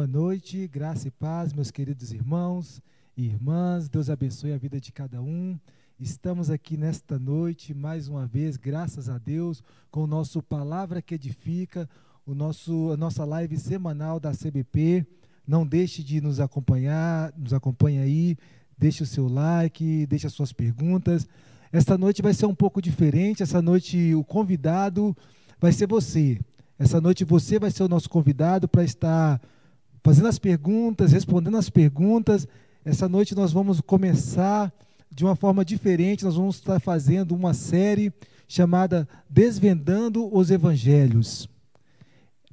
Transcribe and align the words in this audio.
Boa 0.00 0.08
noite, 0.08 0.66
graça 0.66 1.08
e 1.08 1.10
paz, 1.10 1.52
meus 1.52 1.70
queridos 1.70 2.10
irmãos 2.10 2.80
e 3.14 3.26
irmãs. 3.26 3.86
Deus 3.86 4.08
abençoe 4.08 4.50
a 4.50 4.56
vida 4.56 4.80
de 4.80 4.90
cada 4.90 5.20
um. 5.20 5.60
Estamos 6.00 6.48
aqui 6.48 6.74
nesta 6.74 7.18
noite, 7.18 7.74
mais 7.74 8.08
uma 8.08 8.26
vez, 8.26 8.56
graças 8.56 9.10
a 9.10 9.18
Deus, 9.18 9.62
com 9.90 10.04
o 10.04 10.06
nosso 10.06 10.42
Palavra 10.42 11.02
que 11.02 11.16
Edifica, 11.16 11.86
o 12.24 12.34
nosso, 12.34 12.90
a 12.90 12.96
nossa 12.96 13.26
live 13.26 13.58
semanal 13.58 14.18
da 14.18 14.32
CBP. 14.32 15.04
Não 15.46 15.66
deixe 15.66 16.02
de 16.02 16.18
nos 16.18 16.40
acompanhar, 16.40 17.30
nos 17.36 17.52
acompanhe 17.52 17.98
aí, 17.98 18.38
deixe 18.78 19.02
o 19.02 19.06
seu 19.06 19.28
like, 19.28 20.06
deixe 20.06 20.26
as 20.26 20.32
suas 20.32 20.50
perguntas. 20.50 21.28
Esta 21.70 21.98
noite 21.98 22.22
vai 22.22 22.32
ser 22.32 22.46
um 22.46 22.54
pouco 22.54 22.80
diferente, 22.80 23.42
essa 23.42 23.60
noite 23.60 24.14
o 24.14 24.24
convidado 24.24 25.14
vai 25.60 25.72
ser 25.72 25.86
você. 25.86 26.40
Essa 26.78 27.02
noite 27.02 27.22
você 27.22 27.58
vai 27.58 27.70
ser 27.70 27.82
o 27.82 27.88
nosso 27.88 28.08
convidado 28.08 28.66
para 28.66 28.82
estar 28.82 29.38
fazendo 30.02 30.28
as 30.28 30.38
perguntas, 30.38 31.12
respondendo 31.12 31.56
as 31.56 31.70
perguntas. 31.70 32.46
Essa 32.84 33.08
noite 33.08 33.34
nós 33.34 33.52
vamos 33.52 33.80
começar 33.80 34.72
de 35.10 35.24
uma 35.24 35.34
forma 35.34 35.64
diferente, 35.64 36.24
nós 36.24 36.36
vamos 36.36 36.56
estar 36.56 36.80
fazendo 36.80 37.34
uma 37.34 37.52
série 37.52 38.12
chamada 38.46 39.08
Desvendando 39.28 40.34
os 40.34 40.50
Evangelhos. 40.50 41.48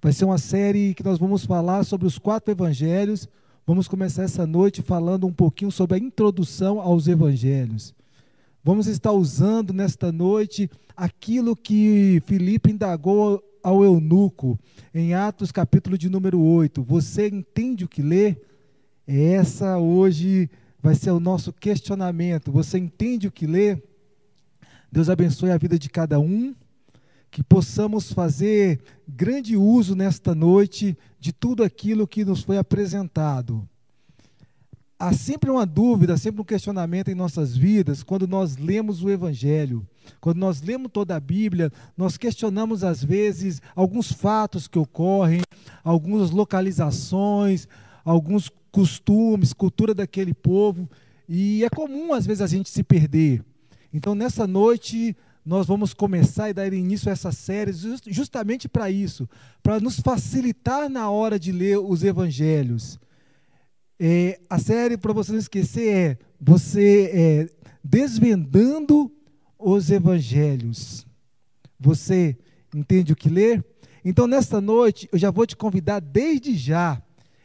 Vai 0.02 0.13
ser 0.13 0.25
uma 0.25 0.38
série 0.38 0.93
que 0.93 1.03
nós 1.03 1.17
vamos 1.17 1.43
falar 1.45 1.83
sobre 1.83 2.05
os 2.05 2.19
quatro 2.19 2.52
evangelhos. 2.52 3.27
Vamos 3.66 3.88
começar 3.88 4.23
essa 4.23 4.45
noite 4.45 4.83
falando 4.83 5.25
um 5.25 5.33
pouquinho 5.33 5.71
sobre 5.71 5.95
a 5.95 5.99
introdução 5.99 6.79
aos 6.79 7.07
evangelhos. 7.07 7.95
Vamos 8.63 8.85
estar 8.85 9.11
usando 9.11 9.73
nesta 9.73 10.11
noite 10.11 10.69
aquilo 10.95 11.55
que 11.55 12.22
Filipe 12.25 12.72
indagou 12.72 13.41
ao 13.67 13.83
eunuco, 13.83 14.57
em 14.93 15.13
Atos 15.13 15.51
capítulo 15.51 15.97
de 15.97 16.07
número 16.07 16.39
8. 16.39 16.81
Você 16.83 17.27
entende 17.27 17.83
o 17.83 17.89
que 17.89 18.01
lê? 18.01 18.37
Essa 19.05 19.77
hoje 19.77 20.49
vai 20.81 20.95
ser 20.95 21.11
o 21.11 21.19
nosso 21.19 21.51
questionamento. 21.51 22.49
Você 22.49 22.77
entende 22.77 23.27
o 23.27 23.31
que 23.31 23.45
lê? 23.45 23.77
Deus 24.89 25.09
abençoe 25.09 25.51
a 25.51 25.57
vida 25.57 25.77
de 25.77 25.89
cada 25.89 26.17
um, 26.17 26.55
que 27.29 27.43
possamos 27.43 28.09
fazer 28.09 28.79
grande 29.05 29.57
uso 29.57 29.97
nesta 29.97 30.33
noite 30.33 30.97
de 31.19 31.33
tudo 31.33 31.61
aquilo 31.61 32.07
que 32.07 32.23
nos 32.23 32.43
foi 32.43 32.57
apresentado 32.57 33.67
há 35.00 35.14
sempre 35.14 35.50
uma 35.50 35.66
dúvida, 35.66 36.17
sempre 36.17 36.42
um 36.42 36.45
questionamento 36.45 37.09
em 37.09 37.16
nossas 37.16 37.56
vidas 37.56 38.03
quando 38.03 38.28
nós 38.28 38.58
lemos 38.58 39.03
o 39.03 39.09
Evangelho. 39.09 39.86
Quando 40.20 40.38
nós 40.38 40.62
lemos 40.62 40.92
toda 40.92 41.16
a 41.16 41.20
Bíblia, 41.20 41.72
nós 41.95 42.17
questionamos 42.17 42.84
às 42.84 43.03
vezes 43.03 43.62
alguns 43.75 44.12
fatos 44.12 44.68
que 44.68 44.80
ocorrem, 44.80 45.42
algumas 45.84 46.31
localizações, 46.31 47.68
alguns 48.03 48.50
costumes, 48.72 49.53
cultura 49.53 49.94
daquele 49.94 50.34
povo, 50.34 50.90
e 51.28 51.64
é 51.64 51.70
comum 51.70 52.14
às 52.14 52.25
vezes 52.25 52.42
a 52.42 52.48
gente 52.48 52.70
se 52.70 52.84
perder. 52.84 53.44
Então 53.94 54.16
nessa 54.16 54.48
noite 54.48 55.16
nós 55.45 55.66
vamos 55.66 55.94
começar 55.94 56.50
e 56.50 56.53
dar 56.53 56.72
início 56.73 57.09
a 57.09 57.14
essa 57.14 57.31
série 57.31 57.72
justamente 58.08 58.68
para 58.68 58.90
isso, 58.90 59.30
para 59.62 59.80
nos 59.80 60.00
facilitar 60.00 60.90
na 60.90 61.09
hora 61.09 61.40
de 61.40 61.52
ler 61.52 61.78
os 61.78 62.03
evangelhos. 62.03 63.00
É, 64.00 64.40
a 64.50 64.59
série, 64.59 64.95
para 64.95 65.14
você 65.14 65.31
não 65.31 65.40
esquecer, 65.40 65.94
é 65.94 66.17
você 66.40 67.12
é, 67.14 67.50
desvendando 67.84 69.12
os 69.58 69.90
evangelhos. 69.90 71.06
Você 71.80 72.38
entende 72.75 73.14
o 73.14 73.16
que 73.16 73.30
ler? 73.30 73.66
Então, 74.06 74.28
nesta 74.28 74.62
noite, 74.62 75.09
eu 75.12 75.18
já 75.18 75.31
vou 75.31 75.46
te 75.46 75.56
convidar 75.56 76.00
desde 76.00 76.56
já. 76.56 77.02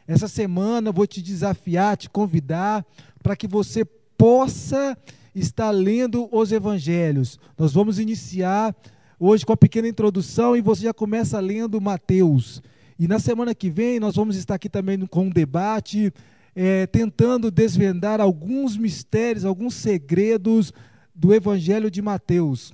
Essa 0.07 0.29
semana 0.29 0.91
eu 0.91 0.93
vou 0.93 1.07
te 1.07 1.23
desafiar, 1.23 1.97
te 1.97 2.11
convidar 2.11 2.85
para 3.23 3.35
que 3.35 3.47
você 3.47 3.85
possa 3.85 4.97
estar 5.35 5.71
lendo 5.71 6.29
os 6.31 6.53
evangelhos. 6.53 7.39
Nós 7.57 7.73
vamos 7.73 7.99
iniciar 7.99 8.77
hoje 9.19 9.47
com 9.47 9.53
a 9.53 9.57
pequena 9.57 9.89
introdução 9.89 10.55
e 10.55 10.61
você 10.61 10.83
já 10.83 10.93
começa 10.93 11.41
lendo 11.41 11.81
Mateus. 11.81 12.63
E 12.99 13.09
na 13.09 13.19
semana 13.19 13.55
que 13.55 13.71
vem 13.71 13.99
nós 13.99 14.17
vamos 14.17 14.37
estar 14.37 14.57
aqui 14.57 14.69
também 14.69 14.99
com 15.07 15.25
um 15.27 15.31
debate 15.31 16.13
é, 16.55 16.87
tentando 16.87 17.51
desvendar 17.51 18.21
alguns 18.21 18.77
mistérios, 18.77 19.45
alguns 19.45 19.75
segredos 19.75 20.73
do 21.15 21.35
Evangelho 21.35 21.91
de 21.91 22.03
Mateus. 22.03 22.73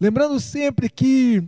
Lembrando 0.00 0.40
sempre 0.40 0.88
que 0.88 1.42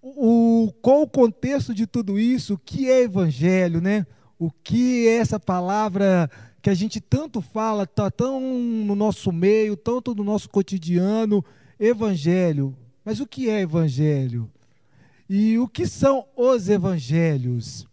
o, 0.00 0.72
qual 0.82 1.02
o 1.02 1.08
contexto 1.08 1.74
de 1.74 1.86
tudo 1.86 2.18
isso, 2.18 2.54
o 2.54 2.58
que 2.58 2.90
é 2.90 3.02
Evangelho, 3.02 3.80
né? 3.80 4.06
O 4.38 4.50
que 4.50 5.08
é 5.08 5.16
essa 5.16 5.40
palavra 5.40 6.30
que 6.60 6.70
a 6.70 6.74
gente 6.74 7.00
tanto 7.00 7.40
fala, 7.40 7.84
está 7.84 8.10
tão 8.10 8.40
no 8.40 8.94
nosso 8.94 9.32
meio, 9.32 9.76
tanto 9.76 10.14
no 10.14 10.24
nosso 10.24 10.48
cotidiano, 10.48 11.44
Evangelho. 11.78 12.76
Mas 13.04 13.20
o 13.20 13.26
que 13.26 13.50
é 13.50 13.60
Evangelho? 13.60 14.50
E 15.28 15.58
o 15.58 15.66
que 15.66 15.86
são 15.86 16.26
os 16.36 16.68
Evangelhos? 16.68 17.86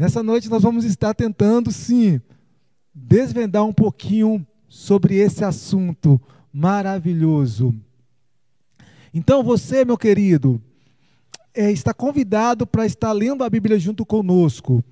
Nessa 0.00 0.22
noite 0.22 0.48
nós 0.48 0.62
vamos 0.62 0.86
estar 0.86 1.12
tentando, 1.12 1.70
sim, 1.70 2.22
desvendar 2.94 3.66
um 3.66 3.72
pouquinho 3.74 4.46
sobre 4.66 5.16
esse 5.16 5.44
assunto 5.44 6.18
maravilhoso. 6.50 7.74
Então 9.12 9.42
você, 9.42 9.84
meu 9.84 9.98
querido, 9.98 10.58
é, 11.52 11.70
está 11.70 11.92
convidado 11.92 12.66
para 12.66 12.86
estar 12.86 13.12
lendo 13.12 13.44
a 13.44 13.50
Bíblia 13.50 13.78
junto 13.78 14.06
conosco. 14.06 14.82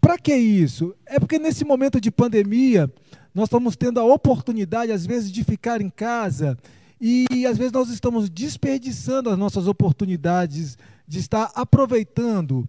Para 0.00 0.16
que 0.16 0.32
isso? 0.32 0.94
É 1.06 1.18
porque 1.18 1.40
nesse 1.40 1.64
momento 1.64 2.00
de 2.00 2.12
pandemia, 2.12 2.88
nós 3.34 3.46
estamos 3.46 3.74
tendo 3.74 3.98
a 3.98 4.04
oportunidade, 4.04 4.92
às 4.92 5.04
vezes, 5.04 5.32
de 5.32 5.42
ficar 5.42 5.80
em 5.80 5.90
casa 5.90 6.56
e 7.00 7.44
às 7.48 7.58
vezes 7.58 7.72
nós 7.72 7.88
estamos 7.88 8.30
desperdiçando 8.30 9.28
as 9.28 9.36
nossas 9.36 9.66
oportunidades 9.66 10.78
de 11.04 11.18
estar 11.18 11.50
aproveitando 11.52 12.64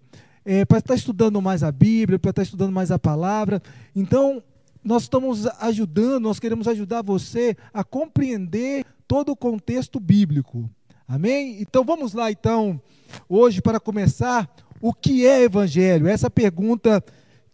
é, 0.45 0.65
para 0.65 0.79
estar 0.79 0.95
estudando 0.95 1.41
mais 1.41 1.63
a 1.63 1.71
Bíblia, 1.71 2.19
para 2.19 2.31
estar 2.31 2.43
estudando 2.43 2.71
mais 2.71 2.91
a 2.91 2.99
palavra. 2.99 3.61
Então, 3.95 4.43
nós 4.83 5.03
estamos 5.03 5.47
ajudando, 5.59 6.23
nós 6.23 6.39
queremos 6.39 6.67
ajudar 6.67 7.01
você 7.01 7.55
a 7.73 7.83
compreender 7.83 8.85
todo 9.07 9.31
o 9.31 9.35
contexto 9.35 9.99
bíblico. 9.99 10.69
Amém? 11.07 11.61
Então 11.61 11.83
vamos 11.83 12.13
lá 12.13 12.31
então, 12.31 12.81
hoje 13.29 13.61
para 13.61 13.79
começar, 13.79 14.49
o 14.81 14.93
que 14.93 15.25
é 15.25 15.43
evangelho? 15.43 16.07
Essa 16.07 16.29
pergunta 16.29 17.03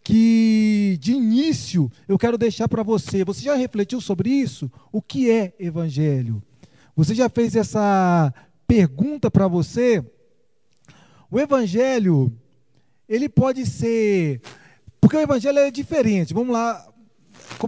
que 0.02 0.96
de 1.00 1.12
início 1.12 1.90
eu 2.08 2.18
quero 2.18 2.38
deixar 2.38 2.68
para 2.68 2.82
você. 2.82 3.24
Você 3.24 3.42
já 3.42 3.54
refletiu 3.54 4.00
sobre 4.00 4.30
isso? 4.30 4.70
O 4.90 5.00
que 5.00 5.30
é 5.30 5.52
evangelho? 5.58 6.42
Você 6.96 7.14
já 7.14 7.28
fez 7.28 7.54
essa 7.54 8.32
pergunta 8.66 9.30
para 9.30 9.46
você? 9.46 10.04
O 11.30 11.38
evangelho 11.38 12.32
ele 13.10 13.28
pode 13.28 13.66
ser. 13.66 14.40
Porque 15.00 15.16
o 15.16 15.20
evangelho 15.20 15.58
é 15.58 15.70
diferente. 15.70 16.32
Vamos 16.32 16.52
lá, 16.52 16.86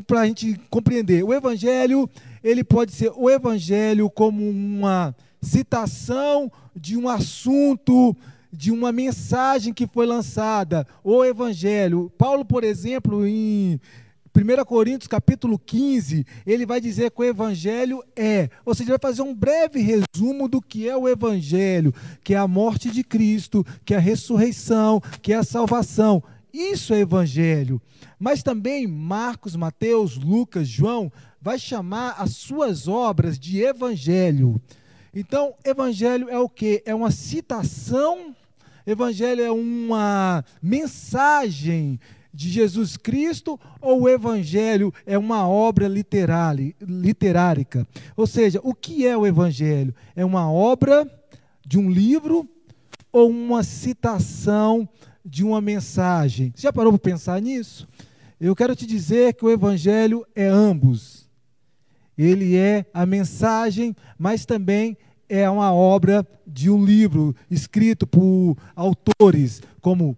para 0.06 0.20
a 0.20 0.26
gente 0.26 0.58
compreender. 0.70 1.24
O 1.24 1.34
evangelho, 1.34 2.08
ele 2.44 2.62
pode 2.62 2.92
ser 2.92 3.10
o 3.16 3.28
evangelho 3.28 4.08
como 4.08 4.48
uma 4.48 5.14
citação 5.40 6.50
de 6.76 6.96
um 6.96 7.08
assunto, 7.08 8.16
de 8.52 8.70
uma 8.70 8.92
mensagem 8.92 9.74
que 9.74 9.88
foi 9.88 10.06
lançada. 10.06 10.86
O 11.02 11.24
evangelho. 11.24 12.12
Paulo, 12.16 12.44
por 12.44 12.62
exemplo, 12.62 13.26
em 13.26 13.80
1 14.34 14.64
Coríntios 14.64 15.08
capítulo 15.08 15.58
15, 15.58 16.26
ele 16.46 16.64
vai 16.64 16.80
dizer 16.80 17.10
que 17.10 17.20
o 17.20 17.24
evangelho 17.24 18.02
é, 18.16 18.48
ou 18.64 18.74
seja, 18.74 18.84
ele 18.90 18.98
vai 18.98 19.10
fazer 19.10 19.20
um 19.20 19.34
breve 19.34 19.80
resumo 19.80 20.48
do 20.48 20.62
que 20.62 20.88
é 20.88 20.96
o 20.96 21.06
evangelho, 21.06 21.94
que 22.24 22.32
é 22.34 22.38
a 22.38 22.48
morte 22.48 22.90
de 22.90 23.04
Cristo, 23.04 23.64
que 23.84 23.92
é 23.92 23.98
a 23.98 24.00
ressurreição, 24.00 25.02
que 25.20 25.34
é 25.34 25.36
a 25.36 25.44
salvação. 25.44 26.22
Isso 26.52 26.94
é 26.94 27.00
evangelho. 27.00 27.80
Mas 28.18 28.42
também 28.42 28.86
Marcos, 28.86 29.54
Mateus, 29.54 30.16
Lucas, 30.16 30.66
João 30.66 31.12
vai 31.40 31.58
chamar 31.58 32.14
as 32.18 32.36
suas 32.36 32.88
obras 32.88 33.38
de 33.38 33.60
evangelho. 33.60 34.60
Então, 35.14 35.54
evangelho 35.62 36.30
é 36.30 36.38
o 36.38 36.48
que? 36.48 36.82
É 36.86 36.94
uma 36.94 37.10
citação, 37.10 38.34
evangelho 38.86 39.42
é 39.42 39.50
uma 39.50 40.42
mensagem 40.62 42.00
de 42.32 42.48
Jesus 42.48 42.96
Cristo 42.96 43.58
ou 43.80 44.02
o 44.02 44.08
Evangelho 44.08 44.92
é 45.04 45.18
uma 45.18 45.46
obra 45.46 45.86
literárica? 45.88 47.86
Ou 48.16 48.26
seja, 48.26 48.60
o 48.62 48.74
que 48.74 49.06
é 49.06 49.16
o 49.16 49.26
Evangelho? 49.26 49.94
É 50.16 50.24
uma 50.24 50.50
obra 50.50 51.08
de 51.66 51.78
um 51.78 51.90
livro 51.90 52.48
ou 53.12 53.30
uma 53.30 53.62
citação 53.62 54.88
de 55.24 55.44
uma 55.44 55.60
mensagem? 55.60 56.52
Você 56.54 56.62
já 56.62 56.72
parou 56.72 56.92
para 56.92 57.10
pensar 57.10 57.40
nisso? 57.40 57.86
Eu 58.40 58.56
quero 58.56 58.74
te 58.74 58.86
dizer 58.86 59.34
que 59.34 59.44
o 59.44 59.50
Evangelho 59.50 60.26
é 60.34 60.46
ambos. 60.46 61.30
Ele 62.16 62.56
é 62.56 62.84
a 62.92 63.06
mensagem, 63.06 63.94
mas 64.18 64.44
também 64.44 64.96
é 65.28 65.48
uma 65.48 65.72
obra 65.72 66.26
de 66.46 66.68
um 66.68 66.84
livro 66.84 67.34
escrito 67.50 68.06
por 68.06 68.56
autores 68.76 69.62
como 69.80 70.16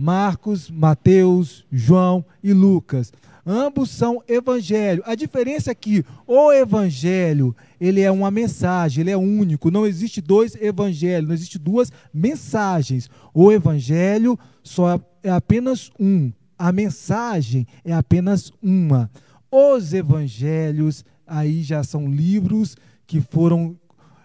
Marcos, 0.00 0.70
Mateus, 0.70 1.66
João 1.70 2.24
e 2.42 2.54
Lucas. 2.54 3.12
Ambos 3.44 3.90
são 3.90 4.22
evangelho. 4.26 5.02
A 5.04 5.14
diferença 5.14 5.70
é 5.70 5.74
que 5.74 6.02
o 6.26 6.50
evangelho, 6.50 7.54
ele 7.78 8.00
é 8.00 8.10
uma 8.10 8.30
mensagem, 8.30 9.02
ele 9.02 9.10
é 9.10 9.16
único. 9.16 9.70
Não 9.70 9.86
existe 9.86 10.22
dois 10.22 10.54
evangelhos, 10.54 11.28
não 11.28 11.34
existe 11.34 11.58
duas 11.58 11.92
mensagens. 12.14 13.10
O 13.34 13.52
evangelho 13.52 14.38
só 14.62 14.98
é 15.22 15.28
apenas 15.28 15.90
um. 16.00 16.32
A 16.58 16.72
mensagem 16.72 17.66
é 17.84 17.92
apenas 17.92 18.50
uma. 18.62 19.10
Os 19.52 19.92
evangelhos 19.92 21.04
aí 21.26 21.62
já 21.62 21.84
são 21.84 22.10
livros 22.10 22.74
que 23.06 23.20
foram 23.20 23.78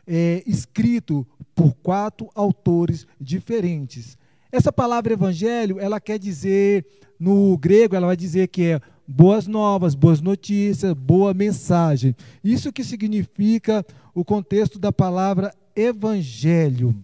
é, 0.07 0.41
escritos 0.47 1.25
por 1.53 1.73
quatro 1.73 2.29
autores 2.33 3.05
diferentes. 3.19 4.17
Essa 4.55 4.71
palavra 4.71 5.11
evangelho, 5.11 5.81
ela 5.81 5.99
quer 5.99 6.17
dizer, 6.17 6.85
no 7.19 7.57
grego, 7.57 7.93
ela 7.93 8.07
vai 8.07 8.15
dizer 8.15 8.47
que 8.47 8.63
é 8.63 8.81
boas 9.05 9.47
novas, 9.47 9.93
boas 9.93 10.21
notícias, 10.21 10.93
boa 10.93 11.33
mensagem. 11.33 12.15
Isso 12.41 12.71
que 12.71 12.81
significa 12.81 13.85
o 14.13 14.23
contexto 14.23 14.79
da 14.79 14.93
palavra 14.93 15.53
evangelho. 15.75 16.95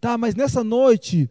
Tá, 0.00 0.16
mas 0.16 0.36
nessa 0.36 0.62
noite, 0.62 1.28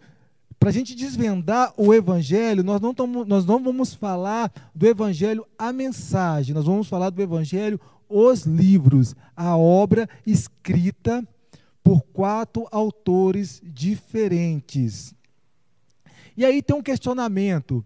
para 0.60 0.68
a 0.68 0.74
gente 0.74 0.94
desvendar 0.94 1.74
o 1.78 1.94
evangelho, 1.94 2.62
nós 2.62 2.82
não, 2.82 2.94
tamo, 2.94 3.24
nós 3.24 3.46
não 3.46 3.64
vamos 3.64 3.94
falar 3.94 4.52
do 4.76 4.86
evangelho 4.86 5.48
a 5.58 5.72
mensagem, 5.72 6.54
nós 6.54 6.66
vamos 6.66 6.90
falar 6.90 7.10
do 7.10 7.22
evangelho 7.22 7.80
os 8.10 8.42
livros, 8.42 9.16
a 9.34 9.56
obra 9.56 10.10
escrita 10.28 11.26
por 11.90 12.04
quatro 12.14 12.68
autores 12.72 13.60
diferentes. 13.66 15.16
E 16.38 16.46
aí 16.46 16.62
tem 16.62 16.76
um 16.76 16.84
questionamento. 16.84 17.84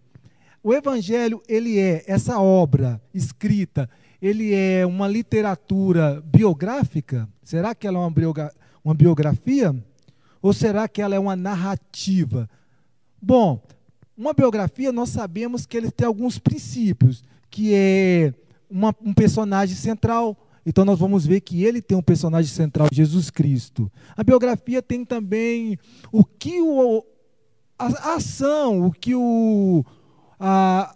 O 0.62 0.74
evangelho, 0.74 1.42
ele 1.48 1.80
é 1.80 2.04
essa 2.06 2.38
obra 2.38 3.02
escrita, 3.14 3.90
ele 4.22 4.54
é 4.54 4.86
uma 4.86 5.08
literatura 5.08 6.22
biográfica? 6.26 7.30
Será 7.46 7.74
que 7.74 7.88
ela 7.88 7.98
é 7.98 8.02
uma, 8.84 8.94
biografia? 8.94 9.74
Ou 10.42 10.52
será 10.52 10.86
que 10.90 11.02
ela 11.02 11.16
é 11.16 11.20
uma 11.20 11.38
narrativa? 11.38 12.50
Bom, 13.22 13.64
uma 14.18 14.34
biografia 14.34 14.92
nós 14.92 15.12
sabemos 15.12 15.66
que 15.66 15.78
ele 15.78 15.90
tem 15.90 16.06
alguns 16.06 16.38
princípios, 16.38 17.24
que 17.50 17.74
é 17.74 18.34
uma, 18.70 18.94
um 19.02 19.14
personagem 19.14 19.78
central, 19.78 20.38
então 20.66 20.86
nós 20.86 21.00
vamos 21.00 21.26
ver 21.26 21.42
que 21.42 21.64
ele 21.64 21.82
tem 21.82 21.98
um 21.98 22.02
personagem 22.02 22.52
central, 22.52 22.88
Jesus 22.92 23.30
Cristo. 23.30 23.92
A 24.16 24.24
biografia 24.24 24.82
tem 24.82 25.04
também 25.04 25.78
o 26.12 26.24
que 26.24 26.62
o, 26.62 27.04
a, 27.78 28.16
ação, 28.16 28.86
o 28.86 28.92
que 28.92 29.14
o. 29.16 29.84
A, 30.40 30.96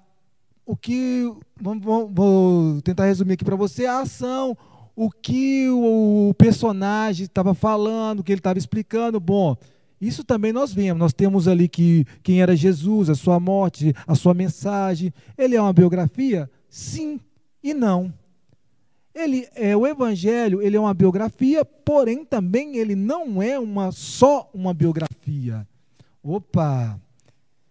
o 0.65 0.75
que. 0.75 1.23
Vamos, 1.59 1.83
vamos, 1.83 2.11
vou 2.13 2.81
tentar 2.81 3.05
resumir 3.05 3.33
aqui 3.33 3.45
para 3.45 3.55
você, 3.55 3.85
a 3.85 4.01
ação, 4.01 4.57
o 4.95 5.09
que 5.11 5.67
o 5.69 6.33
personagem 6.37 7.25
estava 7.25 7.53
falando, 7.53 8.19
o 8.19 8.23
que 8.23 8.31
ele 8.31 8.39
estava 8.39 8.59
explicando. 8.59 9.19
Bom, 9.19 9.55
isso 9.99 10.23
também 10.23 10.53
nós 10.53 10.73
vemos. 10.73 10.99
Nós 10.99 11.13
temos 11.13 11.47
ali 11.47 11.67
que 11.67 12.05
quem 12.23 12.41
era 12.41 12.55
Jesus, 12.55 13.09
a 13.09 13.15
sua 13.15 13.39
morte, 13.39 13.93
a 14.05 14.15
sua 14.15 14.33
mensagem. 14.33 15.13
Ele 15.37 15.55
é 15.55 15.61
uma 15.61 15.73
biografia? 15.73 16.49
Sim 16.69 17.19
e 17.63 17.73
não. 17.73 18.13
Ele 19.17 19.47
é 19.55 19.75
o 19.75 19.87
evangelho, 19.87 20.61
ele 20.61 20.77
é 20.77 20.79
uma 20.79 20.93
biografia, 20.93 21.65
porém 21.65 22.23
também 22.23 22.77
ele 22.77 22.95
não 22.95 23.41
é 23.41 23.57
uma 23.57 23.91
só 23.91 24.47
uma 24.53 24.73
biografia. 24.73 25.67
Opa! 26.21 26.99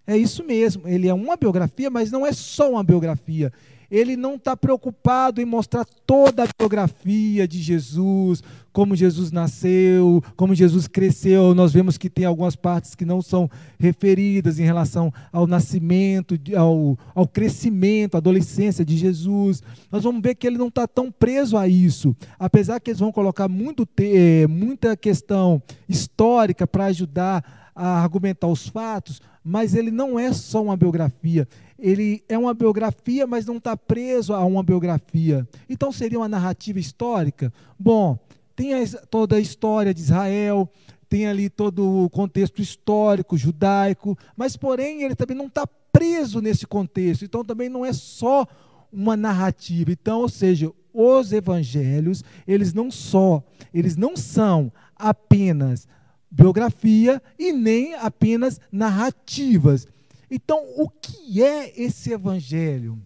É 0.04 0.16
isso 0.16 0.42
mesmo, 0.42 0.88
ele 0.88 1.08
é 1.08 1.14
uma 1.14 1.36
biografia, 1.36 1.88
mas 1.88 2.10
não 2.10 2.26
é 2.26 2.32
só 2.32 2.70
uma 2.70 2.82
biografia 2.82 3.52
ele 3.90 4.16
não 4.16 4.34
está 4.34 4.56
preocupado 4.56 5.40
em 5.40 5.44
mostrar 5.44 5.84
toda 6.06 6.44
a 6.44 6.48
biografia 6.58 7.46
de 7.46 7.60
Jesus, 7.60 8.42
como 8.72 8.94
Jesus 8.94 9.32
nasceu, 9.32 10.22
como 10.36 10.54
Jesus 10.54 10.86
cresceu. 10.86 11.54
Nós 11.54 11.72
vemos 11.72 11.96
que 11.96 12.10
tem 12.10 12.24
algumas 12.24 12.54
partes 12.54 12.94
que 12.94 13.04
não 13.04 13.22
são 13.22 13.50
referidas 13.78 14.58
em 14.58 14.64
relação 14.64 15.12
ao 15.32 15.46
nascimento, 15.46 16.38
ao, 16.56 16.98
ao 17.14 17.26
crescimento, 17.26 18.16
à 18.16 18.18
adolescência 18.18 18.84
de 18.84 18.96
Jesus. 18.96 19.62
Nós 19.90 20.04
vamos 20.04 20.20
ver 20.20 20.34
que 20.34 20.46
ele 20.46 20.58
não 20.58 20.68
está 20.68 20.86
tão 20.86 21.10
preso 21.10 21.56
a 21.56 21.66
isso, 21.66 22.14
apesar 22.38 22.80
que 22.80 22.90
eles 22.90 23.00
vão 23.00 23.12
colocar 23.12 23.48
muito, 23.48 23.88
eh, 23.98 24.46
muita 24.46 24.96
questão 24.96 25.62
histórica 25.88 26.66
para 26.66 26.86
ajudar 26.86 27.70
a 27.74 28.02
argumentar 28.02 28.46
os 28.46 28.68
fatos, 28.68 29.20
mas 29.44 29.74
ele 29.74 29.90
não 29.90 30.18
é 30.18 30.32
só 30.32 30.62
uma 30.62 30.76
biografia, 30.76 31.46
ele 31.78 32.22
é 32.28 32.38
uma 32.38 32.54
biografia, 32.54 33.26
mas 33.26 33.46
não 33.46 33.56
está 33.56 33.76
preso 33.76 34.34
a 34.34 34.44
uma 34.44 34.62
biografia. 34.62 35.46
Então 35.68 35.92
seria 35.92 36.18
uma 36.18 36.28
narrativa 36.28 36.78
histórica? 36.78 37.52
Bom, 37.78 38.18
tem 38.54 38.70
toda 39.10 39.36
a 39.36 39.40
história 39.40 39.92
de 39.92 40.00
Israel, 40.00 40.68
tem 41.08 41.26
ali 41.26 41.48
todo 41.48 42.04
o 42.04 42.10
contexto 42.10 42.60
histórico, 42.60 43.36
judaico, 43.36 44.16
mas 44.36 44.56
porém 44.56 45.02
ele 45.02 45.14
também 45.14 45.36
não 45.36 45.46
está 45.46 45.66
preso 45.66 46.40
nesse 46.40 46.66
contexto, 46.66 47.24
então 47.24 47.44
também 47.44 47.68
não 47.68 47.84
é 47.84 47.92
só 47.92 48.46
uma 48.92 49.16
narrativa. 49.16 49.90
Então, 49.90 50.20
ou 50.20 50.28
seja, 50.28 50.72
os 50.92 51.32
evangelhos, 51.32 52.24
eles 52.46 52.72
não 52.72 52.90
só, 52.90 53.42
eles 53.72 53.96
não 53.96 54.16
são 54.16 54.72
apenas 54.96 55.86
biografia 56.30 57.22
e 57.38 57.52
nem 57.52 57.94
apenas 57.94 58.60
narrativas. 58.72 59.86
Então, 60.30 60.58
o 60.76 60.88
que 60.88 61.42
é 61.42 61.72
esse 61.80 62.12
evangelho? 62.12 62.98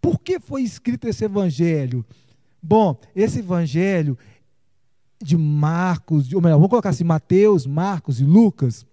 Por 0.00 0.20
que 0.20 0.38
foi 0.38 0.62
escrito 0.62 1.08
esse 1.08 1.24
evangelho? 1.24 2.04
Bom, 2.62 2.98
esse 3.14 3.38
evangelho 3.38 4.18
de 5.22 5.36
Marcos, 5.36 6.32
ou 6.32 6.40
melhor, 6.40 6.58
vou 6.58 6.68
colocar 6.68 6.90
assim, 6.90 7.04
Mateus, 7.04 7.66
Marcos 7.66 8.20
e 8.20 8.24
Lucas, 8.24 8.84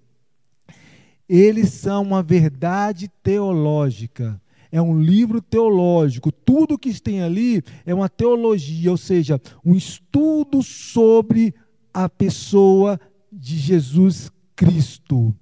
eles 1.28 1.70
são 1.70 2.04
uma 2.04 2.22
verdade 2.22 3.08
teológica. 3.22 4.40
É 4.72 4.81
um 4.81 5.00
livro 5.00 5.42
teológico. 5.42 6.31
Tudo 6.31 6.78
que 6.78 7.00
tem 7.02 7.22
ali 7.22 7.64
é 7.86 7.94
uma 7.94 8.10
teologia, 8.10 8.92
ou 8.92 8.98
seja, 8.98 9.39
um 9.63 9.75
estudo 9.75 10.62
sobre 10.63 11.53
a 11.94 12.10
pessoa 12.10 13.00
de 13.32 13.58
Jesus 13.58 14.32
Cristo 14.56 15.36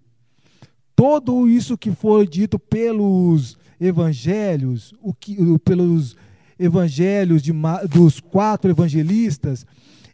todo 1.01 1.49
isso 1.49 1.75
que 1.75 1.89
foi 1.89 2.27
dito 2.27 2.59
pelos 2.59 3.57
evangelhos, 3.79 4.93
o 5.01 5.15
que, 5.15 5.35
pelos 5.65 6.15
evangelhos 6.59 7.41
de, 7.41 7.51
dos 7.89 8.19
quatro 8.19 8.69
evangelistas, 8.69 9.65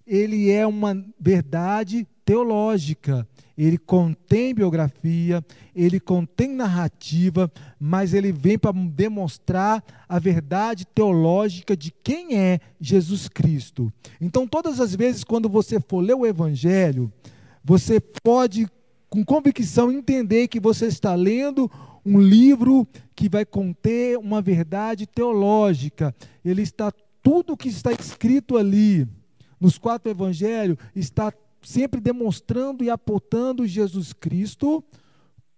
ele 0.08 0.50
é 0.50 0.66
uma 0.66 0.96
verdade 1.20 2.08
teológica. 2.24 3.28
Ele 3.58 3.78
contém 3.78 4.56
biografia, 4.56 5.44
ele 5.76 6.00
contém 6.00 6.56
narrativa, 6.56 7.52
mas 7.78 8.14
ele 8.14 8.32
vem 8.32 8.58
para 8.58 8.72
demonstrar 8.72 9.84
a 10.08 10.18
verdade 10.20 10.86
teológica 10.86 11.76
de 11.76 11.92
quem 12.02 12.38
é 12.38 12.62
Jesus 12.80 13.28
Cristo. 13.28 13.92
Então, 14.22 14.48
todas 14.48 14.80
as 14.80 14.96
vezes, 14.96 15.26
quando 15.26 15.50
você 15.50 15.82
for 15.82 16.00
ler 16.00 16.14
o 16.14 16.26
Evangelho, 16.26 17.12
você 17.62 18.00
pode 18.00 18.70
com 19.10 19.24
convicção 19.24 19.92
entender 19.92 20.48
que 20.48 20.60
você 20.60 20.88
está 20.88 21.16
lendo 21.16 21.70
um 22.06 22.20
livro 22.20 22.88
que 23.16 23.30
vai 23.30 23.46
conter 23.46 24.18
uma 24.18 24.42
verdade 24.42 25.06
teológica. 25.06 26.16
Ele 26.44 26.62
está 26.62 26.92
tudo 27.22 27.58
que 27.58 27.70
está 27.70 27.92
escrito 27.92 28.58
ali 28.58 29.08
nos 29.60 29.78
quatro 29.78 30.10
evangelhos 30.10 30.78
está 30.96 31.34
sempre 31.62 32.00
demonstrando 32.00 32.84
e 32.84 32.90
apontando 32.90 33.68
Jesus 33.68 34.14
Cristo 34.14 34.84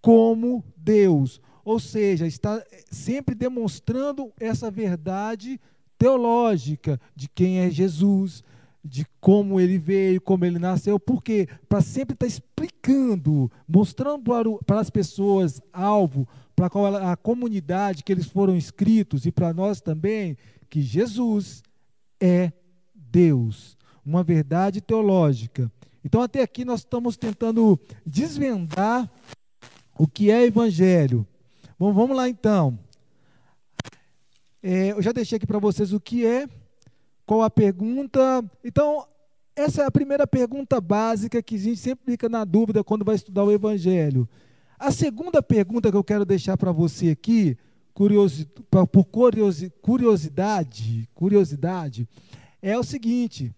como 0.02 0.64
Deus. 0.76 1.42
Ou 1.64 1.80
seja, 1.80 2.26
está 2.26 2.64
sempre 2.90 3.36
demonstrando 3.36 4.32
essa 4.40 4.72
verdade 4.72 5.60
teológica 5.98 7.00
de 7.16 7.28
quem 7.28 7.60
é 7.60 7.70
Jesus, 7.70 8.44
de 8.84 9.06
como 9.20 9.60
ele 9.60 9.78
veio, 9.78 10.22
como 10.22 10.46
ele 10.46 10.58
nasceu, 10.58 11.00
porque 11.00 11.48
para 11.68 11.82
sempre 11.82 12.14
estar 12.14 12.26
tá 12.26 12.28
explicando, 12.28 13.52
mostrando 13.68 14.24
para, 14.66 14.80
as 14.80 14.90
pessoas 14.90 15.62
alvo, 15.74 16.28
para 16.56 16.70
qual 16.70 16.96
a 16.96 17.16
comunidade 17.16 18.04
que 18.04 18.12
eles 18.12 18.28
foram 18.28 18.56
escritos 18.56 19.26
e 19.26 19.32
para 19.32 19.54
nós 19.54 19.82
também, 19.82 20.38
que 20.70 20.82
Jesus 20.82 21.62
é 22.20 22.52
Deus, 22.94 23.78
uma 24.06 24.24
verdade 24.24 24.82
teológica. 24.82 25.72
Então 26.04 26.22
até 26.22 26.42
aqui 26.42 26.64
nós 26.64 26.80
estamos 26.80 27.18
tentando 27.18 27.80
desvendar 28.06 29.10
o 29.98 30.08
que 30.08 30.32
é 30.32 30.46
evangelho. 30.46 31.28
Bom, 31.78 31.94
vamos 31.94 32.16
lá 32.16 32.30
então. 32.30 32.80
É, 34.62 34.92
eu 34.92 35.02
já 35.02 35.12
deixei 35.12 35.38
aqui 35.38 35.48
para 35.48 35.60
vocês 35.60 35.94
o 35.94 36.00
que 36.00 36.26
é 36.26 36.48
qual 37.30 37.44
a 37.44 37.50
pergunta? 37.52 38.44
Então, 38.64 39.06
essa 39.56 39.84
é 39.84 39.86
a 39.86 39.92
primeira 39.92 40.26
pergunta 40.26 40.82
básica 40.82 41.44
que 41.44 41.58
a 41.58 41.60
gente 41.60 41.78
sempre 41.78 42.14
fica 42.14 42.28
na 42.28 42.44
dúvida 42.44 42.84
quando 42.84 43.06
vai 43.06 43.14
estudar 43.14 43.44
o 43.44 43.52
Evangelho. 43.52 44.28
A 44.80 44.90
segunda 44.90 45.40
pergunta 45.40 45.92
que 45.92 45.96
eu 45.96 46.04
quero 46.04 46.26
deixar 46.26 46.58
para 46.58 46.72
você 46.72 47.10
aqui, 47.10 47.56
curiosi, 47.94 48.48
por 48.92 49.06
curiosi, 49.06 49.72
curiosidade, 49.80 51.08
curiosidade, 51.14 52.10
é 52.64 52.76
o 52.80 52.84
seguinte: 52.84 53.54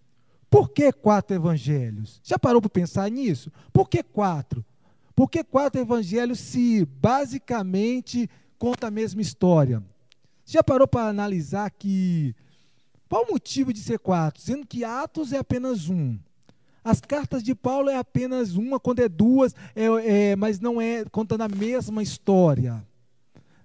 por 0.50 0.68
que 0.68 0.92
quatro 0.92 1.34
evangelhos? 1.34 2.20
Já 2.22 2.38
parou 2.38 2.60
para 2.60 2.68
pensar 2.68 3.10
nisso? 3.10 3.50
Por 3.72 3.88
que 3.88 4.02
quatro? 4.02 4.62
Por 5.16 5.30
que 5.30 5.42
quatro 5.42 5.80
evangelhos 5.80 6.40
se 6.40 6.84
basicamente 6.84 8.28
conta 8.58 8.88
a 8.88 8.90
mesma 8.90 9.22
história? 9.22 9.82
Já 10.44 10.62
parou 10.62 10.86
para 10.86 11.08
analisar 11.08 11.70
que 11.70 12.34
qual 13.12 13.26
o 13.28 13.32
motivo 13.32 13.74
de 13.74 13.80
ser 13.80 13.98
quatro? 13.98 14.40
Sendo 14.40 14.66
que 14.66 14.84
Atos 14.84 15.34
é 15.34 15.36
apenas 15.36 15.90
um. 15.90 16.18
As 16.82 16.98
cartas 16.98 17.42
de 17.42 17.54
Paulo 17.54 17.90
é 17.90 17.96
apenas 17.98 18.56
uma, 18.56 18.80
quando 18.80 19.00
é 19.00 19.08
duas, 19.08 19.54
é, 19.76 20.30
é, 20.30 20.34
mas 20.34 20.58
não 20.58 20.80
é 20.80 21.04
contando 21.04 21.42
a 21.42 21.48
mesma 21.48 22.02
história. 22.02 22.82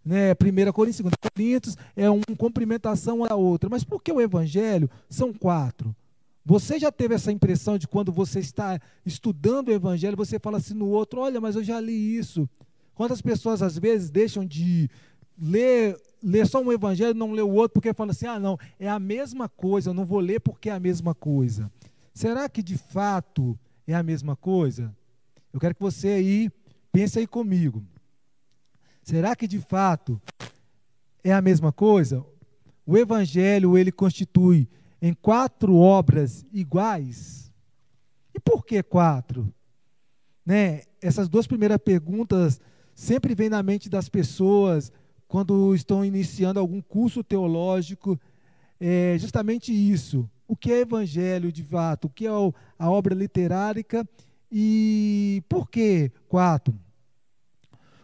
Né? 0.04 0.34
1 0.34 0.74
Coríntios, 0.74 1.02
2 1.02 1.14
Coríntios 1.34 1.78
é 1.96 2.10
uma 2.10 2.26
cumprimentação 2.38 3.24
a 3.24 3.36
outra. 3.36 3.70
Mas 3.70 3.86
por 3.86 4.04
que 4.04 4.12
o 4.12 4.20
Evangelho 4.20 4.90
são 5.10 5.32
quatro? 5.32 5.96
Você 6.44 6.78
já 6.78 6.92
teve 6.92 7.16
essa 7.16 7.32
impressão 7.32 7.78
de 7.78 7.88
quando 7.88 8.12
você 8.12 8.40
está 8.40 8.78
estudando 9.06 9.70
o 9.70 9.74
Evangelho, 9.74 10.18
você 10.18 10.38
fala 10.38 10.58
assim 10.58 10.74
no 10.74 10.90
outro: 10.90 11.22
olha, 11.22 11.40
mas 11.40 11.56
eu 11.56 11.64
já 11.64 11.80
li 11.80 12.18
isso. 12.18 12.50
Quantas 12.94 13.22
pessoas 13.22 13.62
às 13.62 13.78
vezes 13.78 14.10
deixam 14.10 14.44
de 14.44 14.90
ler, 15.42 15.98
ler 16.24 16.48
só 16.48 16.62
um 16.62 16.72
Evangelho 16.72 17.12
e 17.12 17.14
não 17.14 17.32
ler 17.32 17.44
o 17.44 17.52
outro 17.52 17.74
porque 17.74 17.94
fala 17.94 18.12
assim: 18.12 18.26
ah, 18.26 18.40
não, 18.40 18.58
é 18.80 18.90
a 18.90 19.00
mesma 19.00 19.48
coisa, 19.48 19.90
eu 19.90 19.94
não 19.94 20.06
vou 20.06 20.20
ler 20.20 20.40
porque 20.40 20.70
é 20.70 20.74
a 20.74 20.80
mesma 20.80 21.14
coisa. 21.14 21.72
Será 22.14 22.50
que 22.50 22.64
de 22.64 22.78
fato 22.78 23.58
é 23.86 23.94
a 23.94 24.04
mesma 24.04 24.36
coisa? 24.36 24.96
Eu 25.54 25.60
quero 25.60 25.76
que 25.76 25.82
você 25.82 26.10
aí 26.10 26.52
pense 26.92 27.20
aí 27.20 27.28
comigo. 27.28 27.84
Será 29.04 29.36
que 29.36 29.48
de 29.48 29.60
fato 29.60 30.22
é 31.24 31.32
a 31.32 31.42
mesma 31.42 31.72
coisa? 31.72 32.26
O 32.86 32.98
evangelho 32.98 33.78
ele 33.78 33.92
constitui 33.92 34.68
em 35.02 35.14
quatro 35.14 35.76
obras 35.76 36.46
iguais? 36.52 37.52
E 38.34 38.40
por 38.40 38.66
que 38.66 38.82
quatro? 38.84 39.54
Né? 40.46 40.84
Essas 41.02 41.30
duas 41.30 41.48
primeiras 41.48 41.78
perguntas 41.78 42.60
sempre 42.96 43.36
vêm 43.36 43.50
na 43.50 43.62
mente 43.62 43.90
das 43.90 44.10
pessoas 44.10 44.92
quando 45.28 45.76
estão 45.76 46.04
iniciando 46.06 46.60
algum 46.60 46.82
curso 46.82 47.24
teológico. 47.24 48.20
É 48.80 49.18
justamente 49.20 49.72
isso 49.72 50.30
o 50.48 50.56
que 50.56 50.72
é 50.72 50.80
evangelho 50.80 51.52
de 51.52 51.64
fato, 51.64 52.06
o 52.06 52.10
que 52.10 52.26
é 52.26 52.30
a 52.30 52.90
obra 52.90 53.14
literária 53.14 53.86
e 54.52 55.44
por 55.50 55.70
que 55.70 56.10
quatro? 56.30 56.74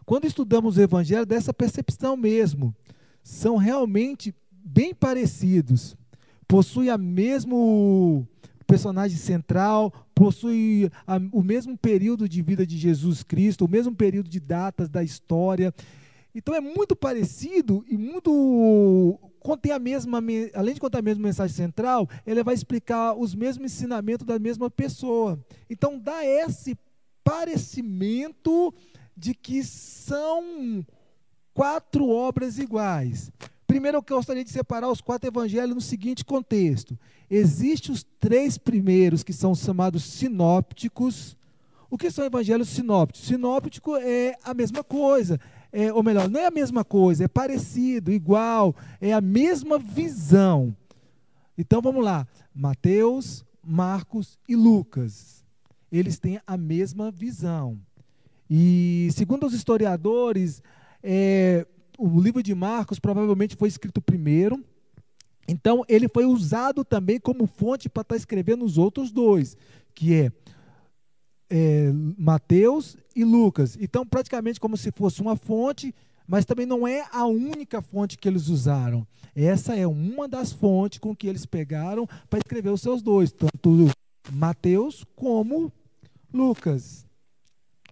Quando 0.05 0.25
estudamos 0.25 0.75
o 0.75 0.81
evangelho, 0.81 1.25
dessa 1.25 1.53
percepção 1.53 2.17
mesmo, 2.17 2.75
são 3.23 3.55
realmente 3.55 4.35
bem 4.51 4.93
parecidos, 4.93 5.95
possuem 6.45 6.89
a 6.89 6.97
mesmo 6.97 8.27
personagem 8.67 9.17
central, 9.17 9.93
possui 10.13 10.91
a, 11.07 11.17
o 11.31 11.41
mesmo 11.41 11.77
período 11.77 12.27
de 12.27 12.41
vida 12.41 12.67
de 12.67 12.77
Jesus 12.77 13.23
Cristo, 13.23 13.63
o 13.63 13.69
mesmo 13.69 13.95
período 13.95 14.29
de 14.29 14.41
datas 14.41 14.89
da 14.89 15.01
história. 15.01 15.73
Então 16.35 16.55
é 16.55 16.59
muito 16.59 16.95
parecido 16.95 17.85
e 17.87 17.97
muito 17.97 19.19
contém 19.39 19.71
a 19.71 19.79
mesma, 19.79 20.19
além 20.53 20.73
de 20.73 20.79
contar 20.79 20.99
a 20.99 21.03
mesma 21.03 21.23
mensagem 21.23 21.55
central, 21.55 22.09
ele 22.25 22.43
vai 22.43 22.55
explicar 22.55 23.13
os 23.13 23.35
mesmos 23.35 23.71
ensinamentos 23.71 24.25
da 24.25 24.39
mesma 24.39 24.71
pessoa. 24.71 25.37
Então 25.69 25.99
dá 25.99 26.25
esse 26.25 26.77
parecimento 27.23 28.73
de 29.15 29.33
que 29.35 29.63
são 29.63 30.83
quatro 31.53 32.09
obras 32.09 32.57
iguais. 32.57 33.31
Primeiro, 33.67 33.97
eu 33.97 34.03
gostaria 34.15 34.43
de 34.43 34.49
separar 34.49 34.89
os 34.89 35.01
quatro 35.01 35.27
evangelhos 35.27 35.75
no 35.75 35.81
seguinte 35.81 36.25
contexto: 36.25 36.97
existem 37.29 37.93
os 37.93 38.03
três 38.19 38.57
primeiros 38.57 39.23
que 39.23 39.33
são 39.33 39.53
chamados 39.53 40.03
sinópticos. 40.03 41.37
O 41.89 41.97
que 41.97 42.09
são 42.09 42.25
evangelhos 42.25 42.69
sinópticos? 42.69 43.27
Sinóptico 43.27 43.95
é 43.97 44.35
a 44.43 44.53
mesma 44.53 44.83
coisa, 44.83 45.39
é, 45.73 45.91
ou 45.91 46.03
melhor, 46.03 46.29
não 46.29 46.39
é 46.39 46.45
a 46.45 46.51
mesma 46.51 46.85
coisa, 46.85 47.23
é 47.23 47.27
parecido, 47.27 48.11
igual, 48.11 48.75
é 49.01 49.11
a 49.11 49.19
mesma 49.19 49.79
visão. 49.79 50.75
Então 51.57 51.81
vamos 51.81 52.05
lá: 52.05 52.27
Mateus, 52.53 53.43
Marcos 53.63 54.37
e 54.47 54.55
Lucas. 54.55 55.43
Eles 55.91 56.19
têm 56.19 56.39
a 56.45 56.55
mesma 56.55 57.09
visão. 57.09 57.79
E 58.47 59.09
segundo 59.13 59.47
os 59.47 59.53
historiadores, 59.53 60.61
é, 61.01 61.65
o 61.97 62.19
livro 62.19 62.43
de 62.43 62.53
Marcos 62.53 62.99
provavelmente 62.99 63.55
foi 63.55 63.67
escrito 63.67 63.99
primeiro. 63.99 64.63
Então 65.47 65.83
ele 65.89 66.07
foi 66.07 66.25
usado 66.25 66.85
também 66.85 67.19
como 67.19 67.47
fonte 67.47 67.89
para 67.89 68.01
estar 68.01 68.15
escrevendo 68.15 68.63
os 68.63 68.77
outros 68.77 69.11
dois, 69.11 69.57
que 69.95 70.13
é 70.13 70.31
é, 71.55 71.91
Mateus 72.17 72.97
e 73.15 73.23
Lucas. 73.23 73.77
Então, 73.79 74.05
praticamente 74.05 74.59
como 74.59 74.77
se 74.77 74.91
fosse 74.91 75.21
uma 75.21 75.35
fonte, 75.35 75.93
mas 76.27 76.45
também 76.45 76.65
não 76.65 76.87
é 76.87 77.05
a 77.11 77.25
única 77.25 77.81
fonte 77.81 78.17
que 78.17 78.27
eles 78.27 78.47
usaram. 78.47 79.05
Essa 79.35 79.75
é 79.75 79.85
uma 79.87 80.27
das 80.27 80.51
fontes 80.51 80.99
com 80.99 81.15
que 81.15 81.27
eles 81.27 81.45
pegaram 81.45 82.07
para 82.29 82.39
escrever 82.39 82.69
os 82.69 82.81
seus 82.81 83.01
dois, 83.01 83.31
tanto 83.31 83.91
Mateus 84.31 85.03
como 85.15 85.71
Lucas. 86.33 87.05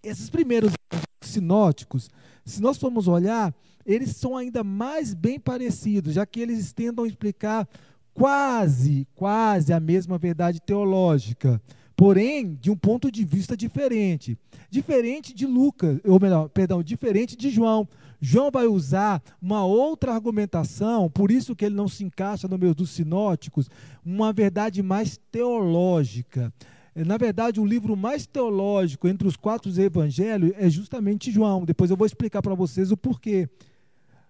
Esses 0.03 0.29
primeiros 0.29 0.73
sinóticos, 1.21 2.09
se 2.45 2.61
nós 2.61 2.77
formos 2.77 3.07
olhar, 3.07 3.53
eles 3.85 4.15
são 4.15 4.37
ainda 4.37 4.63
mais 4.63 5.13
bem 5.13 5.39
parecidos, 5.39 6.13
já 6.13 6.25
que 6.25 6.39
eles 6.39 6.73
tentam 6.73 7.05
explicar 7.05 7.67
quase, 8.13 9.07
quase 9.15 9.73
a 9.73 9.79
mesma 9.79 10.17
verdade 10.17 10.59
teológica 10.59 11.61
porém 12.01 12.58
de 12.60 12.72
um 12.72 12.75
ponto 12.75 13.12
de 13.12 13.24
vista 13.24 13.55
diferente. 13.55 14.36
Diferente 14.72 15.36
de 15.36 15.46
Lucas, 15.46 16.00
ou 16.03 16.20
melhor, 16.20 16.50
perdão, 16.50 16.81
diferente 16.81 17.36
de 17.36 17.51
João. 17.51 17.88
João 18.20 18.50
vai 18.50 18.65
usar 18.65 19.22
uma 19.39 19.63
outra 19.63 20.12
argumentação, 20.12 21.12
por 21.12 21.29
isso 21.29 21.55
que 21.55 21.63
ele 21.63 21.75
não 21.75 21.88
se 21.88 22.03
encaixa 22.03 22.48
no 22.48 22.58
meio 22.58 22.74
dos 22.74 22.89
sinóticos, 22.89 23.70
uma 24.03 24.34
verdade 24.34 24.81
mais 24.81 25.20
teológica. 25.31 26.51
Na 26.96 27.20
verdade, 27.20 27.60
o 27.60 27.65
livro 27.65 27.96
mais 27.96 28.25
teológico 28.25 29.08
entre 29.08 29.27
os 29.27 29.36
quatro 29.36 29.72
evangelhos 29.79 30.53
é 30.58 30.67
justamente 30.72 31.31
João. 31.31 31.65
Depois 31.65 31.91
eu 31.91 31.98
vou 31.98 32.08
explicar 32.08 32.41
para 32.41 32.55
vocês 32.55 32.91
o 32.91 32.98
porquê. 32.98 33.48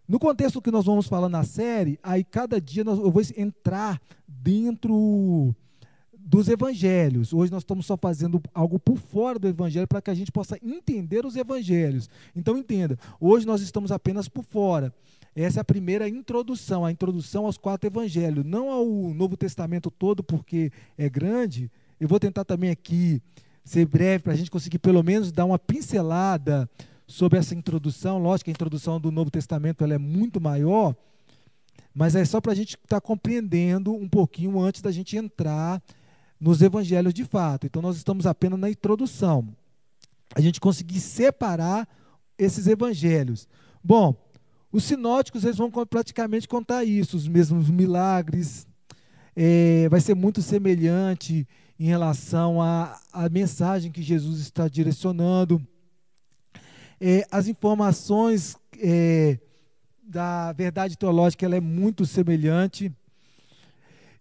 No 0.06 0.20
contexto 0.20 0.62
que 0.62 0.72
nós 0.72 0.84
vamos 0.84 1.08
falar 1.08 1.30
na 1.30 1.46
série, 1.46 1.98
aí 2.04 2.22
cada 2.22 2.60
dia 2.60 2.84
nós, 2.84 3.00
eu 3.00 3.10
vou 3.10 3.22
entrar 3.38 3.98
dentro 4.28 5.56
dos 6.31 6.47
evangelhos. 6.47 7.33
Hoje 7.33 7.51
nós 7.51 7.61
estamos 7.61 7.85
só 7.85 7.97
fazendo 7.97 8.41
algo 8.53 8.79
por 8.79 8.97
fora 8.97 9.38
do 9.38 9.50
evangelho 9.50 9.85
para 9.85 10.01
que 10.01 10.09
a 10.09 10.13
gente 10.13 10.31
possa 10.31 10.57
entender 10.63 11.25
os 11.25 11.35
evangelhos. 11.35 12.09
Então 12.33 12.57
entenda, 12.57 12.97
hoje 13.19 13.45
nós 13.45 13.61
estamos 13.61 13.91
apenas 13.91 14.29
por 14.29 14.45
fora. 14.45 14.93
Essa 15.35 15.59
é 15.59 15.61
a 15.61 15.65
primeira 15.65 16.07
introdução, 16.07 16.85
a 16.85 16.91
introdução 16.91 17.45
aos 17.45 17.57
quatro 17.57 17.85
evangelhos, 17.85 18.45
não 18.45 18.69
ao 18.71 18.85
Novo 19.13 19.35
Testamento 19.35 19.91
todo, 19.91 20.23
porque 20.23 20.71
é 20.97 21.09
grande. 21.09 21.69
Eu 22.00 22.07
vou 22.07 22.17
tentar 22.17 22.45
também 22.45 22.69
aqui 22.69 23.21
ser 23.65 23.85
breve 23.85 24.23
para 24.23 24.31
a 24.31 24.35
gente 24.38 24.50
conseguir 24.50 24.79
pelo 24.79 25.03
menos 25.03 25.33
dar 25.33 25.43
uma 25.43 25.59
pincelada 25.59 26.69
sobre 27.05 27.39
essa 27.39 27.53
introdução. 27.53 28.17
Lógico 28.19 28.45
que 28.45 28.51
a 28.51 28.53
introdução 28.53 29.01
do 29.01 29.11
Novo 29.11 29.29
Testamento 29.29 29.83
ela 29.83 29.95
é 29.95 29.97
muito 29.97 30.39
maior, 30.39 30.95
mas 31.93 32.15
é 32.15 32.23
só 32.23 32.39
para 32.39 32.53
a 32.53 32.55
gente 32.55 32.75
estar 32.75 33.01
tá 33.01 33.01
compreendendo 33.01 33.93
um 33.93 34.07
pouquinho 34.07 34.57
antes 34.61 34.81
da 34.81 34.91
gente 34.91 35.17
entrar 35.17 35.83
nos 36.41 36.60
evangelhos 36.63 37.13
de 37.13 37.24
fato. 37.24 37.67
Então 37.67 37.83
nós 37.83 37.95
estamos 37.95 38.25
apenas 38.25 38.60
na 38.60 38.69
introdução. 38.69 39.48
A 40.33 40.41
gente 40.41 40.60
conseguir 40.60 41.00
separar 41.00 41.88
esses 42.38 42.65
evangelhos. 42.65 43.48
Bom, 43.83 44.15
os 44.71 44.83
sinóticos 44.83 45.43
eles 45.43 45.57
vão 45.57 45.69
praticamente 45.69 46.48
contar 46.48 46.83
isso, 46.83 47.15
os 47.15 47.27
mesmos 47.27 47.69
milagres. 47.69 48.65
É, 49.36 49.88
vai 49.89 50.01
ser 50.01 50.15
muito 50.15 50.41
semelhante 50.41 51.48
em 51.79 51.86
relação 51.86 52.62
à, 52.62 53.00
à 53.13 53.29
mensagem 53.29 53.91
que 53.91 54.01
Jesus 54.01 54.39
está 54.39 54.67
direcionando. 54.67 55.62
É, 57.00 57.25
as 57.31 57.48
informações 57.48 58.55
é, 58.79 59.38
da 60.01 60.51
verdade 60.53 60.98
teológica 60.98 61.45
ela 61.45 61.55
é 61.55 61.62
muito 61.62 62.05
semelhante. 62.05 62.91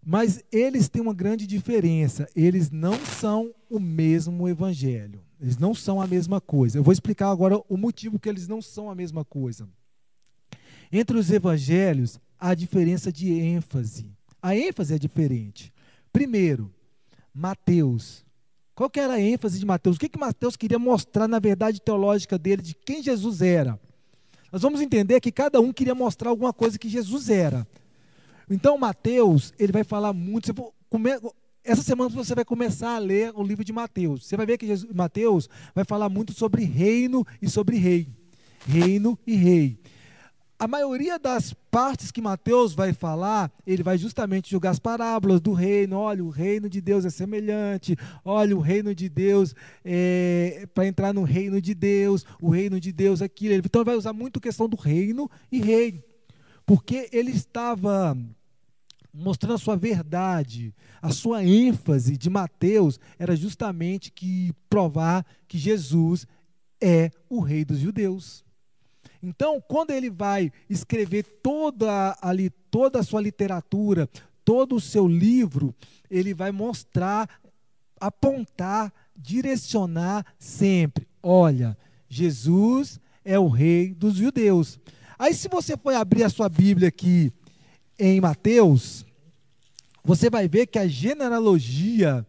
Mas 0.05 0.43
eles 0.51 0.89
têm 0.89 1.03
uma 1.03 1.15
grande 1.15 1.47
diferença. 1.47 2.29
Eles 2.35 2.71
não 2.71 2.95
são 3.05 3.55
o 3.69 3.79
mesmo 3.79 4.49
evangelho. 4.49 5.23
Eles 5.41 5.59
não 5.59 5.75
são 5.75 6.01
a 6.01 6.07
mesma 6.07 6.41
coisa. 6.41 6.79
Eu 6.79 6.83
vou 6.83 6.93
explicar 6.93 7.31
agora 7.31 7.61
o 7.69 7.77
motivo 7.77 8.19
que 8.19 8.29
eles 8.29 8.49
não 8.49 8.61
são 8.61 8.91
a 8.91 8.95
mesma 8.95 9.25
coisa. 9.25 9.69
Entre 10.93 11.17
os 11.17 11.31
evangelhos, 11.31 12.19
há 12.39 12.55
diferença 12.55 13.13
de 13.13 13.33
ênfase. 13.33 14.11
A 14.43 14.57
ênfase 14.57 14.95
é 14.95 14.99
diferente. 14.99 15.73
Primeiro, 16.13 16.73
Mateus. 17.33 18.25
Qual 18.75 18.91
que 18.91 18.99
era 18.99 19.15
a 19.15 19.21
ênfase 19.21 19.59
de 19.59 19.67
Mateus? 19.67 19.97
O 19.97 20.01
que, 20.01 20.09
que 20.09 20.19
Mateus 20.19 20.57
queria 20.57 20.79
mostrar 20.79 21.29
na 21.29 21.39
verdade 21.39 21.81
teológica 21.81 22.39
dele, 22.39 22.63
de 22.63 22.75
quem 22.75 23.03
Jesus 23.03 23.43
era? 23.43 23.79
Nós 24.51 24.63
vamos 24.63 24.81
entender 24.81 25.21
que 25.21 25.31
cada 25.31 25.61
um 25.61 25.73
queria 25.73 25.95
mostrar 25.95 26.31
alguma 26.31 26.53
coisa 26.53 26.79
que 26.79 26.89
Jesus 26.89 27.29
era. 27.29 27.67
Então, 28.51 28.77
Mateus, 28.77 29.55
ele 29.59 29.73
vai 29.73 29.85
falar 29.85 30.13
muito. 30.13 30.53
Essa 31.65 31.83
semana 31.83 32.11
você 32.11 32.35
vai 32.35 32.45
começar 32.45 32.97
a 32.97 32.99
ler 32.99 33.33
o 33.35 33.43
livro 33.43 33.65
de 33.65 33.73
Mateus. 33.73 34.27
Você 34.27 34.37
vai 34.37 34.45
ver 34.45 34.59
que 34.59 34.67
Jesus, 34.67 34.93
Mateus 34.93 35.49
vai 35.75 35.85
falar 35.85 36.09
muito 36.09 36.33
sobre 36.33 36.65
reino 36.65 37.25
e 37.41 37.49
sobre 37.49 37.77
rei. 37.77 38.09
Reino 38.67 39.19
e 39.27 39.35
rei 39.35 39.81
a 40.61 40.69
maioria 40.69 41.19
das 41.19 41.55
partes 41.71 42.11
que 42.11 42.21
Mateus 42.21 42.75
vai 42.75 42.93
falar, 42.93 43.51
ele 43.67 43.83
vai 43.83 43.97
justamente 43.97 44.51
julgar 44.51 44.69
as 44.69 44.79
parábolas 44.79 45.41
do 45.41 45.55
reino. 45.55 45.97
Olha, 45.97 46.23
o 46.23 46.29
reino 46.29 46.69
de 46.69 46.83
Deus 46.83 47.07
é 47.07 47.11
semelhante. 47.11 47.97
Olha, 48.23 48.55
o 48.55 48.61
reino 48.61 48.95
de 48.95 49.09
Deus 49.09 49.55
é 49.83 50.69
para 50.75 50.87
entrar 50.87 51.15
no 51.15 51.23
reino 51.23 51.63
de 51.63 51.73
Deus. 51.73 52.27
O 52.39 52.51
reino 52.51 52.79
de 52.79 52.93
Deus 52.93 53.23
é 53.23 53.25
aquilo. 53.25 53.55
Então, 53.55 53.81
ele 53.81 53.87
vai 53.87 53.97
usar 53.97 54.13
muito 54.13 54.39
a 54.39 54.43
questão 54.43 54.69
do 54.69 54.77
reino 54.77 55.31
e 55.51 55.63
rei, 55.63 56.05
porque 56.67 57.09
ele 57.11 57.31
estava 57.31 58.15
mostrando 59.13 59.55
a 59.55 59.59
sua 59.59 59.77
verdade, 59.77 60.75
a 61.01 61.11
sua 61.11 61.45
ênfase 61.45 62.17
de 62.17 62.31
Mateus 62.31 62.99
era 63.19 63.35
justamente 63.35 64.11
que 64.11 64.53
provar 64.69 65.25
que 65.49 65.59
Jesus 65.59 66.27
é 66.81 67.11
o 67.29 67.41
rei 67.41 67.65
dos 67.65 67.79
judeus. 67.79 68.45
Então, 69.23 69.61
quando 69.61 69.91
ele 69.91 70.09
vai 70.09 70.51
escrever 70.69 71.23
toda 71.43 72.17
ali 72.23 72.51
toda 72.71 73.01
a 73.01 73.03
sua 73.03 73.21
literatura, 73.21 74.09
todo 74.45 74.77
o 74.77 74.81
seu 74.81 75.07
livro, 75.07 75.75
ele 76.11 76.33
vai 76.33 76.51
mostrar, 76.51 77.29
apontar, 78.01 78.93
direcionar 79.15 80.25
sempre. 80.39 81.07
Olha, 81.23 81.77
Jesus 82.09 82.99
é 83.25 83.39
o 83.39 83.49
rei 83.49 83.93
dos 83.93 84.15
judeus. 84.15 84.79
Aí 85.19 85.35
se 85.35 85.49
você 85.49 85.77
for 85.77 85.95
abrir 85.95 86.25
a 86.25 86.31
sua 86.31 86.49
Bíblia 86.49 86.89
aqui 86.89 87.31
em 88.01 88.21
Mateus, 88.21 89.05
você 90.03 90.31
vai 90.31 90.49
ver 90.49 90.67
que 90.67 90.79
a 90.79 90.89
genealogia, 90.89 92.27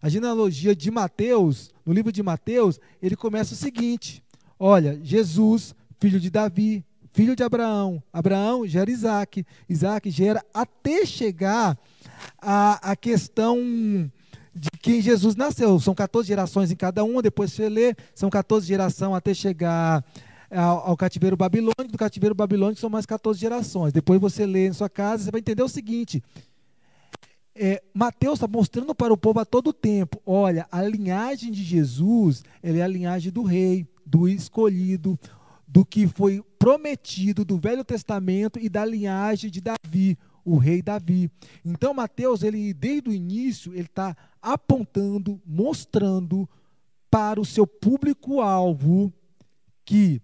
a 0.00 0.08
genealogia 0.08 0.76
de 0.76 0.90
Mateus, 0.90 1.72
no 1.84 1.92
livro 1.92 2.12
de 2.12 2.22
Mateus, 2.22 2.78
ele 3.02 3.16
começa 3.16 3.54
o 3.54 3.56
seguinte: 3.56 4.22
olha, 4.58 5.00
Jesus 5.02 5.74
filho 5.98 6.20
de 6.20 6.30
Davi, 6.30 6.84
filho 7.12 7.34
de 7.34 7.42
Abraão. 7.42 8.02
Abraão 8.12 8.66
gera 8.66 8.90
Isaac, 8.90 9.44
Isaac 9.68 10.10
gera 10.10 10.44
até 10.52 11.06
chegar 11.06 11.78
a, 12.40 12.92
a 12.92 12.96
questão 12.96 13.58
de 14.54 14.68
quem 14.80 15.00
Jesus 15.00 15.34
nasceu. 15.34 15.78
São 15.80 15.94
14 15.94 16.28
gerações 16.28 16.70
em 16.70 16.76
cada 16.76 17.04
uma, 17.04 17.22
depois 17.22 17.52
você 17.52 17.68
lê, 17.68 17.94
são 18.14 18.28
14 18.28 18.66
gerações 18.66 19.14
até 19.14 19.32
chegar 19.32 20.04
ao, 20.50 20.90
ao, 20.90 20.96
cativeiro 20.96 21.36
babilônico, 21.36 21.88
do 21.90 21.98
cativeiro 21.98 22.34
babilônico 22.34 22.80
são 22.80 22.90
mais 22.90 23.06
14 23.06 23.38
gerações. 23.38 23.92
Depois 23.92 24.20
você 24.20 24.46
lê 24.46 24.68
em 24.68 24.72
sua 24.72 24.88
casa, 24.88 25.24
você 25.24 25.30
vai 25.30 25.40
entender 25.40 25.62
o 25.62 25.68
seguinte. 25.68 26.22
É, 27.54 27.82
Mateus 27.94 28.34
está 28.34 28.46
mostrando 28.46 28.94
para 28.94 29.12
o 29.12 29.16
povo 29.16 29.40
a 29.40 29.44
todo 29.44 29.72
tempo: 29.72 30.20
olha, 30.26 30.66
a 30.70 30.82
linhagem 30.82 31.50
de 31.50 31.64
Jesus 31.64 32.44
é 32.62 32.82
a 32.82 32.86
linhagem 32.86 33.32
do 33.32 33.42
rei, 33.42 33.86
do 34.04 34.28
escolhido, 34.28 35.18
do 35.66 35.84
que 35.84 36.06
foi 36.06 36.44
prometido 36.58 37.44
do 37.44 37.58
Velho 37.58 37.84
Testamento 37.84 38.58
e 38.58 38.68
da 38.68 38.84
linhagem 38.84 39.50
de 39.50 39.60
Davi, 39.60 40.18
o 40.44 40.58
rei 40.58 40.82
Davi. 40.82 41.30
Então 41.64 41.94
Mateus, 41.94 42.42
ele 42.42 42.74
desde 42.74 43.08
o 43.08 43.12
início, 43.12 43.72
ele 43.72 43.86
está 43.86 44.14
apontando, 44.42 45.40
mostrando 45.46 46.48
para 47.10 47.40
o 47.40 47.44
seu 47.44 47.66
público-alvo 47.66 49.12
que 49.84 50.20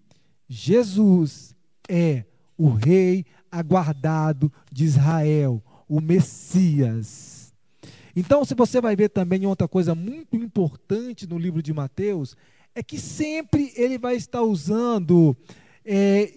Jesus 0.49 1.55
é 1.89 2.25
o 2.57 2.69
rei 2.71 3.25
aguardado 3.51 4.53
de 4.71 4.85
Israel, 4.85 5.63
o 5.89 6.01
Messias. 6.01 7.53
Então, 8.15 8.45
se 8.45 8.55
você 8.55 8.81
vai 8.81 8.95
ver 8.95 9.09
também 9.09 9.47
outra 9.47 9.67
coisa 9.67 9.95
muito 9.95 10.37
importante 10.37 11.27
no 11.27 11.39
livro 11.39 11.63
de 11.63 11.73
Mateus, 11.73 12.37
é 12.75 12.83
que 12.83 12.99
sempre 12.99 13.73
ele 13.77 13.99
vai 13.99 14.17
estar 14.17 14.43
usando 14.43 15.37
é, 15.85 16.33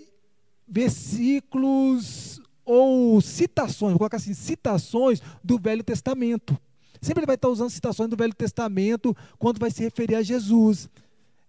versículos 0.67 2.41
ou 2.63 3.21
citações, 3.21 3.91
vou 3.91 3.99
colocar 3.99 4.17
assim, 4.17 4.33
citações 4.33 5.21
do 5.43 5.59
Velho 5.59 5.83
Testamento. 5.83 6.57
Sempre 7.01 7.19
ele 7.19 7.27
vai 7.27 7.35
estar 7.35 7.49
usando 7.49 7.69
citações 7.69 8.09
do 8.09 8.15
Velho 8.15 8.33
Testamento 8.33 9.15
quando 9.37 9.59
vai 9.59 9.69
se 9.69 9.83
referir 9.83 10.15
a 10.15 10.23
Jesus. 10.23 10.89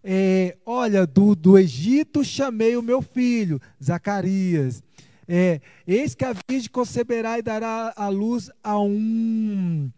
É, 0.09 0.57
olha, 0.65 1.05
do, 1.05 1.35
do 1.35 1.59
Egito 1.59 2.23
chamei 2.23 2.77
o 2.77 2.83
meu 2.83 3.03
filho, 3.03 3.61
Zacarias. 3.83 4.81
É, 5.27 5.61
Eis 5.85 6.15
que 6.15 6.25
a 6.25 6.33
virgem 6.49 6.71
conceberá 6.71 7.41
e 7.41 7.43
dará 7.43 7.93
a 7.97 8.09
luz 8.09 8.49
a 8.63 8.79
um. 8.79 9.91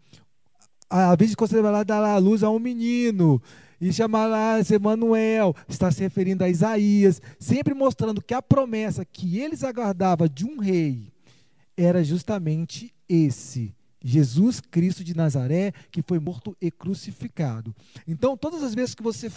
A 0.89 1.15
virgem 1.15 1.35
conceberá 1.35 1.81
e 1.81 1.85
dará 1.85 2.13
a 2.13 2.17
luz 2.17 2.41
a 2.41 2.49
um 2.49 2.57
menino 2.57 3.39
e 3.79 3.93
chamará 3.93 4.59
Emanuel, 4.69 5.55
está 5.67 5.91
se 5.91 6.01
referindo 6.01 6.43
a 6.43 6.49
Isaías, 6.49 7.21
sempre 7.39 7.75
mostrando 7.75 8.21
que 8.21 8.33
a 8.33 8.41
promessa 8.41 9.05
que 9.05 9.39
eles 9.39 9.63
aguardavam 9.63 10.27
de 10.27 10.43
um 10.43 10.59
rei 10.59 11.13
era 11.77 12.03
justamente 12.03 12.91
esse. 13.07 13.73
Jesus 14.03 14.59
Cristo 14.59 15.03
de 15.03 15.15
Nazaré, 15.15 15.71
que 15.91 16.01
foi 16.01 16.19
morto 16.19 16.55
e 16.59 16.71
crucificado. 16.71 17.75
Então, 18.07 18.35
todas 18.35 18.63
as 18.63 18.73
vezes 18.73 18.95
que 18.95 19.03
você 19.03 19.29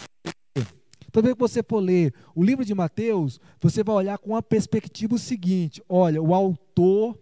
Toda 1.13 1.27
vez 1.27 1.35
que 1.35 1.41
você 1.41 1.61
for 1.61 1.79
ler 1.79 2.11
o 2.33 2.43
livro 2.43 2.65
de 2.65 2.73
Mateus, 2.73 3.39
você 3.61 3.83
vai 3.83 3.95
olhar 3.95 4.17
com 4.17 4.35
a 4.35 4.41
perspectiva 4.41 5.17
seguinte: 5.19 5.81
olha, 5.87 6.19
o 6.21 6.33
autor 6.33 7.15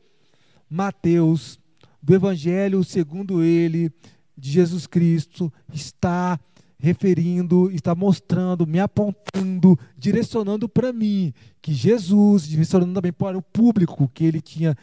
Mateus, 0.70 1.60
do 2.02 2.16
Evangelho 2.16 2.84
segundo 2.86 3.44
ele, 3.44 3.92
de 4.38 4.50
Jesus 4.50 4.88
Cristo, 4.88 5.52
está 5.74 6.40
referindo, 6.80 7.70
está 7.70 7.94
mostrando, 7.94 8.66
me 8.66 8.80
apontando, 8.80 9.78
direcionando 9.98 10.70
para 10.70 10.94
mim 10.94 11.34
que 11.62 11.74
Jesus, 11.74 12.48
direcionando 12.48 12.94
também 12.94 13.12
para 13.12 13.38
o 13.38 13.42
público 13.42 14.10
que 14.14 14.24
ele 14.24 14.40
tinha. 14.42 14.76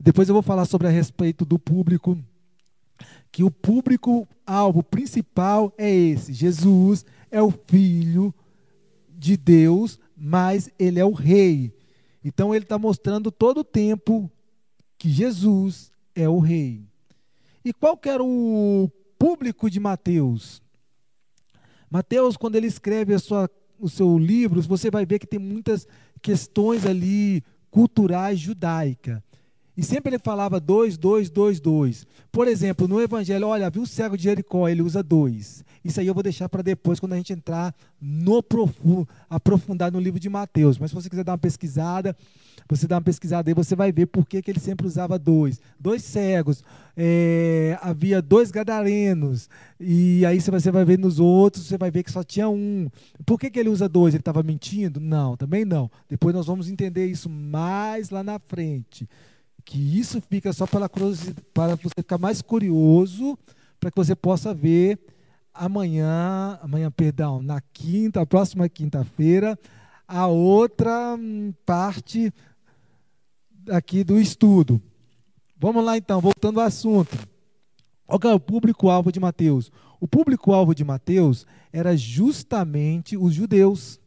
Depois 0.00 0.26
eu 0.28 0.32
vou 0.32 0.42
falar 0.42 0.64
sobre 0.64 0.88
a 0.88 0.90
respeito 0.90 1.44
do 1.44 1.58
público, 1.58 2.18
que 3.34 3.42
o 3.42 3.50
público 3.50 4.28
alvo 4.46 4.80
principal 4.80 5.74
é 5.76 5.92
esse. 5.92 6.32
Jesus 6.32 7.04
é 7.32 7.42
o 7.42 7.50
filho 7.50 8.32
de 9.08 9.36
Deus, 9.36 9.98
mas 10.16 10.70
ele 10.78 11.00
é 11.00 11.04
o 11.04 11.10
rei. 11.10 11.74
Então 12.24 12.54
ele 12.54 12.64
está 12.64 12.78
mostrando 12.78 13.32
todo 13.32 13.58
o 13.58 13.64
tempo 13.64 14.30
que 14.96 15.10
Jesus 15.10 15.90
é 16.14 16.28
o 16.28 16.38
rei. 16.38 16.84
E 17.64 17.72
qual 17.72 17.96
que 17.96 18.08
era 18.08 18.22
o 18.22 18.88
público 19.18 19.68
de 19.68 19.80
Mateus? 19.80 20.62
Mateus, 21.90 22.36
quando 22.36 22.54
ele 22.54 22.68
escreve 22.68 23.18
sua, 23.18 23.50
o 23.80 23.88
seu 23.88 24.16
livro, 24.16 24.62
você 24.62 24.92
vai 24.92 25.04
ver 25.04 25.18
que 25.18 25.26
tem 25.26 25.40
muitas 25.40 25.88
questões 26.22 26.86
ali 26.86 27.42
culturais 27.68 28.38
judaicas. 28.38 29.20
E 29.76 29.82
sempre 29.82 30.10
ele 30.10 30.18
falava 30.18 30.60
dois, 30.60 30.96
dois, 30.96 31.28
dois, 31.28 31.58
dois. 31.58 32.06
Por 32.30 32.46
exemplo, 32.46 32.86
no 32.86 33.00
Evangelho, 33.00 33.48
olha, 33.48 33.70
viu 33.70 33.82
o 33.82 33.86
cego 33.86 34.16
de 34.16 34.24
Jericó, 34.24 34.68
ele 34.68 34.82
usa 34.82 35.02
dois. 35.02 35.64
Isso 35.84 36.00
aí 36.00 36.06
eu 36.06 36.14
vou 36.14 36.22
deixar 36.22 36.48
para 36.48 36.62
depois, 36.62 37.00
quando 37.00 37.12
a 37.12 37.16
gente 37.16 37.32
entrar 37.32 37.74
no 38.00 38.42
profundo, 38.42 39.06
aprofundar 39.28 39.92
no 39.92 40.00
livro 40.00 40.20
de 40.20 40.28
Mateus. 40.28 40.78
Mas 40.78 40.90
se 40.90 40.94
você 40.94 41.10
quiser 41.10 41.24
dar 41.24 41.32
uma 41.32 41.38
pesquisada, 41.38 42.16
você 42.68 42.86
dá 42.86 42.96
uma 42.96 43.02
pesquisada 43.02 43.50
aí, 43.50 43.54
você 43.54 43.76
vai 43.76 43.92
ver 43.92 44.06
por 44.06 44.26
que, 44.26 44.40
que 44.40 44.50
ele 44.50 44.60
sempre 44.60 44.86
usava 44.86 45.18
dois. 45.18 45.60
Dois 45.78 46.02
cegos, 46.02 46.64
é, 46.96 47.76
havia 47.82 48.22
dois 48.22 48.50
gadarenos, 48.50 49.50
e 49.78 50.24
aí 50.24 50.40
você 50.40 50.70
vai 50.70 50.84
ver 50.84 50.98
nos 50.98 51.20
outros, 51.20 51.66
você 51.66 51.76
vai 51.76 51.90
ver 51.90 52.02
que 52.02 52.12
só 52.12 52.22
tinha 52.22 52.48
um. 52.48 52.88
Por 53.26 53.38
que, 53.38 53.50
que 53.50 53.58
ele 53.58 53.68
usa 53.68 53.88
dois? 53.88 54.14
Ele 54.14 54.20
estava 54.20 54.42
mentindo? 54.42 55.00
Não, 55.00 55.36
também 55.36 55.64
não. 55.64 55.90
Depois 56.08 56.34
nós 56.34 56.46
vamos 56.46 56.70
entender 56.70 57.06
isso 57.06 57.28
mais 57.28 58.10
lá 58.10 58.22
na 58.22 58.38
frente. 58.38 59.06
Que 59.64 59.98
isso 59.98 60.20
fica 60.20 60.52
só 60.52 60.66
pela 60.66 60.88
para 60.88 61.74
você 61.76 61.90
ficar 61.96 62.18
mais 62.18 62.42
curioso, 62.42 63.38
para 63.80 63.90
que 63.90 63.96
você 63.96 64.14
possa 64.14 64.52
ver 64.52 64.98
amanhã, 65.54 66.58
amanhã, 66.60 66.90
perdão, 66.90 67.40
na 67.40 67.60
quinta, 67.72 68.26
próxima 68.26 68.68
quinta-feira, 68.68 69.58
a 70.06 70.26
outra 70.26 71.14
hum, 71.14 71.54
parte 71.64 72.32
aqui 73.70 74.02
do 74.02 74.18
estudo. 74.18 74.82
Vamos 75.56 75.84
lá 75.84 75.96
então, 75.96 76.20
voltando 76.20 76.60
ao 76.60 76.66
assunto. 76.66 77.16
Qual 78.06 78.32
é 78.32 78.34
o 78.34 78.40
público-alvo 78.40 79.10
de 79.10 79.20
Mateus? 79.20 79.72
O 80.00 80.06
público-alvo 80.06 80.74
de 80.74 80.84
Mateus 80.84 81.46
era 81.72 81.96
justamente 81.96 83.16
os 83.16 83.32
judeus. 83.32 83.98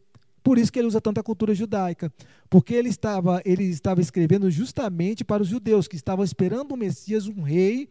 Por 0.47 0.57
isso 0.57 0.71
que 0.71 0.79
ele 0.79 0.88
usa 0.88 1.01
tanta 1.01 1.21
cultura 1.21 1.53
judaica. 1.53 2.10
Porque 2.49 2.73
ele 2.73 2.88
estava, 2.88 3.41
ele 3.43 3.65
estava 3.65 3.99
escrevendo 3.99 4.49
justamente 4.49 5.25
para 5.25 5.43
os 5.43 5.49
judeus 5.49 5.89
que 5.89 5.97
estavam 5.97 6.23
esperando 6.23 6.73
um 6.73 6.77
Messias, 6.77 7.27
um 7.27 7.41
rei, 7.41 7.89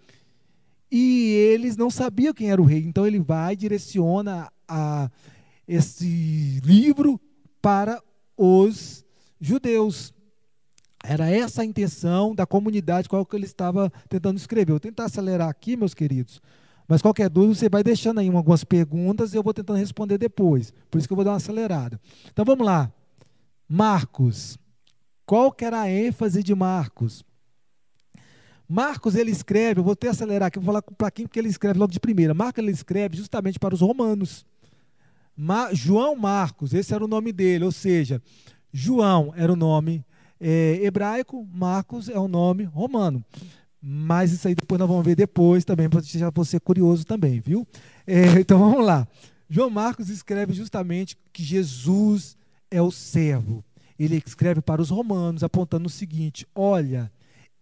e 0.91 1.33
eles 1.53 1.77
não 1.77 1.91
sabiam 1.91 2.33
quem 2.33 2.51
era 2.51 2.59
o 2.59 2.65
rei. 2.65 2.79
Então 2.79 3.07
ele 3.07 3.21
vai 3.21 3.53
e 3.53 3.57
direciona 3.57 4.51
a, 4.67 5.11
esse 5.69 6.59
livro 6.65 7.21
para 7.61 8.03
os 8.35 9.05
judeus. 9.39 10.15
Era 11.05 11.29
essa 11.29 11.61
a 11.61 11.65
intenção 11.67 12.35
da 12.35 12.47
comunidade 12.47 13.07
qual 13.07 13.27
que 13.27 13.37
ele 13.37 13.45
estava 13.45 13.93
tentando 14.09 14.39
escrever. 14.39 14.73
Vou 14.73 14.81
tentar 14.81 15.05
acelerar 15.05 15.51
aqui, 15.51 15.77
meus 15.77 15.93
queridos. 15.93 16.41
Mas 16.89 17.03
qualquer 17.03 17.29
dúvida, 17.29 17.55
você 17.55 17.69
vai 17.69 17.83
deixando 17.83 18.21
aí 18.21 18.29
algumas 18.29 18.63
perguntas 18.63 19.35
e 19.35 19.37
eu 19.37 19.43
vou 19.43 19.53
tentando 19.53 19.79
responder 19.79 20.19
depois. 20.19 20.73
Por 20.91 20.99
isso 20.99 21.09
que 21.09 21.13
eu 21.13 21.17
vou 21.17 21.25
dar 21.25 21.33
uma 21.33 21.37
acelerada. 21.37 22.01
Então 22.33 22.45
vamos 22.45 22.65
lá. 22.65 22.93
Marcos. 23.69 24.59
Qual 25.25 25.51
que 25.51 25.65
era 25.65 25.81
a 25.81 25.91
ênfase 25.91 26.43
de 26.43 26.55
Marcos? 26.55 27.25
Marcos 28.69 29.15
ele 29.15 29.31
escreve, 29.31 29.81
eu 29.81 29.85
vou 29.85 29.93
até 29.93 30.09
acelerar 30.09 30.49
aqui, 30.49 30.59
vou 30.59 30.67
falar 30.67 30.83
para 30.83 31.11
quem 31.11 31.27
porque 31.27 31.39
ele 31.39 31.49
escreve 31.49 31.79
logo 31.79 31.93
de 31.93 32.01
primeira. 32.01 32.35
Marcos 32.35 32.63
ele 32.63 32.73
escreve 32.73 33.17
justamente 33.17 33.59
para 33.59 33.75
os 33.75 33.81
romanos. 33.81 34.47
Ma, 35.37 35.73
João 35.73 36.17
Marcos, 36.17 36.73
esse 36.73 36.95
era 36.95 37.05
o 37.05 37.09
nome 37.09 37.33
dele, 37.33 37.65
ou 37.65 37.73
seja, 37.73 38.23
João 38.73 39.33
era 39.37 39.53
o 39.53 39.57
nome 39.57 40.05
é, 40.41 40.81
hebraico, 40.83 41.47
Marcos 41.53 42.09
é 42.09 42.19
o 42.19 42.27
nome 42.27 42.65
romano. 42.65 43.25
Mas 43.89 44.33
isso 44.33 44.49
aí 44.49 44.55
depois 44.57 44.81
nós 44.81 44.89
vamos 44.89 45.05
ver 45.05 45.15
depois 45.15 45.65
também, 45.65 45.89
para 45.89 46.01
já 46.03 46.29
você 46.31 46.59
curioso 46.59 47.07
também, 47.07 47.39
viu? 47.39 47.65
É, 48.05 48.25
então 48.41 48.59
vamos 48.59 48.85
lá. 48.85 49.07
João 49.49 49.71
Marcos 49.71 50.09
escreve 50.11 50.53
justamente 50.53 51.17
que 51.33 51.45
Jesus 51.45 52.37
é 52.69 52.83
o 52.83 52.91
servo. 52.91 53.65
Ele 53.97 54.21
escreve 54.27 54.61
para 54.61 54.83
os 54.83 54.91
romanos, 54.91 55.45
apontando 55.45 55.87
o 55.87 55.91
seguinte: 55.91 56.45
olha, 56.53 57.13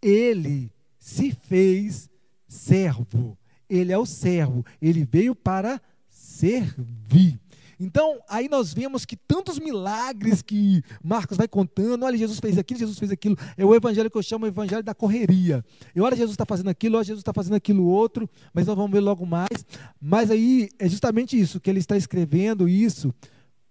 ele 0.00 0.72
se 0.98 1.30
fez 1.30 2.08
servo. 2.48 3.37
Ele 3.68 3.92
é 3.92 3.98
o 3.98 4.06
servo. 4.06 4.64
Ele 4.80 5.04
veio 5.04 5.34
para 5.34 5.78
servir. 6.08 7.38
Então, 7.78 8.18
aí 8.28 8.48
nós 8.48 8.72
vemos 8.72 9.04
que 9.04 9.16
tantos 9.16 9.58
milagres 9.58 10.42
que 10.42 10.82
Marcos 11.02 11.37
vai 11.37 11.48
contando, 11.48 12.04
olha, 12.04 12.16
Jesus 12.16 12.38
fez 12.38 12.58
aquilo, 12.58 12.80
Jesus 12.80 12.98
fez 12.98 13.10
aquilo, 13.10 13.37
é 13.56 13.64
o 13.64 13.74
evangelho 13.74 14.10
que 14.10 14.16
eu 14.16 14.22
chamo 14.22 14.44
o 14.44 14.48
evangelho 14.48 14.82
da 14.82 14.94
correria. 14.94 15.64
E 15.94 16.00
olha, 16.00 16.16
Jesus 16.16 16.34
está 16.34 16.46
fazendo 16.46 16.70
aquilo, 16.70 16.96
olha, 16.96 17.04
Jesus 17.04 17.20
está 17.20 17.32
fazendo 17.32 17.54
aquilo 17.54 17.84
outro, 17.84 18.28
mas 18.52 18.66
nós 18.66 18.76
vamos 18.76 18.90
ver 18.90 19.00
logo 19.00 19.26
mais. 19.26 19.64
Mas 20.00 20.30
aí 20.30 20.68
é 20.78 20.88
justamente 20.88 21.38
isso, 21.38 21.60
que 21.60 21.70
ele 21.70 21.80
está 21.80 21.96
escrevendo 21.96 22.68
isso 22.68 23.12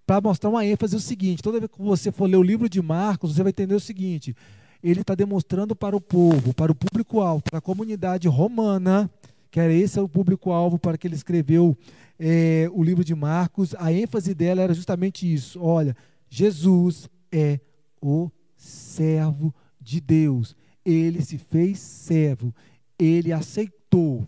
para 0.05 0.21
mostrar 0.21 0.49
uma 0.49 0.65
ênfase 0.65 0.95
o 0.95 0.99
seguinte: 0.99 1.41
toda 1.41 1.59
vez 1.59 1.71
que 1.71 1.81
você 1.81 2.11
for 2.11 2.29
ler 2.29 2.37
o 2.37 2.43
livro 2.43 2.69
de 2.69 2.81
Marcos, 2.81 3.33
você 3.35 3.43
vai 3.43 3.49
entender 3.49 3.75
o 3.75 3.79
seguinte: 3.79 4.35
ele 4.83 5.01
está 5.01 5.15
demonstrando 5.15 5.75
para 5.75 5.95
o 5.95 6.01
povo, 6.01 6.53
para 6.53 6.71
o 6.71 6.75
público-alvo, 6.75 7.41
para 7.43 7.59
a 7.59 7.61
comunidade 7.61 8.27
romana, 8.27 9.09
que 9.49 9.59
era 9.59 9.71
esse 9.71 9.97
é 9.97 10.01
o 10.01 10.09
público-alvo 10.09 10.77
para 10.77 10.97
que 10.97 11.07
ele 11.07 11.15
escreveu 11.15 11.77
é, 12.25 12.69
o 12.71 12.81
livro 12.81 13.03
de 13.03 13.13
Marcos, 13.13 13.75
a 13.77 13.91
ênfase 13.91 14.33
dela 14.33 14.61
era 14.61 14.73
justamente 14.73 15.31
isso. 15.31 15.61
Olha, 15.61 15.93
Jesus 16.29 17.09
é 17.29 17.59
o 18.01 18.31
servo 18.55 19.53
de 19.77 19.99
Deus. 19.99 20.55
Ele 20.85 21.21
se 21.21 21.37
fez 21.37 21.79
servo. 21.79 22.55
Ele 22.97 23.33
aceitou. 23.33 24.25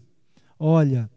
Olha, 0.60 1.10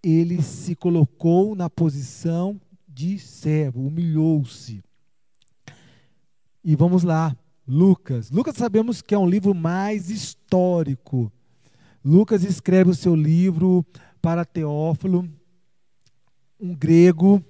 ele 0.00 0.40
se 0.42 0.76
colocou 0.76 1.56
na 1.56 1.68
posição 1.68 2.60
de 2.86 3.18
servo, 3.18 3.84
humilhou-se. 3.84 4.80
E 6.62 6.76
vamos 6.76 7.02
lá, 7.02 7.36
Lucas. 7.66 8.30
Lucas 8.30 8.54
sabemos 8.54 9.02
que 9.02 9.12
é 9.12 9.18
um 9.18 9.28
livro 9.28 9.52
mais 9.52 10.08
histórico. 10.08 11.32
Lucas 12.04 12.44
escreve 12.44 12.90
o 12.90 12.94
seu 12.94 13.16
livro 13.16 13.84
para 14.22 14.44
Teófilo, 14.44 15.28
um 16.60 16.74
grego, 16.74 17.42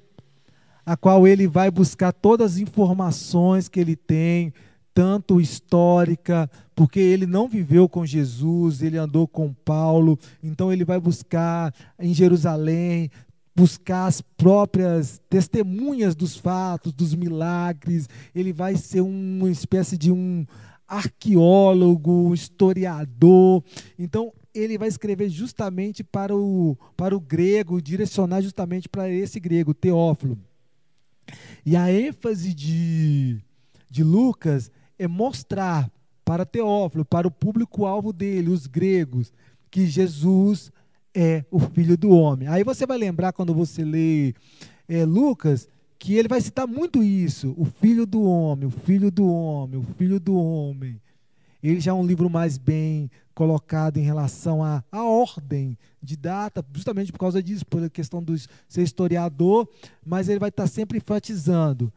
a 0.84 0.96
qual 0.96 1.26
ele 1.26 1.46
vai 1.46 1.70
buscar 1.70 2.12
todas 2.12 2.52
as 2.52 2.58
informações 2.58 3.68
que 3.68 3.80
ele 3.80 3.96
tem, 3.96 4.52
tanto 4.94 5.40
histórica, 5.40 6.50
porque 6.74 7.00
ele 7.00 7.26
não 7.26 7.48
viveu 7.48 7.88
com 7.88 8.06
Jesus, 8.06 8.82
ele 8.82 8.96
andou 8.96 9.26
com 9.26 9.52
Paulo, 9.52 10.18
então 10.42 10.72
ele 10.72 10.84
vai 10.84 10.98
buscar 10.98 11.74
em 11.98 12.14
Jerusalém, 12.14 13.10
buscar 13.54 14.06
as 14.06 14.20
próprias 14.20 15.20
testemunhas 15.28 16.14
dos 16.14 16.36
fatos, 16.36 16.92
dos 16.92 17.14
milagres, 17.14 18.08
ele 18.34 18.52
vai 18.52 18.76
ser 18.76 19.00
uma 19.00 19.50
espécie 19.50 19.96
de 19.96 20.12
um 20.12 20.46
arqueólogo, 20.86 22.32
historiador. 22.32 23.64
Então, 23.98 24.32
ele 24.58 24.78
vai 24.78 24.88
escrever 24.88 25.28
justamente 25.28 26.02
para 26.02 26.34
o, 26.34 26.76
para 26.96 27.16
o 27.16 27.20
grego, 27.20 27.80
direcionar 27.80 28.40
justamente 28.40 28.88
para 28.88 29.08
esse 29.08 29.38
grego, 29.38 29.74
Teófilo. 29.74 30.38
E 31.64 31.76
a 31.76 31.92
ênfase 31.92 32.54
de, 32.54 33.38
de 33.90 34.04
Lucas 34.04 34.70
é 34.98 35.06
mostrar 35.06 35.90
para 36.24 36.44
Teófilo, 36.44 37.04
para 37.04 37.28
o 37.28 37.30
público-alvo 37.30 38.12
dele, 38.12 38.50
os 38.50 38.66
gregos, 38.66 39.32
que 39.70 39.86
Jesus 39.86 40.72
é 41.14 41.44
o 41.50 41.58
Filho 41.58 41.96
do 41.96 42.10
Homem. 42.10 42.48
Aí 42.48 42.64
você 42.64 42.86
vai 42.86 42.98
lembrar, 42.98 43.32
quando 43.32 43.54
você 43.54 43.84
lê 43.84 44.34
é, 44.88 45.04
Lucas, 45.04 45.68
que 45.98 46.14
ele 46.14 46.28
vai 46.28 46.40
citar 46.40 46.66
muito 46.66 47.02
isso: 47.02 47.54
o 47.56 47.64
Filho 47.64 48.06
do 48.06 48.22
Homem, 48.22 48.66
o 48.66 48.70
Filho 48.70 49.10
do 49.10 49.26
Homem, 49.26 49.78
o 49.78 49.84
Filho 49.96 50.20
do 50.20 50.36
Homem. 50.36 51.00
Ele 51.70 51.80
já 51.80 51.90
é 51.90 51.94
um 51.94 52.06
livro 52.06 52.30
mais 52.30 52.56
bem 52.56 53.10
colocado 53.34 53.96
em 53.96 54.02
relação 54.02 54.62
à, 54.62 54.84
à 54.90 55.02
ordem 55.02 55.76
de 56.00 56.16
data, 56.16 56.64
justamente 56.72 57.10
por 57.10 57.18
causa 57.18 57.42
disso, 57.42 57.66
pela 57.66 57.90
questão 57.90 58.22
de 58.22 58.46
ser 58.68 58.82
historiador, 58.82 59.68
mas 60.04 60.28
ele 60.28 60.38
vai 60.38 60.48
estar 60.48 60.68
sempre 60.68 60.98
enfatizando: 60.98 61.92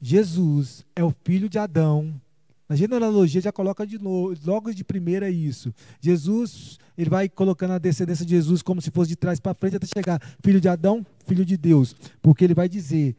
Jesus 0.00 0.86
é 0.96 1.04
o 1.04 1.14
filho 1.22 1.50
de 1.50 1.58
Adão. 1.58 2.18
Na 2.66 2.74
genealogia 2.74 3.42
já 3.42 3.52
coloca 3.52 3.86
de 3.86 3.98
novo, 3.98 4.34
logo 4.46 4.72
de 4.72 4.82
primeira 4.82 5.28
isso. 5.28 5.74
Jesus, 6.00 6.78
ele 6.96 7.10
vai 7.10 7.28
colocando 7.28 7.72
a 7.72 7.78
descendência 7.78 8.24
de 8.24 8.30
Jesus 8.30 8.62
como 8.62 8.80
se 8.80 8.90
fosse 8.90 9.10
de 9.10 9.16
trás 9.16 9.38
para 9.38 9.52
frente 9.52 9.76
até 9.76 9.86
chegar 9.86 10.18
filho 10.42 10.62
de 10.62 10.68
Adão, 10.70 11.04
filho 11.26 11.44
de 11.44 11.58
Deus, 11.58 11.94
porque 12.22 12.42
ele 12.42 12.54
vai 12.54 12.70
dizer 12.70 13.14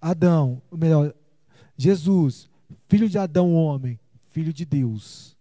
Adão, 0.00 0.62
melhor, 0.70 1.12
Jesus, 1.76 2.48
filho 2.88 3.08
de 3.08 3.18
Adão, 3.18 3.52
homem, 3.52 3.98
filho 4.36 4.52
de 4.52 4.66
Deus. 4.66 5.34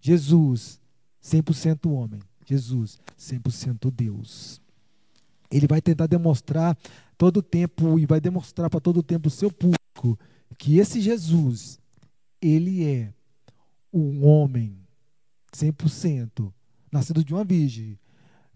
Jesus, 0.00 0.80
100% 1.22 1.90
homem. 1.92 2.18
Jesus, 2.46 2.98
100% 3.18 3.90
Deus. 3.90 4.58
Ele 5.50 5.66
vai 5.66 5.82
tentar 5.82 6.06
demonstrar 6.06 6.74
todo 7.18 7.38
o 7.38 7.42
tempo 7.42 7.98
e 7.98 8.06
vai 8.06 8.18
demonstrar 8.18 8.70
para 8.70 8.80
todo 8.80 9.00
o 9.00 9.02
tempo 9.02 9.28
o 9.28 9.30
seu 9.30 9.52
público 9.52 10.18
que 10.56 10.78
esse 10.78 10.98
Jesus, 10.98 11.78
ele 12.40 12.86
é 12.86 13.12
um 13.92 14.24
homem 14.24 14.78
100%, 15.52 16.50
nascido 16.90 17.22
de 17.22 17.34
uma 17.34 17.44
virgem, 17.44 17.98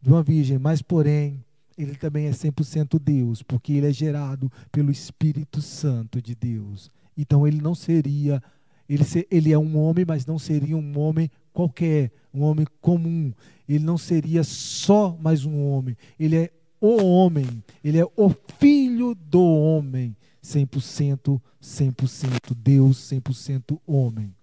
de 0.01 0.09
uma 0.09 0.23
virgem, 0.23 0.57
mas 0.57 0.81
porém 0.81 1.45
ele 1.77 1.97
também 1.97 2.29
é 2.29 2.31
100% 2.31 2.99
Deus, 2.99 3.43
porque 3.43 3.75
ele 3.75 3.89
é 3.89 3.93
gerado 3.93 4.51
pelo 4.73 4.91
Espírito 4.91 5.61
Santo 5.61 6.23
de 6.23 6.35
Deus. 6.35 6.91
Então 7.15 7.47
ele 7.47 7.61
não 7.61 7.75
seria 7.75 8.43
ele, 8.91 9.05
ele 9.31 9.53
é 9.53 9.59
um 9.59 9.79
homem, 9.79 10.05
mas 10.05 10.27
não 10.27 10.37
seria 10.37 10.77
um 10.77 10.99
homem 10.99 11.31
qualquer, 11.53 12.11
um 12.35 12.43
homem 12.43 12.67
comum. 12.81 13.33
Ele 13.69 13.85
não 13.85 13.97
seria 13.97 14.43
só 14.43 15.17
mais 15.21 15.45
um 15.45 15.65
homem. 15.65 15.97
Ele 16.19 16.37
é 16.37 16.51
o 16.81 17.05
homem. 17.05 17.63
Ele 17.85 17.99
é 17.99 18.05
o 18.17 18.31
filho 18.59 19.15
do 19.15 19.41
homem. 19.41 20.17
100%, 20.43 21.41
100% 21.63 22.55
Deus, 22.57 22.97
100% 23.13 23.79
homem. 23.87 24.35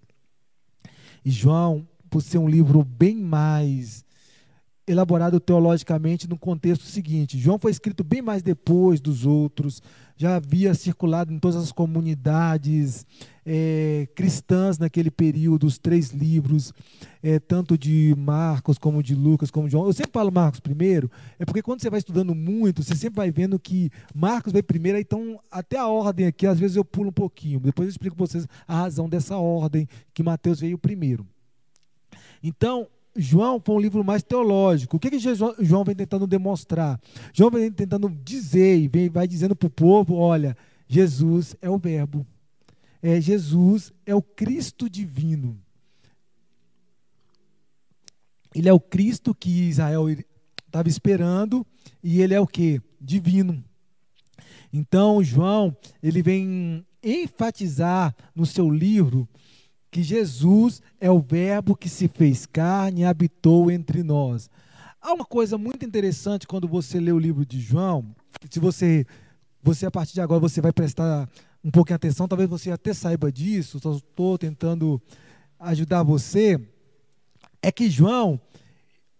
E 1.22 1.30
João, 1.30 1.86
por 2.08 2.22
ser 2.22 2.38
um 2.38 2.48
livro 2.48 2.82
bem 2.82 3.16
mais 3.16 4.02
elaborado 4.88 5.38
teologicamente 5.38 6.28
no 6.28 6.38
contexto 6.38 6.84
seguinte. 6.84 7.38
João 7.38 7.58
foi 7.58 7.70
escrito 7.70 8.02
bem 8.02 8.22
mais 8.22 8.42
depois 8.42 9.00
dos 9.00 9.26
outros, 9.26 9.82
já 10.16 10.36
havia 10.36 10.74
circulado 10.74 11.32
em 11.32 11.38
todas 11.38 11.56
as 11.56 11.70
comunidades 11.70 13.06
é, 13.46 14.08
cristãs 14.14 14.78
naquele 14.78 15.10
período, 15.10 15.66
os 15.66 15.78
três 15.78 16.10
livros, 16.10 16.72
é, 17.22 17.38
tanto 17.38 17.78
de 17.78 18.14
Marcos 18.18 18.78
como 18.78 19.02
de 19.02 19.14
Lucas, 19.14 19.50
como 19.50 19.68
de 19.68 19.72
João. 19.72 19.86
Eu 19.86 19.92
sempre 19.92 20.12
falo 20.12 20.32
Marcos 20.32 20.60
primeiro, 20.60 21.10
é 21.38 21.44
porque 21.44 21.62
quando 21.62 21.80
você 21.80 21.88
vai 21.88 21.98
estudando 21.98 22.34
muito, 22.34 22.82
você 22.82 22.96
sempre 22.96 23.16
vai 23.16 23.30
vendo 23.30 23.58
que 23.58 23.90
Marcos 24.14 24.52
veio 24.52 24.64
primeiro, 24.64 24.98
então 24.98 25.38
até 25.50 25.78
a 25.78 25.86
ordem 25.86 26.26
aqui, 26.26 26.46
às 26.46 26.58
vezes 26.58 26.76
eu 26.76 26.84
pulo 26.84 27.10
um 27.10 27.12
pouquinho, 27.12 27.60
depois 27.60 27.86
eu 27.86 27.90
explico 27.90 28.16
para 28.16 28.26
vocês 28.26 28.46
a 28.66 28.74
razão 28.74 29.08
dessa 29.08 29.36
ordem 29.36 29.86
que 30.12 30.22
Mateus 30.22 30.60
veio 30.60 30.78
primeiro. 30.78 31.26
Então, 32.42 32.86
João 33.16 33.60
foi 33.60 33.74
um 33.74 33.80
livro 33.80 34.04
mais 34.04 34.22
teológico. 34.22 34.96
O 34.96 35.00
que, 35.00 35.10
que 35.10 35.18
João 35.18 35.84
vem 35.84 35.94
tentando 35.94 36.26
demonstrar? 36.26 37.00
João 37.32 37.50
vem 37.50 37.70
tentando 37.70 38.08
dizer 38.08 38.78
e 38.78 38.88
vem, 38.88 39.08
vai 39.08 39.26
dizendo 39.26 39.56
para 39.56 39.66
o 39.66 39.70
povo: 39.70 40.14
olha, 40.14 40.56
Jesus 40.86 41.56
é 41.60 41.68
o 41.68 41.78
Verbo. 41.78 42.26
É, 43.02 43.20
Jesus 43.20 43.92
é 44.04 44.14
o 44.14 44.22
Cristo 44.22 44.88
divino. 44.90 45.58
ele 48.54 48.68
é 48.68 48.72
o 48.72 48.80
Cristo 48.80 49.34
que 49.34 49.68
Israel 49.68 50.08
estava 50.66 50.88
esperando 50.88 51.66
e 52.02 52.20
ele 52.20 52.34
é 52.34 52.40
o 52.40 52.46
que? 52.46 52.80
Divino. 53.00 53.62
Então, 54.72 55.22
João, 55.22 55.76
ele 56.02 56.22
vem 56.22 56.84
enfatizar 57.02 58.14
no 58.34 58.44
seu 58.44 58.68
livro 58.68 59.28
que 59.90 60.02
Jesus 60.02 60.82
é 61.00 61.10
o 61.10 61.20
Verbo 61.20 61.76
que 61.76 61.88
se 61.88 62.08
fez 62.08 62.46
carne 62.46 63.02
e 63.02 63.04
habitou 63.04 63.70
entre 63.70 64.02
nós. 64.02 64.50
Há 65.00 65.12
uma 65.12 65.24
coisa 65.24 65.56
muito 65.56 65.84
interessante 65.84 66.46
quando 66.46 66.68
você 66.68 67.00
lê 67.00 67.12
o 67.12 67.18
livro 67.18 67.46
de 67.46 67.60
João, 67.60 68.14
se 68.50 68.58
você, 68.58 69.06
você 69.62 69.86
a 69.86 69.90
partir 69.90 70.14
de 70.14 70.20
agora 70.20 70.40
você 70.40 70.60
vai 70.60 70.72
prestar 70.72 71.28
um 71.64 71.70
pouquinho 71.70 71.96
atenção, 71.96 72.28
talvez 72.28 72.48
você 72.48 72.70
até 72.70 72.92
saiba 72.92 73.30
disso, 73.32 73.78
só 73.80 73.94
estou 73.94 74.36
tentando 74.36 75.00
ajudar 75.58 76.02
você, 76.02 76.60
é 77.62 77.72
que 77.72 77.90
João, 77.90 78.40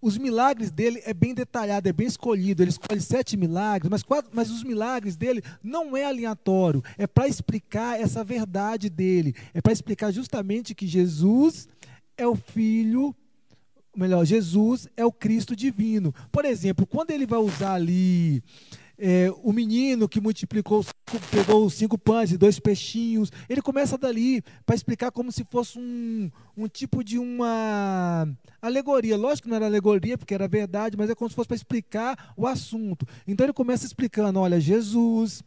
os 0.00 0.16
milagres 0.16 0.70
dele 0.70 1.02
é 1.04 1.12
bem 1.12 1.34
detalhado, 1.34 1.88
é 1.88 1.92
bem 1.92 2.06
escolhido. 2.06 2.62
Ele 2.62 2.70
escolhe 2.70 3.00
sete 3.00 3.37
milagres, 3.37 3.90
mas, 3.90 4.02
quatro, 4.02 4.30
mas 4.32 4.50
os 4.50 4.62
milagres 4.62 5.16
dele 5.16 5.42
não 5.62 5.96
é 5.96 6.04
aleatório. 6.04 6.82
É 6.96 7.06
para 7.06 7.26
explicar 7.26 8.00
essa 8.00 8.22
verdade 8.22 8.88
dele. 8.88 9.34
É 9.52 9.61
para 9.61 9.72
explicar 9.72 10.12
justamente 10.12 10.74
que 10.74 10.87
Jesus 10.87 11.68
é 12.16 12.26
o 12.26 12.37
Filho, 12.37 13.14
melhor, 13.96 14.24
Jesus 14.24 14.88
é 14.96 15.04
o 15.04 15.12
Cristo 15.12 15.56
divino. 15.56 16.14
Por 16.30 16.44
exemplo, 16.44 16.87
quando 16.87 17.11
ele 17.11 17.26
vai 17.26 17.40
usar 17.40 17.74
ali 17.74 18.42
é, 18.98 19.32
o 19.42 19.52
menino 19.52 20.08
que 20.08 20.20
multiplicou, 20.20 20.84
pegou 21.30 21.70
cinco 21.70 21.96
pães 21.96 22.32
e 22.32 22.37
dois 22.37 22.58
peixinhos. 22.58 23.30
Ele 23.48 23.62
começa 23.62 23.96
dali 23.96 24.42
para 24.66 24.74
explicar 24.74 25.12
como 25.12 25.30
se 25.30 25.44
fosse 25.44 25.78
um, 25.78 26.28
um 26.56 26.66
tipo 26.66 27.04
de 27.04 27.18
uma 27.18 28.28
alegoria. 28.61 29.16
Lógico 29.16 29.44
que 29.44 29.48
não 29.50 29.56
era 29.56 29.66
alegoria, 29.66 30.18
porque 30.18 30.34
era 30.34 30.48
verdade, 30.48 30.96
mas 30.96 31.08
é 31.08 31.14
como 31.14 31.30
se 31.30 31.37
fosse 31.37 31.46
para 31.46 31.56
explicar 31.56 32.34
o 32.37 32.46
assunto. 32.46 33.06
Então 33.26 33.46
ele 33.46 33.52
começa 33.52 33.87
explicando: 33.87 34.40
olha, 34.40 34.61
Jesus. 34.61 35.42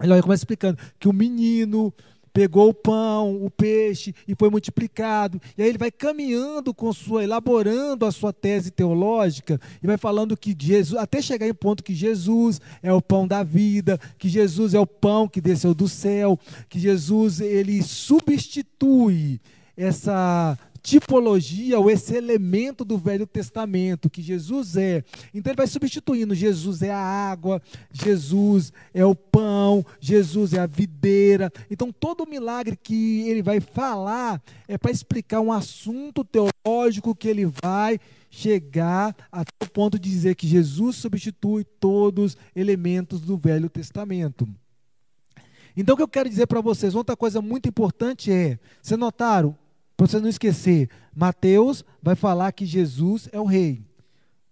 Ele 0.00 0.22
começa 0.22 0.40
explicando 0.40 0.78
que 0.98 1.08
o 1.08 1.12
menino 1.12 1.92
pegou 2.32 2.68
o 2.68 2.74
pão, 2.74 3.44
o 3.44 3.50
peixe 3.50 4.14
e 4.26 4.34
foi 4.34 4.50
multiplicado. 4.50 5.40
E 5.56 5.62
aí 5.62 5.68
ele 5.68 5.78
vai 5.78 5.90
caminhando 5.90 6.72
com 6.72 6.92
sua, 6.92 7.24
elaborando 7.24 8.06
a 8.06 8.12
sua 8.12 8.32
tese 8.32 8.70
teológica 8.70 9.60
e 9.82 9.86
vai 9.86 9.96
falando 9.96 10.36
que 10.36 10.56
Jesus, 10.58 11.00
até 11.00 11.20
chegar 11.20 11.46
em 11.46 11.54
ponto 11.54 11.84
que 11.84 11.94
Jesus 11.94 12.60
é 12.82 12.92
o 12.92 13.02
pão 13.02 13.26
da 13.26 13.42
vida, 13.42 13.98
que 14.18 14.28
Jesus 14.28 14.74
é 14.74 14.80
o 14.80 14.86
pão 14.86 15.28
que 15.28 15.40
desceu 15.40 15.74
do 15.74 15.88
céu, 15.88 16.38
que 16.68 16.78
Jesus 16.78 17.40
ele 17.40 17.82
substitui 17.82 19.40
essa 19.76 20.58
tipologia 20.82 21.78
ou 21.78 21.90
esse 21.90 22.14
elemento 22.14 22.84
do 22.84 22.98
Velho 22.98 23.26
Testamento 23.26 24.10
que 24.10 24.22
Jesus 24.22 24.76
é. 24.76 25.04
Então 25.34 25.50
ele 25.50 25.56
vai 25.56 25.66
substituindo: 25.66 26.34
Jesus 26.34 26.82
é 26.82 26.90
a 26.90 26.98
água, 26.98 27.62
Jesus 27.92 28.72
é 28.92 29.04
o 29.04 29.14
pão, 29.14 29.84
Jesus 30.00 30.54
é 30.54 30.60
a 30.60 30.66
videira. 30.66 31.52
Então 31.70 31.92
todo 31.92 32.26
milagre 32.26 32.76
que 32.76 33.28
ele 33.28 33.42
vai 33.42 33.60
falar 33.60 34.42
é 34.66 34.78
para 34.78 34.90
explicar 34.90 35.40
um 35.40 35.52
assunto 35.52 36.24
teológico 36.24 37.14
que 37.14 37.28
ele 37.28 37.46
vai 37.46 37.98
chegar 38.30 39.14
até 39.30 39.52
o 39.62 39.68
ponto 39.68 39.98
de 39.98 40.08
dizer 40.08 40.36
que 40.36 40.46
Jesus 40.46 40.96
substitui 40.96 41.64
todos 41.64 42.32
os 42.32 42.36
elementos 42.54 43.20
do 43.20 43.36
Velho 43.36 43.68
Testamento. 43.68 44.48
Então, 45.76 45.94
o 45.94 45.96
que 45.96 46.02
eu 46.02 46.08
quero 46.08 46.28
dizer 46.28 46.46
para 46.46 46.60
vocês, 46.60 46.94
outra 46.94 47.16
coisa 47.16 47.40
muito 47.40 47.68
importante 47.68 48.30
é: 48.30 48.58
vocês 48.82 48.98
notaram? 48.98 49.56
Para 50.00 50.06
você 50.06 50.18
não 50.18 50.30
esquecer, 50.30 50.88
Mateus 51.14 51.84
vai 52.02 52.14
falar 52.14 52.52
que 52.52 52.64
Jesus 52.64 53.28
é 53.32 53.38
o 53.38 53.44
rei. 53.44 53.84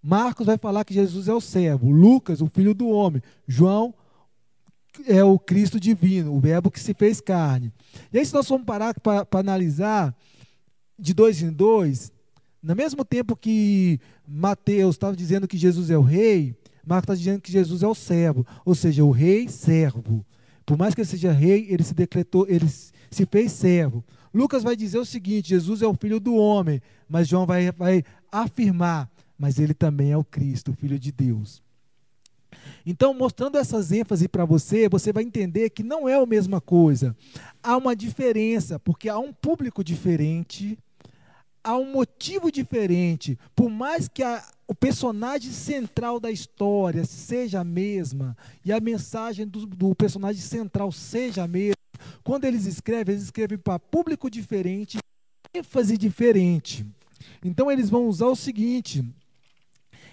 Marcos 0.02 0.44
vai 0.44 0.58
falar 0.58 0.84
que 0.84 0.92
Jesus 0.92 1.26
é 1.26 1.32
o 1.32 1.40
servo. 1.40 1.90
Lucas, 1.90 2.42
o 2.42 2.48
filho 2.48 2.74
do 2.74 2.86
homem. 2.86 3.22
João 3.46 3.94
é 5.06 5.24
o 5.24 5.38
Cristo 5.38 5.80
divino, 5.80 6.34
o 6.34 6.38
verbo 6.38 6.70
que 6.70 6.78
se 6.78 6.92
fez 6.92 7.18
carne. 7.18 7.72
E 8.12 8.18
aí, 8.18 8.26
se 8.26 8.34
nós 8.34 8.46
formos 8.46 8.66
parar 8.66 8.92
para 9.00 9.26
analisar 9.40 10.14
de 10.98 11.14
dois 11.14 11.40
em 11.40 11.50
dois, 11.50 12.12
no 12.62 12.76
mesmo 12.76 13.02
tempo 13.02 13.34
que 13.34 13.98
Mateus 14.26 14.96
estava 14.96 15.16
dizendo 15.16 15.48
que 15.48 15.56
Jesus 15.56 15.88
é 15.88 15.96
o 15.96 16.02
rei, 16.02 16.54
Marcos 16.86 17.04
está 17.04 17.14
dizendo 17.14 17.40
que 17.40 17.50
Jesus 17.50 17.82
é 17.82 17.88
o 17.88 17.94
servo, 17.94 18.46
ou 18.66 18.74
seja, 18.74 19.02
o 19.02 19.10
rei 19.10 19.48
servo. 19.48 20.22
Por 20.66 20.76
mais 20.76 20.94
que 20.94 21.00
ele 21.00 21.08
seja 21.08 21.32
rei, 21.32 21.68
ele 21.70 21.84
se 21.84 21.94
decretou, 21.94 22.46
ele 22.46 22.68
se 22.68 23.24
fez 23.24 23.50
servo. 23.52 24.04
Lucas 24.32 24.62
vai 24.62 24.76
dizer 24.76 24.98
o 24.98 25.04
seguinte: 25.04 25.50
Jesus 25.50 25.82
é 25.82 25.86
o 25.86 25.94
filho 25.94 26.20
do 26.20 26.34
homem, 26.34 26.80
mas 27.08 27.28
João 27.28 27.46
vai, 27.46 27.72
vai 27.72 28.04
afirmar, 28.30 29.10
mas 29.38 29.58
ele 29.58 29.74
também 29.74 30.12
é 30.12 30.16
o 30.16 30.24
Cristo, 30.24 30.70
o 30.70 30.74
filho 30.74 30.98
de 30.98 31.12
Deus. 31.12 31.62
Então, 32.84 33.12
mostrando 33.12 33.58
essas 33.58 33.92
ênfases 33.92 34.26
para 34.26 34.44
você, 34.44 34.88
você 34.88 35.12
vai 35.12 35.22
entender 35.22 35.70
que 35.70 35.82
não 35.82 36.08
é 36.08 36.14
a 36.14 36.26
mesma 36.26 36.60
coisa. 36.60 37.14
Há 37.62 37.76
uma 37.76 37.94
diferença, 37.94 38.78
porque 38.78 39.08
há 39.08 39.18
um 39.18 39.32
público 39.32 39.84
diferente, 39.84 40.78
há 41.62 41.76
um 41.76 41.92
motivo 41.92 42.50
diferente. 42.50 43.38
Por 43.54 43.68
mais 43.68 44.08
que 44.08 44.22
a, 44.22 44.44
o 44.66 44.74
personagem 44.74 45.50
central 45.50 46.20
da 46.20 46.30
história 46.30 47.04
seja 47.04 47.60
a 47.60 47.64
mesma, 47.64 48.36
e 48.64 48.72
a 48.72 48.80
mensagem 48.80 49.46
do, 49.46 49.66
do 49.66 49.94
personagem 49.94 50.42
central 50.42 50.92
seja 50.92 51.44
a 51.44 51.48
mesma, 51.48 51.74
quando 52.22 52.44
eles 52.44 52.66
escrevem, 52.66 53.14
eles 53.14 53.24
escrevem 53.24 53.58
para 53.58 53.78
público 53.78 54.30
diferente, 54.30 54.98
ênfase 55.54 55.96
diferente. 55.96 56.86
Então 57.44 57.70
eles 57.70 57.90
vão 57.90 58.06
usar 58.06 58.26
o 58.26 58.36
seguinte: 58.36 59.04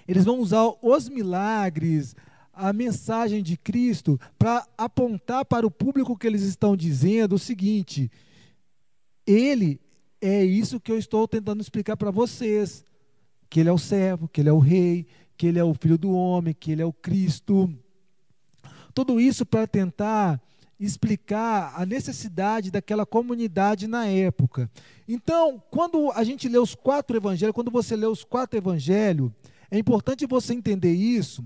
eles 0.08 0.26
vão 0.26 0.40
usar 0.40 0.72
os 0.82 1.10
milagres, 1.10 2.16
a 2.54 2.72
mensagem 2.72 3.44
de 3.44 3.58
Cristo 3.58 4.20
para 4.40 4.66
apontar 4.78 5.46
para 5.46 5.68
o 5.68 5.72
público 5.72 6.18
que 6.18 6.26
eles 6.26 6.42
estão 6.42 6.76
dizendo 6.76 7.36
o 7.36 7.40
seguinte: 7.40 8.10
ele 9.28 9.80
é 10.22 10.44
isso 10.44 10.80
que 10.80 10.92
eu 10.92 10.98
estou 10.98 11.28
tentando 11.28 11.62
explicar 11.62 11.98
para 11.98 12.12
vocês, 12.12 12.84
que 13.50 13.60
ele 13.60 13.70
é 13.70 13.74
o 13.74 13.78
servo, 13.78 14.28
que 14.28 14.42
ele 14.42 14.50
é 14.50 14.54
o 14.54 14.60
rei, 14.60 15.06
que 15.38 15.48
ele 15.48 15.60
é 15.60 15.64
o 15.64 15.74
filho 15.74 15.98
do 15.98 16.12
homem, 16.12 16.54
que 16.54 16.72
ele 16.72 16.82
é 16.82 16.86
o 16.86 16.94
Cristo. 16.94 17.74
Tudo 18.94 19.20
isso 19.20 19.46
para 19.46 19.68
tentar 19.68 20.42
explicar 20.80 21.74
a 21.76 21.86
necessidade 21.86 22.72
daquela 22.72 23.06
comunidade 23.06 23.88
na 23.88 24.08
época. 24.08 24.70
Então, 25.08 25.62
quando 25.70 26.12
a 26.12 26.24
gente 26.24 26.50
lê 26.50 26.58
os 26.58 26.76
quatro 26.76 27.16
evangelhos, 27.16 27.54
quando 27.54 27.72
você 27.72 27.96
lê 27.96 28.06
os 28.06 28.24
quatro 28.24 28.58
evangelhos, 28.58 29.32
é 29.72 29.78
importante 29.78 30.26
você 30.26 30.54
entender 30.54 30.94
isso, 30.94 31.44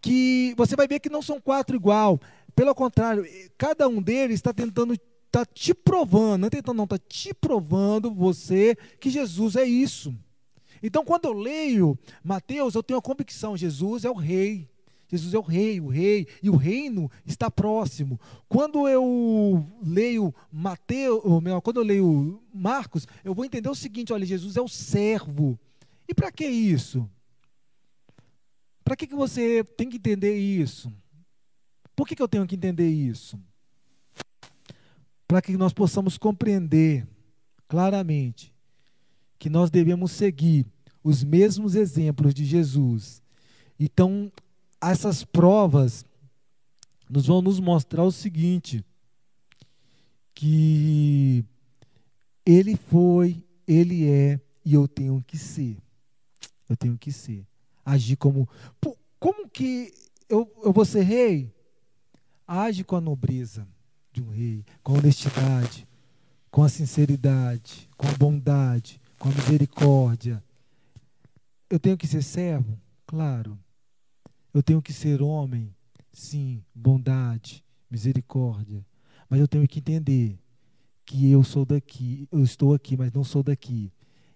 que 0.00 0.54
você 0.56 0.74
vai 0.74 0.88
ver 0.88 1.00
que 1.00 1.08
não 1.08 1.22
são 1.22 1.40
quatro 1.40 1.76
igual. 1.76 2.20
Pelo 2.54 2.74
contrário, 2.74 3.24
cada 3.56 3.88
um 3.88 4.02
deles 4.02 4.36
está 4.36 4.52
tentando, 4.52 4.98
está 5.32 5.46
te 5.46 5.72
provando, 5.72 6.42
não 6.42 6.46
é 6.48 6.50
tentando 6.50 6.76
não, 6.76 6.84
está 6.84 6.98
te 6.98 7.32
provando 7.32 8.12
você 8.12 8.76
que 9.00 9.08
Jesus 9.08 9.56
é 9.56 9.64
isso. 9.64 10.14
Então, 10.82 11.04
quando 11.04 11.24
eu 11.24 11.32
leio 11.32 11.98
Mateus, 12.22 12.74
eu 12.74 12.82
tenho 12.82 12.98
a 12.98 13.02
convicção, 13.02 13.56
Jesus 13.56 14.04
é 14.04 14.10
o 14.10 14.14
rei. 14.14 14.68
Jesus 15.08 15.34
é 15.34 15.38
o 15.38 15.42
rei, 15.42 15.78
o 15.78 15.88
rei, 15.88 16.26
e 16.42 16.48
o 16.48 16.56
reino 16.56 17.10
está 17.26 17.50
próximo. 17.50 18.18
Quando 18.48 18.88
eu 18.88 19.66
leio 19.82 20.34
Mateus, 20.50 21.22
melhor, 21.42 21.60
quando 21.60 21.78
eu 21.78 21.84
leio 21.84 22.42
Marcos, 22.52 23.06
eu 23.22 23.34
vou 23.34 23.44
entender 23.44 23.68
o 23.68 23.74
seguinte: 23.74 24.12
olha, 24.12 24.24
Jesus 24.24 24.56
é 24.56 24.60
o 24.62 24.68
servo. 24.68 25.58
E 26.08 26.14
para 26.14 26.32
que 26.32 26.46
isso? 26.46 27.08
Para 28.82 28.96
que, 28.96 29.06
que 29.06 29.14
você 29.14 29.62
tem 29.62 29.88
que 29.88 29.96
entender 29.96 30.34
isso? 30.34 30.90
Por 31.94 32.08
que, 32.08 32.16
que 32.16 32.22
eu 32.22 32.28
tenho 32.28 32.46
que 32.46 32.54
entender 32.54 32.88
isso? 32.88 33.38
Para 35.32 35.40
que 35.40 35.56
nós 35.56 35.72
possamos 35.72 36.18
compreender 36.18 37.08
claramente 37.66 38.52
que 39.38 39.48
nós 39.48 39.70
devemos 39.70 40.12
seguir 40.12 40.66
os 41.02 41.24
mesmos 41.24 41.74
exemplos 41.74 42.34
de 42.34 42.44
Jesus. 42.44 43.22
Então, 43.80 44.30
essas 44.78 45.24
provas 45.24 46.04
nos 47.08 47.28
vão 47.28 47.40
nos 47.40 47.58
mostrar 47.58 48.04
o 48.04 48.12
seguinte: 48.12 48.84
que 50.34 51.42
ele 52.44 52.76
foi, 52.76 53.42
ele 53.66 54.06
é 54.10 54.38
e 54.62 54.74
eu 54.74 54.86
tenho 54.86 55.24
que 55.26 55.38
ser. 55.38 55.78
Eu 56.68 56.76
tenho 56.76 56.98
que 56.98 57.10
ser. 57.10 57.46
Agir 57.82 58.16
como. 58.16 58.46
Como 59.18 59.48
que 59.48 59.94
eu, 60.28 60.52
eu 60.62 60.74
vou 60.74 60.84
ser 60.84 61.04
rei? 61.04 61.50
Age 62.46 62.84
com 62.84 62.96
a 62.96 63.00
nobreza 63.00 63.66
de 64.12 64.22
um 64.22 64.28
rei, 64.28 64.64
com 64.82 64.94
a 64.94 64.98
honestidade, 64.98 65.86
com 66.50 66.62
a 66.62 66.68
sinceridade, 66.68 67.88
com 67.96 68.06
a 68.06 68.12
bondade, 68.12 69.00
com 69.18 69.28
a 69.28 69.32
misericórdia. 69.32 70.42
Eu 71.70 71.80
tenho 71.80 71.96
que 71.96 72.06
ser 72.06 72.22
servo? 72.22 72.78
Claro. 73.06 73.58
Eu 74.52 74.62
tenho 74.62 74.82
que 74.82 74.92
ser 74.92 75.22
homem, 75.22 75.74
sim, 76.12 76.62
bondade, 76.74 77.64
misericórdia. 77.90 78.84
Mas 79.30 79.40
eu 79.40 79.48
tenho 79.48 79.66
que 79.66 79.78
entender 79.78 80.38
que 81.06 81.30
eu 81.30 81.42
sou 81.42 81.64
daqui, 81.64 82.28
eu 82.30 82.42
estou 82.42 82.74
aqui, 82.74 82.96
mas 82.96 83.12
não 83.12 83.24
sou 83.24 83.42
daqui. 83.42 83.90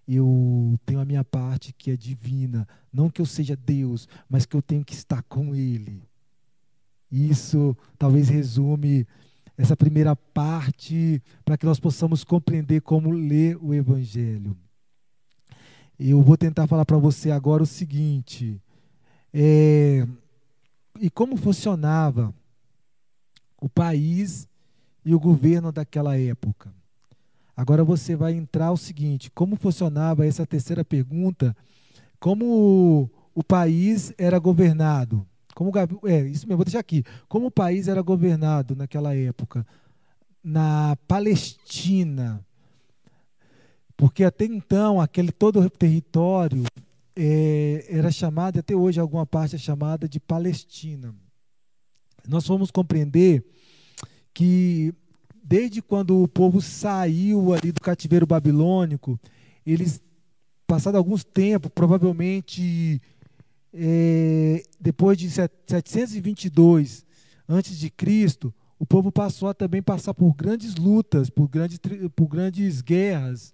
eu 0.07 0.79
tenho 0.85 0.99
a 0.99 1.05
minha 1.05 1.23
parte 1.23 1.73
que 1.73 1.91
é 1.91 1.97
divina. 1.97 2.67
Não 2.91 3.09
que 3.09 3.21
eu 3.21 3.25
seja 3.25 3.55
Deus, 3.55 4.07
mas 4.27 4.45
que 4.45 4.55
eu 4.55 4.61
tenho 4.61 4.83
que 4.83 4.93
estar 4.93 5.21
com 5.23 5.53
Ele. 5.53 6.01
Isso 7.11 7.75
talvez 7.97 8.29
resume 8.29 9.05
essa 9.57 9.75
primeira 9.75 10.15
parte 10.15 11.21
para 11.43 11.57
que 11.57 11.65
nós 11.65 11.79
possamos 11.79 12.23
compreender 12.23 12.81
como 12.81 13.11
ler 13.11 13.57
o 13.61 13.73
Evangelho. 13.73 14.55
Eu 15.99 16.21
vou 16.21 16.37
tentar 16.37 16.67
falar 16.67 16.85
para 16.85 16.97
você 16.97 17.31
agora 17.31 17.63
o 17.63 17.65
seguinte: 17.65 18.61
é, 19.33 20.07
e 20.99 21.09
como 21.09 21.35
funcionava 21.35 22.33
o 23.59 23.67
país 23.67 24.47
e 25.03 25.15
o 25.15 25.19
governo 25.19 25.71
daquela 25.71 26.17
época. 26.17 26.71
Agora 27.55 27.83
você 27.83 28.15
vai 28.15 28.33
entrar 28.33 28.71
o 28.71 28.77
seguinte: 28.77 29.31
como 29.31 29.55
funcionava 29.55 30.27
essa 30.27 30.45
terceira 30.45 30.85
pergunta? 30.85 31.57
Como 32.19 32.45
o, 32.45 33.09
o 33.33 33.43
país 33.43 34.13
era 34.17 34.37
governado? 34.37 35.25
Como 35.57 35.71
é 36.05 36.21
isso 36.21 36.45
mesmo, 36.45 36.57
vou 36.57 36.65
deixar 36.65 36.77
aqui. 36.77 37.03
Como 37.27 37.47
o 37.47 37.51
país 37.51 37.87
era 37.87 37.99
governado 38.03 38.75
naquela 38.75 39.15
época 39.15 39.65
na 40.43 40.95
Palestina? 41.07 42.45
Porque 43.95 44.23
até 44.23 44.45
então 44.45 45.01
aquele 45.01 45.31
todo 45.31 45.59
o 45.59 45.67
território 45.67 46.63
é, 47.15 47.87
era 47.89 48.11
chamado, 48.11 48.59
até 48.59 48.75
hoje 48.75 48.99
alguma 48.99 49.25
parte 49.25 49.55
é 49.55 49.57
chamada 49.57 50.07
de 50.07 50.19
Palestina. 50.19 51.15
Nós 52.27 52.45
vamos 52.47 52.69
compreender 52.69 53.43
que 54.35 54.93
desde 55.43 55.81
quando 55.81 56.21
o 56.21 56.27
povo 56.27 56.61
saiu 56.61 57.51
ali 57.51 57.71
do 57.71 57.81
cativeiro 57.81 58.27
babilônico, 58.27 59.19
eles, 59.65 59.99
passado 60.67 60.97
alguns 60.97 61.23
tempos, 61.23 61.71
provavelmente 61.73 63.01
é, 63.73 64.63
depois 64.79 65.17
de 65.17 65.29
722 65.29 67.05
antes 67.47 67.77
de 67.77 67.89
Cristo, 67.89 68.53
o 68.79 68.85
povo 68.85 69.11
passou 69.11 69.49
a 69.49 69.53
também 69.53 69.81
passar 69.81 70.13
por 70.13 70.33
grandes 70.35 70.75
lutas, 70.75 71.29
por 71.29 71.47
grandes, 71.47 71.79
por 72.15 72.27
grandes 72.27 72.81
guerras. 72.81 73.53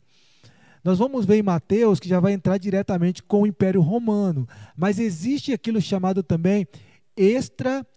Nós 0.83 0.99
vamos 0.99 1.25
ver 1.25 1.37
em 1.37 1.43
Mateus 1.43 1.99
que 1.99 2.09
já 2.09 2.19
vai 2.19 2.33
entrar 2.33 2.57
diretamente 2.57 3.23
com 3.23 3.43
o 3.43 3.47
Império 3.47 3.79
Romano, 3.81 4.45
mas 4.75 4.99
existe 4.99 5.53
aquilo 5.53 5.79
chamado 5.79 6.21
também 6.21 6.67
extra 7.15 7.87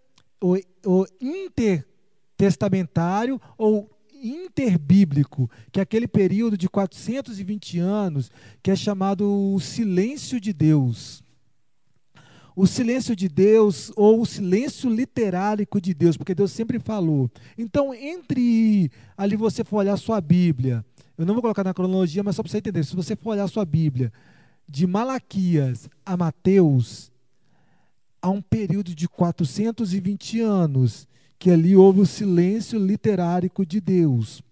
ou, 0.40 0.56
ou 0.84 1.04
intertestamentário 1.20 3.40
ou 3.58 3.90
interbíblico, 4.22 5.50
que 5.72 5.80
é 5.80 5.82
aquele 5.82 6.06
período 6.06 6.56
de 6.56 6.68
420 6.68 7.80
anos 7.80 8.30
que 8.62 8.70
é 8.70 8.76
chamado 8.76 9.52
o 9.52 9.58
silêncio 9.58 10.40
de 10.40 10.52
Deus. 10.52 11.25
O 12.56 12.66
silêncio 12.66 13.14
de 13.14 13.28
Deus 13.28 13.92
ou 13.94 14.22
o 14.22 14.24
silêncio 14.24 14.88
literárico 14.88 15.78
de 15.78 15.92
Deus, 15.92 16.16
porque 16.16 16.34
Deus 16.34 16.50
sempre 16.50 16.78
falou. 16.78 17.30
Então, 17.58 17.92
entre 17.92 18.90
ali 19.14 19.36
você 19.36 19.62
for 19.62 19.76
olhar 19.76 19.98
sua 19.98 20.22
Bíblia, 20.22 20.82
eu 21.18 21.26
não 21.26 21.34
vou 21.34 21.42
colocar 21.42 21.62
na 21.62 21.74
cronologia, 21.74 22.22
mas 22.22 22.34
só 22.34 22.42
para 22.42 22.50
você 22.50 22.56
entender, 22.56 22.82
se 22.82 22.96
você 22.96 23.14
for 23.14 23.32
olhar 23.32 23.46
sua 23.46 23.66
Bíblia, 23.66 24.10
de 24.66 24.86
Malaquias 24.86 25.88
a 26.04 26.16
Mateus, 26.16 27.12
há 28.22 28.30
um 28.30 28.40
período 28.40 28.94
de 28.94 29.06
420 29.06 30.40
anos 30.40 31.06
que 31.38 31.50
ali 31.50 31.76
houve 31.76 32.00
o 32.00 32.06
silêncio 32.06 32.78
literárico 32.78 33.66
de 33.66 33.82
Deus. 33.82 34.42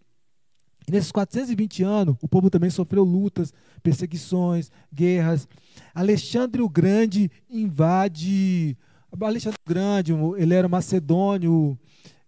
E 0.86 0.92
nesses 0.92 1.10
420 1.10 1.82
anos, 1.82 2.16
o 2.20 2.28
povo 2.28 2.50
também 2.50 2.70
sofreu 2.70 3.04
lutas, 3.04 3.52
perseguições, 3.82 4.70
guerras. 4.92 5.48
Alexandre 5.94 6.60
o 6.60 6.68
Grande 6.68 7.30
invade. 7.48 8.76
Alexandre 9.20 9.58
o 9.64 9.68
Grande, 9.68 10.12
ele 10.36 10.54
era 10.54 10.68
macedônio. 10.68 11.78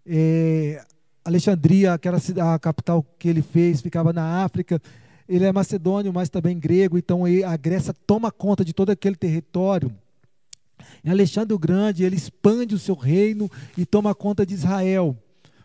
É, 0.06 0.82
Alexandria, 1.24 1.98
que 1.98 2.08
era 2.08 2.18
a 2.54 2.58
capital 2.58 3.04
que 3.18 3.28
ele 3.28 3.42
fez, 3.42 3.80
ficava 3.80 4.12
na 4.12 4.44
África. 4.44 4.80
Ele 5.28 5.44
é 5.44 5.52
macedônio, 5.52 6.12
mas 6.12 6.28
também 6.28 6.58
grego, 6.58 6.96
então 6.96 7.24
a 7.44 7.56
Grécia 7.56 7.92
toma 8.06 8.30
conta 8.30 8.64
de 8.64 8.72
todo 8.72 8.90
aquele 8.90 9.16
território. 9.16 9.92
E 11.02 11.10
Alexandre 11.10 11.52
o 11.52 11.58
Grande, 11.58 12.04
ele 12.04 12.14
expande 12.14 12.74
o 12.74 12.78
seu 12.78 12.94
reino 12.94 13.50
e 13.76 13.84
toma 13.84 14.14
conta 14.14 14.46
de 14.46 14.54
Israel. 14.54 15.16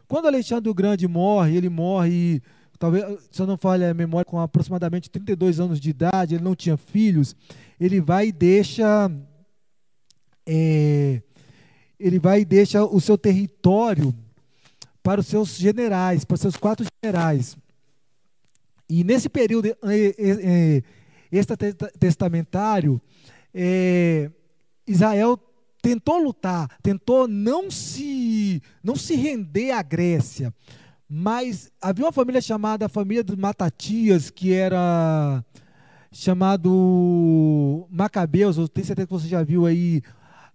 Quando 0.07 0.25
Alexandre 0.25 0.69
o 0.69 0.73
Grande 0.73 1.07
morre, 1.07 1.55
ele 1.55 1.69
morre, 1.69 2.41
talvez, 2.81 3.05
se 3.29 3.39
eu 3.39 3.45
não 3.45 3.57
falha 3.57 3.91
a 3.91 3.93
memória, 3.93 4.25
com 4.25 4.39
aproximadamente 4.39 5.07
32 5.07 5.59
anos 5.59 5.79
de 5.79 5.91
idade, 5.91 6.33
ele 6.33 6.43
não 6.43 6.55
tinha 6.55 6.75
filhos, 6.75 7.35
ele 7.79 8.01
vai 8.01 8.29
e 8.29 8.31
deixa. 8.31 9.11
É, 10.47 11.21
ele 11.99 12.17
vai 12.17 12.41
e 12.41 12.45
deixa 12.45 12.83
o 12.83 12.99
seu 12.99 13.15
território 13.19 14.11
para 15.03 15.21
os 15.21 15.27
seus 15.27 15.55
generais, 15.55 16.25
para 16.25 16.33
os 16.33 16.41
seus 16.41 16.55
quatro 16.55 16.83
generais. 17.03 17.55
E 18.89 19.03
nesse 19.03 19.29
período 19.29 19.67
é, 19.67 19.75
é, 19.83 20.83
extratestamentário, 21.31 22.99
é, 23.53 24.31
Israel 24.87 25.39
tentou 25.83 26.17
lutar, 26.17 26.67
tentou 26.81 27.27
não 27.27 27.69
se, 27.69 28.59
não 28.83 28.95
se 28.95 29.15
render 29.15 29.69
à 29.69 29.83
Grécia. 29.83 30.51
Mas 31.13 31.69
havia 31.81 32.05
uma 32.05 32.11
família 32.13 32.39
chamada 32.39 32.85
a 32.85 32.89
família 32.89 33.21
dos 33.21 33.35
Matatias, 33.35 34.29
que 34.29 34.53
era 34.53 35.43
chamado 36.09 37.85
Macabeus, 37.91 38.55
eu 38.55 38.65
tenho 38.65 38.87
certeza 38.87 39.07
que 39.07 39.13
você 39.13 39.27
já 39.27 39.43
viu 39.43 39.65
aí 39.65 40.01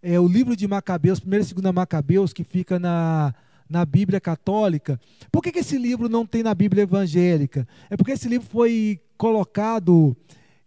é, 0.02 0.18
o 0.18 0.26
livro 0.26 0.56
de 0.56 0.66
Macabeus, 0.66 1.20
primeira 1.20 1.44
e 1.44 1.46
segunda 1.46 1.74
Macabeus, 1.74 2.32
que 2.32 2.42
fica 2.42 2.78
na, 2.78 3.34
na 3.68 3.84
Bíblia 3.84 4.18
católica. 4.18 4.98
Por 5.30 5.42
que, 5.42 5.52
que 5.52 5.58
esse 5.58 5.76
livro 5.76 6.08
não 6.08 6.24
tem 6.24 6.42
na 6.42 6.54
Bíblia 6.54 6.84
evangélica? 6.84 7.68
É 7.90 7.96
porque 7.96 8.12
esse 8.12 8.26
livro 8.26 8.48
foi 8.48 8.98
colocado 9.18 10.16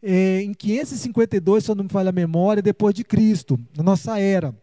é, 0.03 0.43
em 0.43 0.53
552, 0.53 1.63
se 1.63 1.71
eu 1.71 1.73
não 1.73 1.85
me 1.85 1.89
falha 1.89 2.09
a 2.09 2.13
memória, 2.13 2.61
depois 2.61 2.93
de 2.93 3.03
Cristo, 3.03 3.59
na 3.75 3.81
nossa 3.81 4.19
era. 4.19 4.53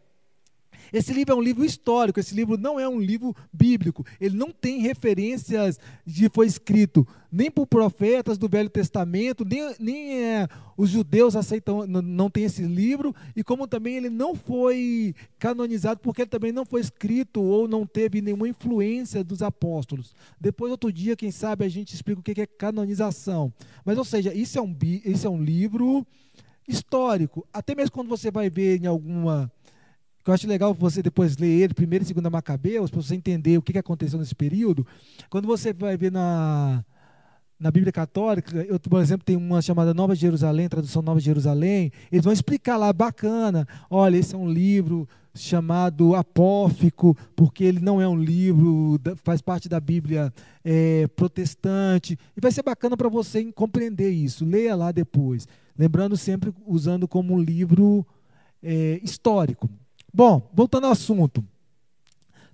Esse 0.92 1.12
livro 1.12 1.35
é 1.35 1.37
um 1.37 1.42
livro 1.42 1.64
histórico, 1.64 2.20
esse 2.20 2.35
livro 2.35 2.57
não 2.57 2.79
é 2.79 2.88
um 2.88 3.01
livro 3.01 3.35
bíblico. 3.53 4.05
Ele 4.20 4.37
não 4.37 4.51
tem 4.51 4.81
referências 4.81 5.79
de 6.05 6.29
foi 6.29 6.46
escrito 6.46 7.07
nem 7.31 7.51
por 7.51 7.66
profetas 7.66 8.38
do 8.38 8.49
Velho 8.49 8.70
Testamento, 8.70 9.44
nem, 9.44 9.75
nem 9.79 10.25
é, 10.25 10.49
os 10.77 10.88
judeus 10.88 11.37
aceitam, 11.37 11.87
não, 11.87 12.01
não 12.01 12.31
tem 12.31 12.44
esse 12.44 12.62
livro, 12.62 13.14
e 13.35 13.44
como 13.44 13.66
também 13.66 13.96
ele 13.96 14.09
não 14.09 14.35
foi 14.35 15.14
canonizado, 15.38 16.01
porque 16.01 16.22
ele 16.22 16.31
também 16.31 16.51
não 16.51 16.64
foi 16.64 16.81
escrito 16.81 17.42
ou 17.42 17.68
não 17.68 17.87
teve 17.87 18.22
nenhuma 18.22 18.49
influência 18.49 19.22
dos 19.22 19.42
apóstolos. 19.42 20.14
Depois, 20.40 20.70
outro 20.70 20.90
dia, 20.90 21.14
quem 21.14 21.31
sabe, 21.31 21.64
a 21.64 21.68
gente 21.68 21.94
explica 21.94 22.20
o 22.20 22.22
que 22.22 22.40
é 22.40 22.46
canonização. 22.46 23.53
Mas, 23.85 23.99
ou 23.99 24.05
seja, 24.05 24.33
isso 24.33 24.59
é 24.59 24.62
um, 24.62 24.75
isso 25.05 25.27
é 25.27 25.31
um 25.31 25.42
livro 25.42 26.07
histórico. 26.66 27.46
Até 27.53 27.75
mesmo 27.75 27.92
quando 27.92 28.09
você 28.09 28.31
vai 28.31 28.49
ver 28.49 28.83
em 28.83 28.87
alguma 28.87 29.51
eu 30.30 30.34
acho 30.34 30.48
legal 30.48 30.74
você 30.74 31.02
depois 31.02 31.36
ler 31.36 31.48
ele, 31.48 31.74
primeiro 31.74 32.04
e 32.04 32.06
segunda 32.06 32.28
Macabeus, 32.28 32.90
para 32.90 33.00
você 33.00 33.14
entender 33.14 33.56
o 33.58 33.62
que 33.62 33.78
aconteceu 33.78 34.18
nesse 34.18 34.34
período. 34.34 34.86
Quando 35.30 35.46
você 35.46 35.72
vai 35.72 35.96
ver 35.96 36.10
na, 36.10 36.84
na 37.58 37.70
Bíblia 37.70 37.92
Católica, 37.92 38.56
eu, 38.64 38.78
por 38.78 39.00
exemplo, 39.00 39.24
tem 39.24 39.36
uma 39.36 39.62
chamada 39.62 39.94
Nova 39.94 40.14
Jerusalém, 40.14 40.68
tradução 40.68 41.00
Nova 41.00 41.20
Jerusalém, 41.20 41.90
eles 42.10 42.24
vão 42.24 42.32
explicar 42.32 42.76
lá, 42.76 42.92
bacana, 42.92 43.66
olha, 43.88 44.16
esse 44.16 44.34
é 44.34 44.38
um 44.38 44.50
livro 44.50 45.08
chamado 45.34 46.14
apófico, 46.14 47.16
porque 47.34 47.64
ele 47.64 47.80
não 47.80 48.00
é 48.00 48.08
um 48.08 48.18
livro, 48.18 48.98
faz 49.22 49.40
parte 49.40 49.68
da 49.68 49.78
Bíblia 49.78 50.32
é, 50.64 51.07
protestante, 51.09 52.18
e 52.36 52.40
vai 52.40 52.51
ser 52.51 52.62
bacana 52.62 52.96
para 52.96 53.09
você 53.09 53.44
compreender 53.53 54.11
isso, 54.11 54.44
leia 54.44 54.74
lá 54.74 54.90
depois, 54.90 55.46
lembrando 55.78 56.16
sempre 56.16 56.53
usando 56.66 57.07
como 57.07 57.34
um 57.34 57.38
livro 57.38 58.07
é, 58.62 58.98
histórico, 59.03 59.68
Bom, 60.16 60.50
voltando 60.54 60.86
ao 60.86 60.92
assunto. 60.92 61.44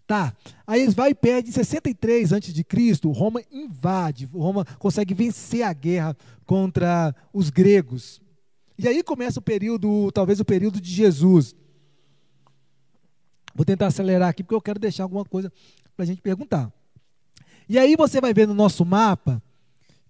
Tá. 0.04 0.36
Aí 0.66 0.82
eles 0.82 0.94
vai 0.94 1.10
e 1.10 1.14
perde 1.14 1.50
em 1.50 1.52
63 1.52 2.32
a.C., 2.32 2.98
Roma 3.14 3.40
invade, 3.52 4.24
Roma 4.24 4.64
consegue 4.80 5.14
vencer 5.14 5.62
a 5.62 5.72
guerra 5.72 6.16
contra 6.44 7.14
os 7.32 7.50
gregos. 7.50 8.20
E 8.76 8.88
aí 8.88 9.00
começa 9.04 9.38
o 9.38 9.42
período, 9.42 10.10
talvez 10.10 10.40
o 10.40 10.44
período 10.44 10.80
de 10.80 10.90
Jesus. 10.90 11.54
Vou 13.54 13.64
tentar 13.64 13.86
acelerar 13.86 14.30
aqui 14.30 14.42
porque 14.42 14.56
eu 14.56 14.60
quero 14.60 14.80
deixar 14.80 15.04
alguma 15.04 15.24
coisa 15.24 15.52
para 15.96 16.02
a 16.02 16.06
gente 16.06 16.20
perguntar. 16.20 16.68
E 17.68 17.78
aí 17.78 17.94
você 17.94 18.20
vai 18.20 18.34
ver 18.34 18.48
no 18.48 18.54
nosso 18.54 18.84
mapa 18.84 19.40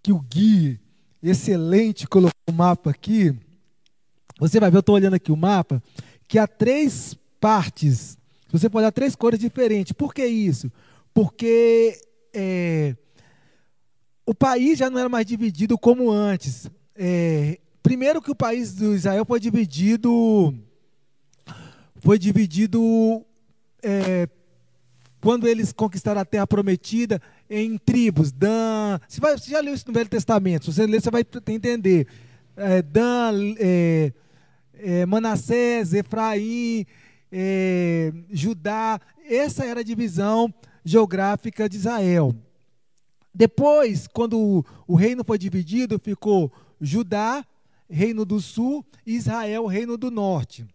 que 0.03 0.11
o 0.11 0.21
Gui, 0.21 0.81
excelente, 1.23 2.07
colocou 2.07 2.33
o 2.49 2.53
mapa 2.53 2.89
aqui. 2.89 3.39
Você 4.41 4.59
vai 4.59 4.71
ver, 4.71 4.79
eu 4.79 4.81
estou 4.81 4.95
olhando 4.95 5.17
aqui 5.17 5.31
o 5.31 5.37
mapa, 5.37 5.83
que 6.27 6.39
há 6.39 6.47
três 6.47 7.15
partes. 7.43 8.17
Você 8.53 8.71
pode 8.71 8.87
dar 8.87 8.93
três 8.93 9.17
cores 9.17 9.41
diferentes. 9.41 9.93
Por 9.93 10.15
que 10.15 10.25
isso? 10.25 10.71
Porque 11.13 12.01
é, 12.33 12.95
o 14.25 14.33
país 14.33 14.79
já 14.79 14.89
não 14.89 15.01
era 15.01 15.09
mais 15.09 15.27
dividido 15.27 15.77
como 15.77 16.09
antes. 16.09 16.71
é, 16.95 17.59
primeiro 17.83 18.23
que 18.23 18.31
o 18.31 18.35
país 18.35 18.75
do 18.75 18.95
Israel 18.95 19.25
foi 19.25 19.41
dividido, 19.41 20.55
foi 21.97 22.17
dividido 22.17 23.27
é, 23.83 24.29
quando 25.21 25.49
eles 25.49 25.73
conquistaram 25.73 26.21
a 26.21 26.25
terra 26.25 26.47
prometida 26.47 27.21
em 27.51 27.77
tribos, 27.77 28.31
Dan, 28.31 29.01
você, 29.09 29.21
vai, 29.21 29.37
você 29.37 29.51
já 29.51 29.61
leu 29.61 29.75
isso 29.75 29.89
no 29.89 29.93
Velho 29.93 30.09
Testamento, 30.09 30.67
se 30.67 30.73
você 30.73 30.87
ler, 30.87 31.03
você 31.03 31.11
vai 31.11 31.27
entender. 31.49 32.07
É, 32.57 32.83
Dan, 32.83 33.55
é, 33.59 34.13
é, 34.75 35.07
Manassés, 35.07 35.93
Efraim, 35.93 36.87
é, 37.33 38.13
Judá, 38.31 39.01
essa 39.25 39.65
era 39.65 39.81
a 39.81 39.85
divisão 39.85 40.53
geográfica 40.85 41.69
de 41.69 41.79
Israel. 41.79 42.37
Depois, 43.35 44.07
quando 44.07 44.65
o, 44.87 44.95
reino 44.95 45.25
foi 45.25 45.39
dividido, 45.39 45.99
ficou 45.99 46.53
Judá, 46.79 47.45
reino 47.89 48.25
do 48.25 48.41
sul, 48.41 48.85
e 49.07 49.15
Israel, 49.15 49.67
reino 49.67 49.97
do 49.97 50.11
norte. 50.11 50.67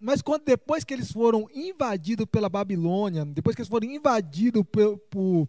Mas 0.00 0.22
quando 0.22 0.44
depois 0.44 0.84
que 0.84 0.94
eles 0.94 1.12
foram 1.12 1.46
invadidos 1.54 2.26
pela 2.26 2.48
Babilônia, 2.48 3.24
depois 3.26 3.54
que 3.54 3.60
eles 3.60 3.68
foram 3.68 3.86
invadidos 3.86 4.62
por, 4.70 4.96
por, 5.10 5.48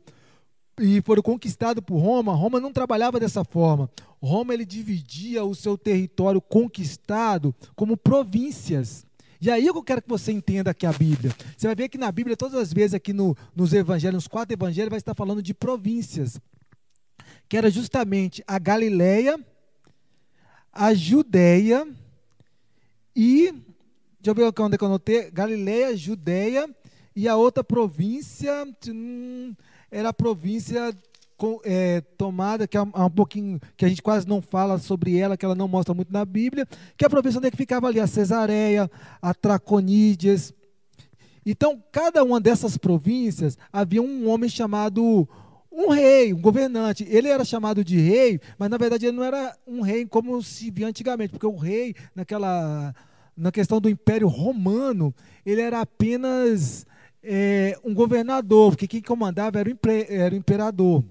e 0.79 1.01
foram 1.01 1.21
conquistados 1.21 1.83
por 1.83 1.97
Roma, 1.97 2.33
Roma 2.33 2.59
não 2.59 2.73
trabalhava 2.73 3.19
dessa 3.19 3.45
forma. 3.45 3.89
Roma 4.21 4.53
ele 4.53 4.65
dividia 4.65 5.45
o 5.45 5.55
seu 5.55 5.77
território 5.77 6.41
conquistado 6.41 7.55
como 7.75 7.95
províncias. 7.95 9.05
E 9.41 9.49
aí 9.49 9.67
eu 9.67 9.83
quero 9.83 10.01
que 10.01 10.09
você 10.09 10.31
entenda 10.31 10.71
aqui 10.71 10.85
a 10.85 10.91
Bíblia. 10.91 11.33
Você 11.57 11.67
vai 11.67 11.75
ver 11.75 11.89
que 11.89 11.97
na 11.97 12.11
Bíblia, 12.11 12.35
todas 12.35 12.59
as 12.59 12.73
vezes 12.73 12.93
aqui 12.93 13.13
no, 13.13 13.37
nos 13.55 13.73
evangelhos, 13.73 14.15
nos 14.15 14.27
quatro 14.27 14.53
evangelhos, 14.53 14.89
vai 14.89 14.97
estar 14.97 15.15
falando 15.15 15.41
de 15.41 15.53
províncias. 15.53 16.39
Que 17.47 17.57
era 17.57 17.69
justamente 17.69 18.43
a 18.45 18.59
Galileia, 18.59 19.39
a 20.71 20.93
Judéia 20.93 21.87
e 23.15 23.53
Deixa 24.21 24.31
eu 24.31 24.35
ver 24.35 24.61
onde 24.61 24.75
é 24.75 24.77
que 24.77 24.83
eu 24.83 24.87
anotei. 24.87 25.31
Galileia, 25.31 25.95
Judeia 25.95 26.69
e 27.15 27.25
a 27.25 27.37
outra 27.37 27.63
província 27.63 28.65
hum, 28.89 29.55
era 29.89 30.09
a 30.09 30.13
província 30.13 30.93
é, 31.63 32.01
tomada, 32.17 32.67
que 32.67 32.77
é 32.77 32.81
um, 32.81 32.91
um, 32.93 33.09
pouquinho, 33.09 33.59
que 33.75 33.85
a 33.85 33.89
gente 33.89 34.01
quase 34.01 34.27
não 34.27 34.41
fala 34.41 34.77
sobre 34.77 35.17
ela, 35.17 35.37
que 35.37 35.45
ela 35.45 35.55
não 35.55 35.67
mostra 35.67 35.93
muito 35.93 36.11
na 36.11 36.25
Bíblia, 36.25 36.67
que 36.97 37.03
é 37.03 37.07
a 37.07 37.09
província 37.09 37.37
onde 37.37 37.47
é 37.47 37.51
que 37.51 37.57
ficava 37.57 37.87
ali 37.87 37.99
a 37.99 38.07
Cesareia, 38.07 38.89
a 39.21 39.33
Traconídeas. 39.33 40.53
Então, 41.45 41.81
cada 41.91 42.23
uma 42.23 42.39
dessas 42.39 42.77
províncias 42.77 43.57
havia 43.71 44.01
um 44.01 44.29
homem 44.29 44.49
chamado 44.49 45.27
um 45.71 45.89
rei, 45.89 46.33
um 46.33 46.41
governante. 46.41 47.05
Ele 47.09 47.27
era 47.27 47.45
chamado 47.45 47.83
de 47.83 47.97
rei, 47.97 48.39
mas 48.57 48.69
na 48.69 48.77
verdade 48.77 49.05
ele 49.05 49.17
não 49.17 49.23
era 49.23 49.55
um 49.65 49.81
rei 49.81 50.05
como 50.05 50.41
se 50.43 50.69
via 50.69 50.87
antigamente, 50.87 51.31
porque 51.31 51.45
o 51.45 51.55
rei, 51.55 51.95
naquela 52.15 52.93
na 53.39 53.51
questão 53.53 53.79
do 53.79 53.89
Império 53.89 54.27
Romano, 54.27 55.15
ele 55.45 55.61
era 55.61 55.79
apenas 55.79 56.85
é, 57.23 57.77
um 57.85 57.93
governador, 57.93 58.71
porque 58.71 58.87
quem 58.87 59.01
comandava 59.01 59.59
era 59.59 59.69
o, 59.69 59.77
era 60.09 60.35
o 60.35 60.37
imperador. 60.37 61.03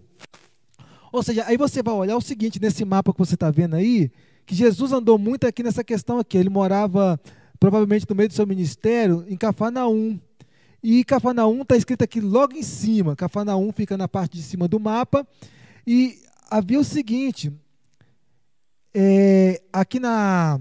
Ou 1.12 1.22
seja, 1.22 1.44
aí 1.46 1.56
você 1.56 1.82
vai 1.82 1.94
olhar 1.94 2.16
o 2.16 2.20
seguinte, 2.20 2.60
nesse 2.60 2.84
mapa 2.84 3.12
que 3.12 3.18
você 3.18 3.34
está 3.34 3.50
vendo 3.50 3.76
aí, 3.76 4.10
que 4.44 4.54
Jesus 4.54 4.92
andou 4.92 5.18
muito 5.18 5.46
aqui 5.46 5.62
nessa 5.62 5.84
questão 5.84 6.18
aqui. 6.18 6.38
Ele 6.38 6.48
morava, 6.48 7.20
provavelmente, 7.60 8.06
no 8.08 8.16
meio 8.16 8.28
do 8.28 8.34
seu 8.34 8.46
ministério, 8.46 9.24
em 9.28 9.36
Cafarnaum. 9.36 10.18
E 10.82 11.04
Cafarnaum 11.04 11.62
está 11.62 11.76
escrito 11.76 12.02
aqui 12.02 12.20
logo 12.20 12.54
em 12.54 12.62
cima. 12.62 13.16
Cafarnaum 13.16 13.72
fica 13.72 13.96
na 13.96 14.08
parte 14.08 14.36
de 14.36 14.42
cima 14.42 14.68
do 14.68 14.78
mapa. 14.78 15.26
E 15.86 16.18
havia 16.50 16.80
o 16.80 16.84
seguinte, 16.84 17.52
é, 18.94 19.60
aqui 19.72 19.98
na, 20.00 20.60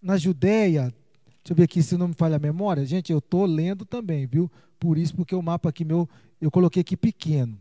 na 0.00 0.16
Judéia, 0.16 0.82
deixa 0.82 1.50
eu 1.50 1.56
ver 1.56 1.64
aqui 1.64 1.82
se 1.82 1.96
não 1.96 2.08
me 2.08 2.14
falha 2.14 2.36
a 2.36 2.38
memória, 2.38 2.84
gente, 2.84 3.12
eu 3.12 3.18
estou 3.18 3.44
lendo 3.46 3.84
também, 3.84 4.26
viu? 4.26 4.50
Por 4.78 4.98
isso, 4.98 5.14
porque 5.14 5.34
o 5.34 5.42
mapa 5.42 5.68
aqui 5.68 5.84
meu, 5.84 6.08
eu 6.40 6.50
coloquei 6.50 6.80
aqui 6.80 6.96
pequeno. 6.96 7.58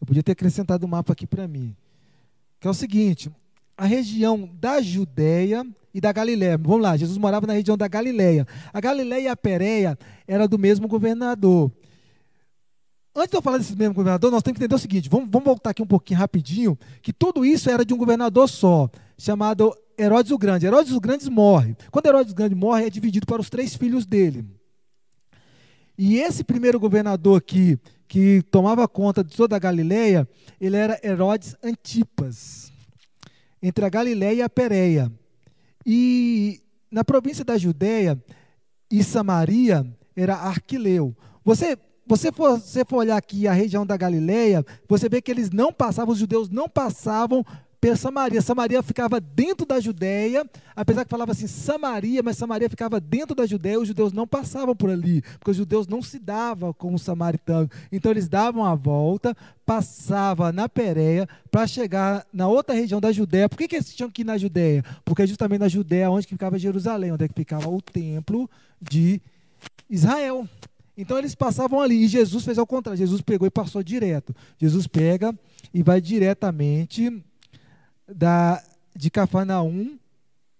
Eu 0.00 0.06
podia 0.06 0.22
ter 0.22 0.32
acrescentado 0.32 0.84
o 0.84 0.88
um 0.88 0.90
mapa 0.90 1.12
aqui 1.12 1.26
para 1.26 1.46
mim. 1.48 1.74
Que 2.60 2.66
é 2.66 2.70
o 2.70 2.74
seguinte, 2.74 3.30
a 3.76 3.84
região 3.84 4.48
da 4.60 4.80
Judéia 4.80 5.66
e 5.92 6.00
da 6.00 6.12
Galiléia. 6.12 6.58
Vamos 6.58 6.82
lá, 6.82 6.96
Jesus 6.96 7.18
morava 7.18 7.46
na 7.46 7.52
região 7.52 7.76
da 7.76 7.88
Galiléia. 7.88 8.46
A 8.72 8.80
Galiléia 8.80 9.22
e 9.22 9.28
a 9.28 9.36
Pérea 9.36 9.98
era 10.26 10.46
do 10.46 10.58
mesmo 10.58 10.86
governador. 10.88 11.70
Antes 13.14 13.30
de 13.30 13.36
eu 13.36 13.42
falar 13.42 13.56
desse 13.56 13.74
mesmo 13.74 13.94
governador, 13.94 14.30
nós 14.30 14.42
temos 14.42 14.58
que 14.58 14.64
entender 14.64 14.74
o 14.74 14.78
seguinte, 14.78 15.08
vamos, 15.08 15.30
vamos 15.30 15.46
voltar 15.46 15.70
aqui 15.70 15.82
um 15.82 15.86
pouquinho 15.86 16.20
rapidinho, 16.20 16.78
que 17.00 17.14
tudo 17.14 17.46
isso 17.46 17.70
era 17.70 17.82
de 17.82 17.94
um 17.94 17.96
governador 17.96 18.46
só, 18.46 18.90
chamado 19.16 19.74
Herodes 19.98 20.32
o 20.32 20.36
Grande. 20.36 20.66
Herodes 20.66 20.92
o 20.92 21.00
Grande 21.00 21.30
morre. 21.30 21.74
Quando 21.90 22.04
Herodes 22.04 22.32
o 22.32 22.36
Grande 22.36 22.54
morre, 22.54 22.84
é 22.84 22.90
dividido 22.90 23.24
para 23.24 23.40
os 23.40 23.48
três 23.48 23.74
filhos 23.74 24.04
dele. 24.04 24.44
E 25.98 26.18
esse 26.18 26.44
primeiro 26.44 26.78
governador 26.78 27.38
aqui, 27.38 27.78
que 28.06 28.42
tomava 28.50 28.86
conta 28.86 29.24
de 29.24 29.34
toda 29.34 29.56
a 29.56 29.58
Galileia, 29.58 30.28
ele 30.60 30.76
era 30.76 31.00
Herodes 31.02 31.56
Antipas, 31.62 32.72
entre 33.62 33.84
a 33.84 33.88
Galileia 33.88 34.34
e 34.34 34.42
a 34.42 34.48
Pérea. 34.48 35.10
E 35.84 36.60
na 36.90 37.04
província 37.04 37.44
da 37.44 37.56
Judéia 37.56 38.22
e 38.90 39.02
Samaria 39.02 39.86
era 40.14 40.34
Arquileu. 40.34 41.16
Você 41.44 41.78
você 42.06 42.30
for, 42.30 42.60
você 42.60 42.84
for 42.84 42.98
olhar 42.98 43.16
aqui 43.16 43.48
a 43.48 43.52
região 43.52 43.84
da 43.84 43.96
Galileia, 43.96 44.64
você 44.88 45.08
vê 45.08 45.20
que 45.20 45.28
eles 45.28 45.50
não 45.50 45.72
passavam, 45.72 46.12
os 46.12 46.18
judeus 46.20 46.48
não 46.48 46.68
passavam 46.68 47.44
pela 47.80 47.96
Samaria. 47.96 48.42
Samaria 48.42 48.82
ficava 48.82 49.20
dentro 49.20 49.66
da 49.66 49.80
Judéia, 49.80 50.48
apesar 50.74 51.04
que 51.04 51.10
falava 51.10 51.32
assim 51.32 51.46
Samaria, 51.46 52.22
mas 52.22 52.36
Samaria 52.36 52.68
ficava 52.68 53.00
dentro 53.00 53.34
da 53.34 53.46
Judéia, 53.46 53.78
os 53.80 53.88
judeus 53.88 54.12
não 54.12 54.26
passavam 54.26 54.74
por 54.74 54.90
ali, 54.90 55.22
porque 55.38 55.50
os 55.50 55.56
judeus 55.56 55.86
não 55.86 56.02
se 56.02 56.18
davam 56.18 56.72
com 56.72 56.94
os 56.94 57.02
samaritanos. 57.02 57.68
Então 57.90 58.10
eles 58.10 58.28
davam 58.28 58.64
a 58.64 58.74
volta, 58.74 59.36
passava 59.64 60.52
na 60.52 60.68
Pérea 60.68 61.28
para 61.50 61.66
chegar 61.66 62.26
na 62.32 62.48
outra 62.48 62.74
região 62.74 63.00
da 63.00 63.12
Judéia. 63.12 63.48
Por 63.48 63.58
que, 63.58 63.68
que 63.68 63.76
eles 63.76 63.94
tinham 63.94 64.10
que 64.10 64.22
ir 64.22 64.24
na 64.24 64.38
Judéia? 64.38 64.84
Porque 65.04 65.22
é 65.22 65.26
justamente 65.26 65.60
na 65.60 65.68
Judéia 65.68 66.10
onde 66.10 66.26
ficava 66.26 66.58
Jerusalém, 66.58 67.12
onde 67.12 67.24
é 67.24 67.28
ficava 67.28 67.68
o 67.68 67.80
templo 67.80 68.48
de 68.80 69.20
Israel. 69.88 70.48
Então 70.96 71.18
eles 71.18 71.34
passavam 71.34 71.80
ali 71.80 72.04
e 72.04 72.08
Jesus 72.08 72.44
fez 72.44 72.58
ao 72.58 72.66
contrário. 72.66 72.98
Jesus 72.98 73.20
pegou 73.20 73.46
e 73.46 73.50
passou 73.50 73.82
direto. 73.82 74.34
Jesus 74.58 74.86
pega 74.86 75.34
e 75.72 75.82
vai 75.82 76.00
diretamente 76.00 77.22
da, 78.08 78.62
de 78.94 79.10
Cafarnaum 79.10 79.98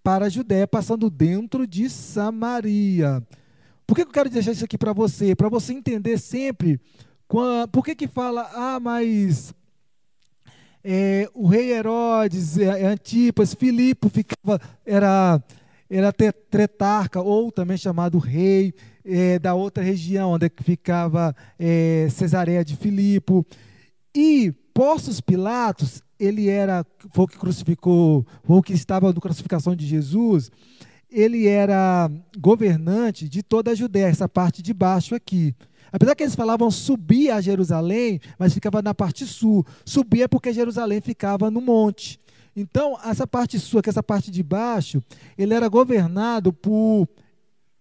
para 0.03 0.25
a 0.25 0.29
Judéia, 0.29 0.67
passando 0.67 1.09
dentro 1.09 1.67
de 1.67 1.89
Samaria. 1.89 3.21
Por 3.85 3.95
que 3.95 4.01
eu 4.01 4.07
quero 4.07 4.29
deixar 4.29 4.51
isso 4.51 4.65
aqui 4.65 4.77
para 4.77 4.93
você? 4.93 5.35
Para 5.35 5.49
você 5.49 5.73
entender 5.73 6.17
sempre 6.17 6.79
por 7.71 7.83
que, 7.83 7.93
que 7.93 8.07
fala, 8.07 8.49
ah, 8.53 8.79
mas 8.79 9.53
é, 10.83 11.29
o 11.33 11.47
rei 11.47 11.73
Herodes, 11.73 12.57
é, 12.57 12.85
Antipas, 12.85 13.53
Filipe 13.53 14.09
ficava, 14.09 14.61
era, 14.85 15.43
era 15.89 16.13
tretarca, 16.13 17.21
ou 17.21 17.51
também 17.51 17.77
chamado 17.77 18.17
rei, 18.17 18.73
é, 19.03 19.37
da 19.39 19.53
outra 19.53 19.83
região, 19.83 20.31
onde 20.31 20.49
ficava 20.61 21.35
é, 21.59 22.07
Cesareia 22.09 22.63
de 22.63 22.77
Filipe. 22.77 23.45
E 24.15 24.53
Postos 24.73 25.19
Pilatos, 25.19 26.01
ele 26.19 26.49
era, 26.49 26.85
foi 27.11 27.25
o 27.25 27.27
que 27.27 27.37
crucificou, 27.37 28.25
foi 28.43 28.57
o 28.57 28.63
que 28.63 28.73
estava 28.73 29.11
na 29.11 29.19
crucificação 29.19 29.75
de 29.75 29.85
Jesus, 29.85 30.51
ele 31.09 31.47
era 31.47 32.11
governante 32.37 33.29
de 33.29 33.41
toda 33.41 33.71
a 33.71 33.75
Judéia, 33.75 34.07
essa 34.07 34.27
parte 34.27 34.61
de 34.61 34.73
baixo 34.73 35.15
aqui. 35.15 35.55
Apesar 35.91 36.15
que 36.15 36.23
eles 36.23 36.35
falavam 36.35 36.69
subir 36.69 37.31
a 37.31 37.39
Jerusalém, 37.39 38.19
mas 38.37 38.53
ficava 38.53 38.81
na 38.81 38.93
parte 38.93 39.25
sul. 39.25 39.65
Subir 39.85 40.23
é 40.23 40.27
porque 40.27 40.51
Jerusalém 40.51 40.99
ficava 40.99 41.49
no 41.49 41.61
monte. 41.61 42.19
Então, 42.55 42.97
essa 43.05 43.25
parte 43.25 43.57
sul, 43.59 43.81
que 43.81 43.89
essa 43.89 44.03
parte 44.03 44.29
de 44.29 44.43
baixo, 44.43 45.01
ele 45.37 45.53
era 45.53 45.67
governado 45.67 46.51
por 46.51 47.07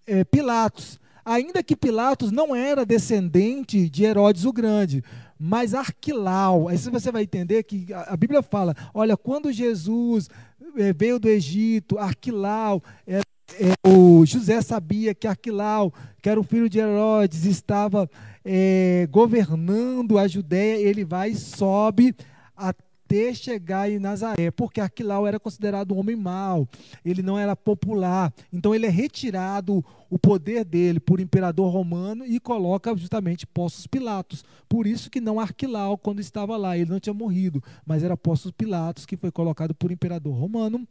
é, 0.07 0.23
Pilatos. 0.23 1.01
Ainda 1.25 1.63
que 1.63 1.75
Pilatos 1.75 2.31
não 2.31 2.55
era 2.55 2.87
descendente 2.87 3.89
de 3.91 4.05
Herodes 4.05 4.45
o 4.45 4.53
Grande, 4.53 5.03
mas 5.39 5.75
Arquilau. 5.75 6.69
Aí 6.69 6.77
você 6.77 7.11
vai 7.11 7.23
entender 7.23 7.63
que 7.63 7.87
a 7.93 8.17
Bíblia 8.17 8.43
fala: 8.43 8.75
olha, 8.95 9.17
quando 9.17 9.53
Jesus 9.53 10.29
eh, 10.77 10.93
veio 10.93 11.19
do 11.19 11.29
Egito, 11.29 11.99
Arquilau, 11.99 12.83
é, 13.07 13.21
é, 13.61 13.89
o 13.89 14.25
José 14.27 14.61
sabia 14.61 15.15
que 15.15 15.27
Arquilau, 15.27 15.93
que 16.21 16.29
era 16.29 16.41
o 16.41 16.45
filho 16.45 16.69
de 16.69 16.79
Herodes, 16.79 17.45
estava 17.45 18.09
é, 18.45 19.09
governando 19.11 20.19
a 20.19 20.27
Judéia, 20.27 20.77
ele 20.77 21.05
vai 21.05 21.31
e 21.31 21.37
sobe 21.37 22.15
até 22.57 22.86
chegar 23.35 23.91
em 23.91 23.99
Nazaré, 23.99 24.51
porque 24.51 24.81
Arquilau 24.81 25.27
era 25.27 25.39
considerado 25.39 25.95
um 25.95 25.99
homem 25.99 26.17
mau, 26.17 26.69
ele 27.05 27.23
não 27.23 27.39
era 27.39 27.55
popular. 27.55 28.33
Então 28.53 28.75
ele 28.75 28.87
é 28.87 28.91
retirado 28.91 29.85
o 30.11 30.19
poder 30.19 30.65
dele 30.65 31.01
por 31.01 31.21
imperador 31.21 31.73
romano 31.73 32.25
e 32.25 32.39
coloca 32.39 32.97
justamente 32.97 33.47
Postos 33.47 33.87
Pilatos. 33.87 34.45
Por 34.69 34.87
isso 34.87 35.11
que 35.11 35.21
não 35.21 35.41
Arquilau 35.41 35.97
quando 35.97 36.21
estava 36.21 36.57
lá, 36.57 36.77
ele 36.77 36.91
não 36.91 37.01
tinha 37.01 37.15
morrido, 37.15 37.63
mas 37.85 38.03
era 38.03 38.17
Postos 38.17 38.51
Pilatos 38.51 39.07
que 39.07 39.17
foi 39.17 39.31
colocado 39.31 39.75
por 39.75 39.91
imperador 39.91 40.35
romano, 40.35 40.87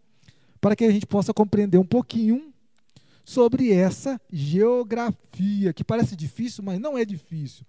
para 0.60 0.76
que 0.76 0.86
a 0.86 0.92
gente 0.92 1.06
possa 1.06 1.34
compreender 1.34 1.78
um 1.78 1.86
pouquinho 1.86 2.54
sobre 3.24 3.72
essa 3.72 4.22
geografia, 4.32 5.74
que 5.74 5.84
parece 5.84 6.16
difícil, 6.16 6.64
mas 6.64 6.80
não 6.80 6.98
é 6.98 7.04
difícil. 7.04 7.66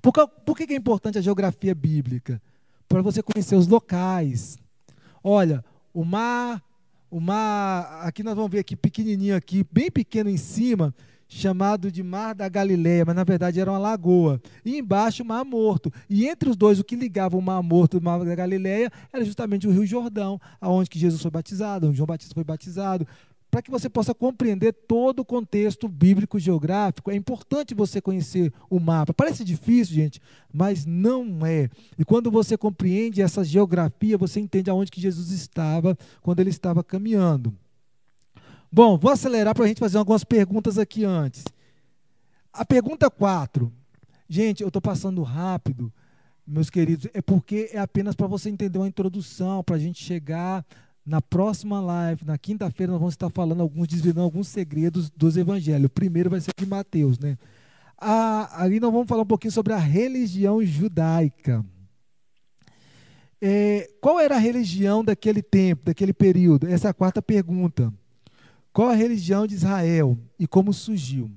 Por 0.00 0.56
que 0.56 0.72
é 0.72 0.76
importante 0.76 1.18
a 1.18 1.22
geografia 1.22 1.74
bíblica? 1.74 2.40
Para 2.88 3.02
você 3.02 3.22
conhecer 3.22 3.56
os 3.56 3.66
locais. 3.66 4.58
Olha, 5.22 5.64
o 5.92 6.04
mar, 6.04 6.62
o 7.10 7.20
mar, 7.20 8.00
aqui 8.02 8.22
nós 8.22 8.34
vamos 8.34 8.50
ver 8.50 8.60
aqui 8.60 8.76
pequenininho 8.76 9.36
aqui, 9.36 9.66
bem 9.72 9.90
pequeno 9.90 10.30
em 10.30 10.36
cima, 10.36 10.94
chamado 11.28 11.90
de 11.90 12.02
Mar 12.02 12.34
da 12.34 12.48
Galileia, 12.48 13.04
mas 13.04 13.16
na 13.16 13.24
verdade 13.24 13.60
era 13.60 13.70
uma 13.70 13.78
lagoa. 13.78 14.40
E 14.64 14.78
embaixo 14.78 15.22
o 15.22 15.26
Mar 15.26 15.44
Morto. 15.44 15.92
E 16.08 16.26
entre 16.26 16.48
os 16.48 16.56
dois, 16.56 16.78
o 16.78 16.84
que 16.84 16.94
ligava 16.94 17.36
o 17.36 17.42
Mar 17.42 17.62
Morto 17.62 17.96
e 17.96 17.98
o 17.98 18.02
Mar 18.02 18.24
da 18.24 18.34
Galileia 18.34 18.90
era 19.12 19.24
justamente 19.24 19.66
o 19.66 19.70
Rio 19.70 19.86
Jordão, 19.86 20.40
aonde 20.60 20.88
que 20.88 20.98
Jesus 20.98 21.20
foi 21.20 21.30
batizado, 21.30 21.88
onde 21.88 21.96
João 21.96 22.06
Batista 22.06 22.34
foi 22.34 22.44
batizado 22.44 23.06
para 23.50 23.62
que 23.62 23.70
você 23.70 23.88
possa 23.88 24.14
compreender 24.14 24.72
todo 24.72 25.20
o 25.20 25.24
contexto 25.24 25.88
bíblico 25.88 26.38
geográfico, 26.38 27.10
é 27.10 27.14
importante 27.14 27.74
você 27.74 28.00
conhecer 28.00 28.52
o 28.68 28.78
mapa. 28.78 29.14
Parece 29.14 29.44
difícil, 29.44 29.94
gente, 29.94 30.20
mas 30.52 30.84
não 30.84 31.44
é. 31.46 31.70
E 31.98 32.04
quando 32.04 32.30
você 32.30 32.56
compreende 32.56 33.22
essa 33.22 33.42
geografia, 33.44 34.18
você 34.18 34.40
entende 34.40 34.68
aonde 34.68 34.90
que 34.90 35.00
Jesus 35.00 35.30
estava 35.30 35.96
quando 36.20 36.40
ele 36.40 36.50
estava 36.50 36.84
caminhando. 36.84 37.54
Bom, 38.70 38.98
vou 38.98 39.10
acelerar 39.10 39.54
para 39.54 39.64
a 39.64 39.68
gente 39.68 39.80
fazer 39.80 39.96
algumas 39.96 40.24
perguntas 40.24 40.76
aqui 40.76 41.04
antes. 41.04 41.44
A 42.52 42.64
pergunta 42.64 43.08
4. 43.08 43.72
Gente, 44.28 44.62
eu 44.62 44.68
estou 44.68 44.82
passando 44.82 45.22
rápido, 45.22 45.92
meus 46.46 46.68
queridos, 46.68 47.08
é 47.14 47.22
porque 47.22 47.70
é 47.72 47.78
apenas 47.78 48.14
para 48.14 48.26
você 48.26 48.50
entender 48.50 48.78
uma 48.78 48.88
introdução, 48.88 49.62
para 49.62 49.76
a 49.76 49.78
gente 49.78 50.02
chegar 50.02 50.64
na 51.06 51.22
próxima 51.22 51.80
live, 51.80 52.24
na 52.24 52.36
quinta-feira, 52.36 52.90
nós 52.90 52.98
vamos 52.98 53.14
estar 53.14 53.30
falando 53.30 53.60
alguns, 53.60 53.86
desvendando 53.86 54.22
alguns 54.22 54.48
segredos 54.48 55.08
dos 55.08 55.36
evangelhos. 55.36 55.86
O 55.86 55.90
primeiro 55.90 56.28
vai 56.28 56.40
ser 56.40 56.52
de 56.56 56.66
Mateus, 56.66 57.16
né? 57.16 57.38
Ah, 57.96 58.62
ali 58.62 58.80
nós 58.80 58.92
vamos 58.92 59.06
falar 59.06 59.22
um 59.22 59.26
pouquinho 59.26 59.52
sobre 59.52 59.72
a 59.72 59.78
religião 59.78 60.62
judaica. 60.64 61.64
É, 63.40 63.88
qual 64.00 64.18
era 64.18 64.34
a 64.34 64.38
religião 64.38 65.04
daquele 65.04 65.42
tempo, 65.42 65.84
daquele 65.84 66.12
período? 66.12 66.66
Essa 66.66 66.88
é 66.88 66.90
a 66.90 66.94
quarta 66.94 67.22
pergunta. 67.22 67.92
Qual 68.72 68.88
a 68.88 68.94
religião 68.94 69.46
de 69.46 69.54
Israel 69.54 70.18
e 70.38 70.46
como 70.46 70.72
surgiu? 70.72 71.30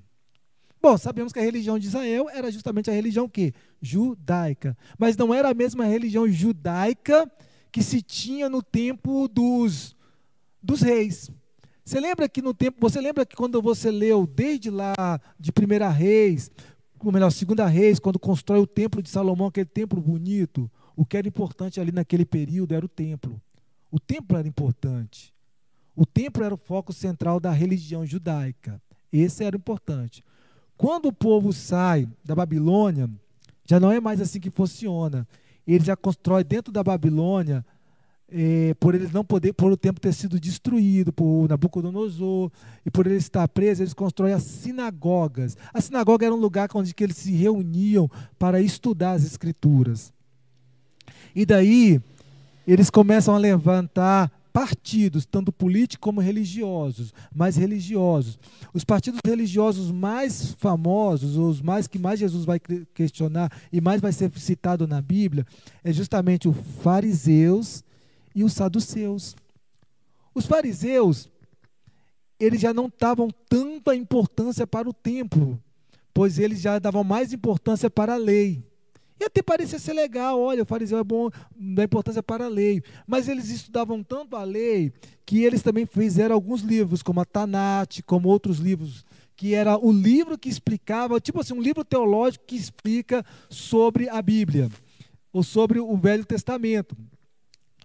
Bom, 0.81 0.97
sabemos 0.97 1.31
que 1.31 1.39
a 1.39 1.43
religião 1.43 1.77
de 1.77 1.87
Israel 1.87 2.27
era 2.29 2.49
justamente 2.51 2.89
a 2.89 2.93
religião 2.93 3.29
que 3.29 3.53
judaica, 3.81 4.75
mas 4.97 5.15
não 5.15 5.33
era 5.33 5.49
a 5.49 5.53
mesma 5.53 5.85
religião 5.85 6.27
judaica 6.27 7.29
que 7.71 7.83
se 7.83 8.01
tinha 8.01 8.49
no 8.49 8.61
tempo 8.61 9.27
dos, 9.27 9.95
dos 10.61 10.81
reis. 10.81 11.29
Você 11.83 11.99
lembra 11.99 12.29
que 12.29 12.41
no 12.41 12.53
tempo, 12.53 12.77
você 12.79 13.01
lembra 13.01 13.25
que 13.25 13.35
quando 13.35 13.61
você 13.61 13.89
leu 13.89 14.27
desde 14.27 14.69
lá 14.69 14.93
de 15.39 15.51
Primeira 15.51 15.89
Reis, 15.89 16.51
ou 16.99 17.11
melhor, 17.11 17.31
Segunda 17.31 17.65
Reis, 17.65 17.97
quando 17.97 18.19
constrói 18.19 18.59
o 18.59 18.67
templo 18.67 19.01
de 19.01 19.09
Salomão, 19.09 19.47
aquele 19.47 19.65
templo 19.65 20.01
bonito, 20.01 20.69
o 20.95 21.05
que 21.05 21.17
era 21.17 21.27
importante 21.27 21.79
ali 21.79 21.91
naquele 21.91 22.25
período 22.25 22.75
era 22.75 22.85
o 22.85 22.89
templo. 22.89 23.41
O 23.89 23.99
templo 23.99 24.37
era 24.37 24.47
importante. 24.47 25.33
O 25.95 26.05
templo 26.05 26.43
era 26.43 26.53
o 26.53 26.57
foco 26.57 26.93
central 26.93 27.39
da 27.39 27.51
religião 27.51 28.05
judaica. 28.05 28.81
Esse 29.11 29.43
era 29.43 29.55
importante. 29.55 30.23
Quando 30.77 31.07
o 31.07 31.13
povo 31.13 31.51
sai 31.51 32.07
da 32.23 32.35
Babilônia, 32.35 33.09
já 33.65 33.79
não 33.79 33.91
é 33.91 33.99
mais 33.99 34.21
assim 34.21 34.39
que 34.39 34.51
funciona 34.51 35.27
ele 35.75 35.85
já 35.85 35.95
constrói 35.95 36.43
dentro 36.43 36.71
da 36.71 36.83
Babilônia, 36.83 37.65
é, 38.31 38.75
por 38.79 38.93
eles 38.93 39.11
não 39.11 39.25
poder, 39.25 39.53
por 39.53 39.71
o 39.71 39.77
tempo 39.77 39.99
ter 39.99 40.13
sido 40.13 40.39
destruído 40.39 41.11
por 41.11 41.47
Nabucodonosor 41.49 42.51
e 42.85 42.91
por 42.91 43.07
ele 43.07 43.15
estar 43.15 43.47
preso, 43.47 43.81
eles 43.81 43.93
constroem 43.93 44.33
as 44.33 44.43
sinagogas. 44.43 45.57
A 45.73 45.81
sinagoga 45.81 46.25
era 46.25 46.35
um 46.35 46.39
lugar 46.39 46.69
onde 46.75 46.93
que 46.93 47.03
eles 47.03 47.17
se 47.17 47.31
reuniam 47.31 48.09
para 48.37 48.61
estudar 48.61 49.11
as 49.11 49.23
escrituras. 49.23 50.13
E 51.35 51.45
daí 51.45 51.99
eles 52.67 52.89
começam 52.89 53.33
a 53.33 53.37
levantar 53.37 54.31
partidos, 54.51 55.25
tanto 55.25 55.51
políticos 55.51 56.01
como 56.01 56.21
religiosos, 56.21 57.13
mais 57.33 57.55
religiosos. 57.55 58.39
Os 58.73 58.83
partidos 58.83 59.21
religiosos 59.25 59.91
mais 59.91 60.53
famosos, 60.53 61.37
os 61.37 61.61
mais 61.61 61.87
que 61.87 61.99
mais 61.99 62.19
Jesus 62.19 62.45
vai 62.45 62.59
questionar 62.93 63.51
e 63.71 63.79
mais 63.79 64.01
vai 64.01 64.11
ser 64.11 64.31
citado 64.37 64.87
na 64.87 65.01
Bíblia, 65.01 65.45
é 65.83 65.93
justamente 65.93 66.47
os 66.47 66.55
fariseus 66.81 67.83
e 68.35 68.43
os 68.43 68.53
saduceus. 68.53 69.35
Os 70.33 70.45
fariseus, 70.45 71.29
eles 72.39 72.61
já 72.61 72.73
não 72.73 72.91
davam 72.99 73.29
tanta 73.49 73.95
importância 73.95 74.65
para 74.65 74.89
o 74.89 74.93
templo, 74.93 75.61
pois 76.13 76.39
eles 76.39 76.61
já 76.61 76.79
davam 76.79 77.03
mais 77.03 77.33
importância 77.33 77.89
para 77.89 78.13
a 78.13 78.17
lei. 78.17 78.68
E 79.19 79.25
até 79.25 79.41
parecia 79.41 79.77
ser 79.77 79.93
legal, 79.93 80.39
olha, 80.39 80.63
o 80.63 80.65
fariseu 80.65 80.97
é 80.97 81.03
bom, 81.03 81.29
dá 81.55 81.83
importância 81.83 82.23
para 82.23 82.45
a 82.45 82.47
lei. 82.47 82.81
Mas 83.05 83.27
eles 83.27 83.49
estudavam 83.49 84.01
tanto 84.01 84.35
a 84.35 84.43
lei 84.43 84.93
que 85.25 85.43
eles 85.43 85.61
também 85.61 85.85
fizeram 85.85 86.33
alguns 86.33 86.61
livros, 86.61 87.03
como 87.03 87.19
a 87.19 87.25
Tanat, 87.25 88.01
como 88.03 88.29
outros 88.29 88.59
livros, 88.59 89.05
que 89.35 89.53
era 89.53 89.77
o 89.77 89.91
livro 89.91 90.37
que 90.37 90.47
explicava, 90.47 91.19
tipo 91.19 91.41
assim, 91.41 91.53
um 91.53 91.61
livro 91.61 91.83
teológico 91.83 92.45
que 92.47 92.55
explica 92.55 93.25
sobre 93.49 94.07
a 94.07 94.21
Bíblia, 94.21 94.69
ou 95.33 95.43
sobre 95.43 95.79
o 95.79 95.97
Velho 95.97 96.25
Testamento. 96.25 96.95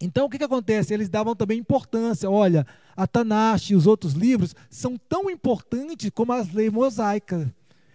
Então, 0.01 0.27
o 0.27 0.31
que, 0.31 0.39
que 0.39 0.45
acontece? 0.45 0.95
Eles 0.95 1.09
davam 1.09 1.35
também 1.35 1.59
importância. 1.59 2.31
Olha, 2.31 2.67
a 2.97 3.07
Tanakh 3.07 3.71
e 3.71 3.75
os 3.75 3.87
outros 3.87 4.13
livros 4.13 4.55
são 4.71 4.97
tão 4.97 5.31
importantes 5.31 6.11
como 6.15 6.33
as 6.33 6.53
leis 6.53 6.73
mosaicas. 6.73 7.47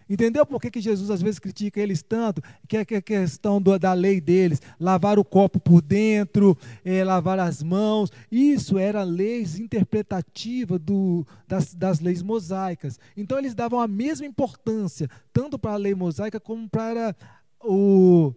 Entendeu 0.09 0.43
por 0.43 0.59
que, 0.59 0.71
que 0.71 0.81
Jesus 0.81 1.11
às 1.11 1.21
vezes 1.21 1.37
critica 1.37 1.79
eles 1.79 2.01
tanto? 2.01 2.41
Que 2.67 2.77
é 2.77 2.81
a 2.81 3.01
questão 3.01 3.61
do, 3.61 3.77
da 3.77 3.93
lei 3.93 4.19
deles, 4.19 4.59
lavar 4.79 5.19
o 5.19 5.23
copo 5.23 5.59
por 5.59 5.83
dentro, 5.83 6.57
é, 6.83 7.03
lavar 7.03 7.39
as 7.39 7.61
mãos. 7.61 8.11
Isso 8.31 8.79
era 8.79 9.03
leis 9.03 9.59
interpretativa 9.59 10.79
do, 10.79 11.27
das, 11.47 11.75
das 11.75 11.99
leis 11.99 12.23
mosaicas. 12.23 12.99
Então 13.15 13.37
eles 13.37 13.53
davam 13.53 13.79
a 13.79 13.87
mesma 13.87 14.25
importância, 14.25 15.07
tanto 15.31 15.59
para 15.59 15.73
a 15.73 15.77
lei 15.77 15.93
mosaica 15.93 16.39
como 16.39 16.67
para 16.67 17.15
o, 17.63 18.33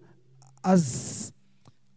as, 0.63 1.33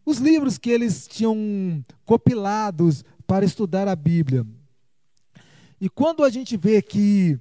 os 0.05 0.19
livros 0.19 0.57
que 0.57 0.69
eles 0.69 1.05
tinham 1.05 1.83
copilados 2.05 3.03
para 3.27 3.43
estudar 3.43 3.89
a 3.89 3.95
Bíblia. 3.95 4.45
E 5.81 5.89
quando 5.89 6.23
a 6.23 6.29
gente 6.29 6.55
vê 6.55 6.81
que 6.81 7.37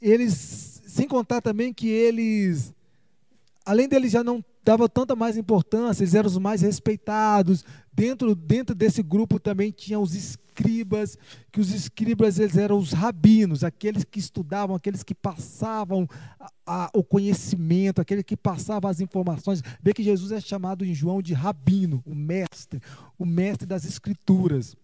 eles 0.00 0.82
sem 0.86 1.06
contar 1.06 1.40
também 1.40 1.72
que 1.72 1.88
eles, 1.88 2.74
além 3.64 3.88
deles 3.88 4.10
já 4.10 4.24
não 4.24 4.44
davam 4.62 4.88
tanta 4.88 5.14
mais 5.16 5.36
importância, 5.36 6.02
eles 6.02 6.14
eram 6.14 6.28
os 6.28 6.38
mais 6.38 6.60
respeitados. 6.62 7.64
Dentro, 7.92 8.34
dentro 8.34 8.74
desse 8.74 9.02
grupo 9.02 9.38
também 9.38 9.70
tinha 9.70 9.98
os 9.98 10.14
escribas, 10.14 11.16
que 11.50 11.60
os 11.60 11.72
escribas 11.72 12.38
eles 12.38 12.56
eram 12.56 12.78
os 12.78 12.92
rabinos, 12.92 13.64
aqueles 13.64 14.04
que 14.04 14.18
estudavam, 14.18 14.76
aqueles 14.76 15.02
que 15.02 15.14
passavam 15.14 16.08
a, 16.38 16.50
a, 16.66 16.90
o 16.94 17.02
conhecimento, 17.02 18.00
aqueles 18.00 18.24
que 18.24 18.36
passavam 18.36 18.90
as 18.90 19.00
informações. 19.00 19.62
Vê 19.82 19.92
que 19.92 20.02
Jesus 20.02 20.32
é 20.32 20.40
chamado 20.40 20.84
em 20.84 20.94
João 20.94 21.22
de 21.22 21.34
rabino, 21.34 22.02
o 22.06 22.14
mestre, 22.14 22.80
o 23.18 23.24
mestre 23.24 23.66
das 23.66 23.84
escrituras. 23.84 24.76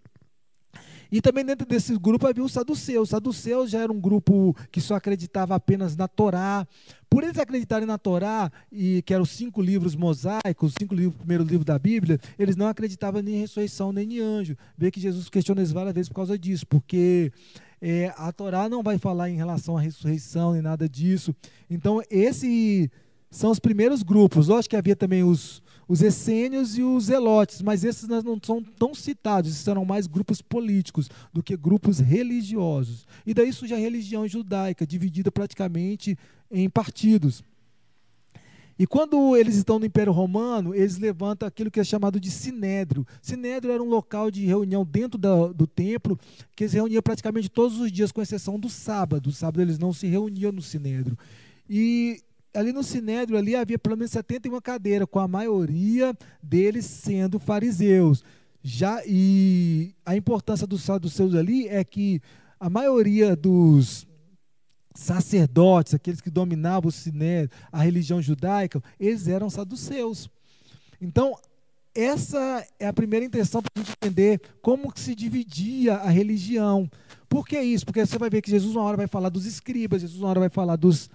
E 1.11 1.21
também 1.21 1.45
dentro 1.45 1.67
desse 1.67 1.97
grupo 1.99 2.27
havia 2.27 2.45
os 2.45 2.53
saduceus. 2.53 3.05
Os 3.05 3.11
saduceus 3.11 3.71
já 3.71 3.81
era 3.81 3.93
um 3.93 4.01
grupo 4.01 4.55
que 4.71 4.81
só 4.81 4.95
acreditava 4.95 5.55
apenas 5.55 5.97
na 5.97 6.09
Torá. 6.09 6.67
Por 7.09 7.23
eles 7.23 7.39
acreditarem 7.39 7.87
na 7.87 7.99
Torá, 7.99 8.51
e 8.71 9.01
que 9.03 9.15
eram 9.15 9.23
os 9.23 9.31
cinco 9.31 9.63
livros 9.63 9.95
mosaicos, 9.95 10.71
os 10.71 10.75
cinco 10.79 10.95
livros, 10.95 11.17
primeiro 11.17 11.45
livro 11.45 11.65
da 11.65 11.79
Bíblia, 11.79 12.19
eles 12.39 12.57
não 12.57 12.67
acreditavam 12.67 13.23
nem 13.23 13.37
em 13.37 13.41
ressurreição, 13.41 13.93
nem 13.93 14.15
em 14.15 14.21
anjo. 14.21 14.57
Vê 14.77 14.91
que 14.91 15.01
Jesus 15.01 15.29
questiona 15.29 15.61
eles 15.61 15.73
várias 15.73 15.95
vezes 15.95 16.09
por 16.09 16.17
causa 16.17 16.37
disso, 16.39 16.67
porque 16.67 17.33
é, 17.81 18.13
a 18.17 18.33
Torá 18.33 18.69
não 18.69 18.83
vai 18.83 18.99
falar 18.99 19.31
em 19.31 19.37
relação 19.37 19.77
à 19.77 19.81
ressurreição, 19.81 20.53
nem 20.53 20.63
nada 20.63 20.89
disso. 20.89 21.35
Então, 21.71 22.03
esses 22.11 22.91
são 23.31 23.51
os 23.51 23.59
primeiros 23.59 24.03
grupos. 24.03 24.49
Lógico 24.49 24.71
que 24.71 24.77
havia 24.77 24.97
também 24.97 25.23
os, 25.23 25.63
os 25.89 26.03
essênios 26.03 26.77
e 26.77 26.83
os 26.83 27.05
zelotes, 27.05 27.63
mas 27.63 27.85
esses 27.85 28.09
não 28.09 28.39
são 28.43 28.63
tão 28.63 28.95
citados, 28.95 29.51
esses 29.51 29.63
serão 29.63 29.85
mais 29.85 30.07
grupos 30.07 30.43
políticos 30.43 31.09
do 31.33 31.43
que 31.43 31.57
grupos 31.57 31.99
religiosos. 31.99 33.07
E 33.25 33.33
daí 33.33 33.53
surge 33.53 33.75
a 33.75 33.79
religião 33.79 34.27
judaica, 34.27 34.87
dividida 34.87 35.31
praticamente 35.31 36.19
em 36.51 36.69
partidos. 36.69 37.43
E 38.79 38.87
quando 38.87 39.35
eles 39.37 39.57
estão 39.57 39.79
no 39.79 39.87
Império 39.87 40.13
Romano, 40.13 40.75
eles 40.75 40.99
levantam 40.99 41.49
aquilo 41.49 41.71
que 41.71 41.81
é 41.81 41.85
chamado 41.85 42.21
de 42.21 42.31
sinédrio. 42.31 43.07
Sinédrio 43.23 43.73
era 43.73 43.83
um 43.83 43.89
local 43.89 44.31
de 44.31 44.45
reunião 44.45 44.85
dentro 44.85 45.19
do, 45.19 45.55
do 45.55 45.67
templo, 45.67 46.19
que 46.55 46.65
eles 46.65 46.75
reuniam 46.75 47.01
praticamente 47.01 47.49
todos 47.49 47.81
os 47.81 47.91
dias, 47.91 48.13
com 48.13 48.21
exceção 48.21 48.61
do 48.61 48.69
sábado. 48.69 49.29
O 49.29 49.33
sábado 49.33 49.63
eles 49.63 49.79
não 49.79 49.95
se 49.95 50.07
reuniam 50.07 50.53
no 50.53 50.61
sinédrio. 50.61 51.17
E 51.69 52.21
ali 52.57 52.73
no 52.73 52.83
sinédrio 52.83 53.39
ali 53.39 53.55
havia 53.55 53.79
pelo 53.79 53.97
menos 53.97 54.11
71 54.13 54.61
cadeiras, 54.61 55.07
com 55.11 55.19
a 55.19 55.29
maioria 55.29 56.17
deles 56.43 56.87
sendo 56.87 57.39
fariseus. 57.39 58.25
Já 58.63 59.01
e 59.07 59.95
a 60.05 60.17
importância 60.17 60.67
dos 60.67 60.83
saduceus 60.83 61.35
ali 61.35 61.69
é 61.69 61.85
que 61.85 62.21
a 62.59 62.69
maioria 62.69 63.37
dos 63.37 64.07
sacerdotes, 64.95 65.95
aqueles 65.95 66.21
que 66.21 66.31
dominavam 66.31 66.89
o 66.89 66.93
siné, 66.93 67.49
a 67.71 67.83
religião 67.83 68.21
judaica, 68.21 68.83
eles 68.99 69.29
eram 69.29 69.51
saduceus. 69.51 70.29
Então, 71.01 71.37
essa 71.95 72.67
é 72.79 72.87
a 72.87 72.93
primeira 72.93 73.25
intenção 73.25 73.63
para 73.63 73.71
a 73.75 73.79
gente 73.79 73.93
entender 73.93 74.41
como 74.61 74.93
se 74.97 75.15
dividia 75.15 75.97
a 75.97 76.09
religião. 76.09 76.91
Por 77.29 77.47
que 77.47 77.61
isso? 77.61 77.87
Porque 77.87 78.05
você 78.05 78.19
vai 78.19 78.31
ver 78.31 78.43
que 78.43 78.51
Jesus 78.51 78.75
uma 78.75 78.85
hora 78.85 78.97
vai 78.97 79.07
falar 79.07 79.29
dos 79.29 79.47
escribas, 79.47 80.03
Jesus 80.03 80.21
uma 80.21 80.29
hora 80.29 80.41
vai 80.41 80.51
falar 80.51 80.77
dos, 80.77 81.11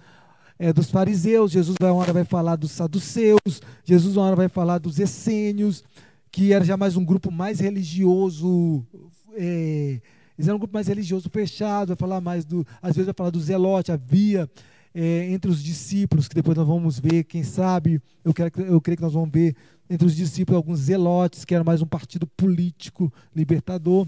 é, 0.58 0.72
dos 0.72 0.90
fariseus, 0.90 1.50
Jesus 1.50 1.76
uma 1.80 1.92
hora 1.92 2.12
vai 2.12 2.24
falar 2.24 2.56
dos 2.56 2.70
saduceus, 2.70 3.60
Jesus 3.84 4.16
uma 4.16 4.26
hora 4.26 4.36
vai 4.36 4.48
falar 4.48 4.78
dos 4.78 4.98
essênios, 4.98 5.84
que 6.30 6.52
era 6.52 6.64
já 6.64 6.76
mais 6.76 6.96
um 6.96 7.04
grupo 7.04 7.30
mais 7.30 7.60
religioso, 7.60 8.86
é, 9.34 10.00
eles 10.36 10.48
eram 10.48 10.56
um 10.56 10.60
grupo 10.60 10.74
mais 10.74 10.86
religioso 10.88 11.28
fechado, 11.30 11.88
vai 11.88 11.96
falar 11.96 12.20
mais 12.20 12.44
do. 12.44 12.66
Às 12.80 12.96
vezes 12.96 13.06
vai 13.06 13.14
falar 13.14 13.30
do 13.30 13.40
zelote, 13.40 13.92
havia 13.92 14.50
é, 14.94 15.30
entre 15.30 15.50
os 15.50 15.62
discípulos, 15.62 16.28
que 16.28 16.34
depois 16.34 16.56
nós 16.56 16.66
vamos 16.66 16.98
ver, 16.98 17.24
quem 17.24 17.42
sabe, 17.42 18.00
eu, 18.24 18.32
quero, 18.32 18.50
eu 18.62 18.80
creio 18.80 18.96
que 18.96 19.02
nós 19.02 19.12
vamos 19.12 19.30
ver 19.30 19.56
entre 19.88 20.06
os 20.06 20.16
discípulos 20.16 20.56
alguns 20.56 20.80
zelotes, 20.80 21.44
que 21.44 21.54
era 21.54 21.64
mais 21.64 21.82
um 21.82 21.86
partido 21.86 22.26
político 22.26 23.12
libertador. 23.34 24.06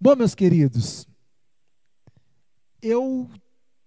Bom, 0.00 0.14
meus 0.16 0.34
queridos, 0.34 1.06
eu 2.82 3.28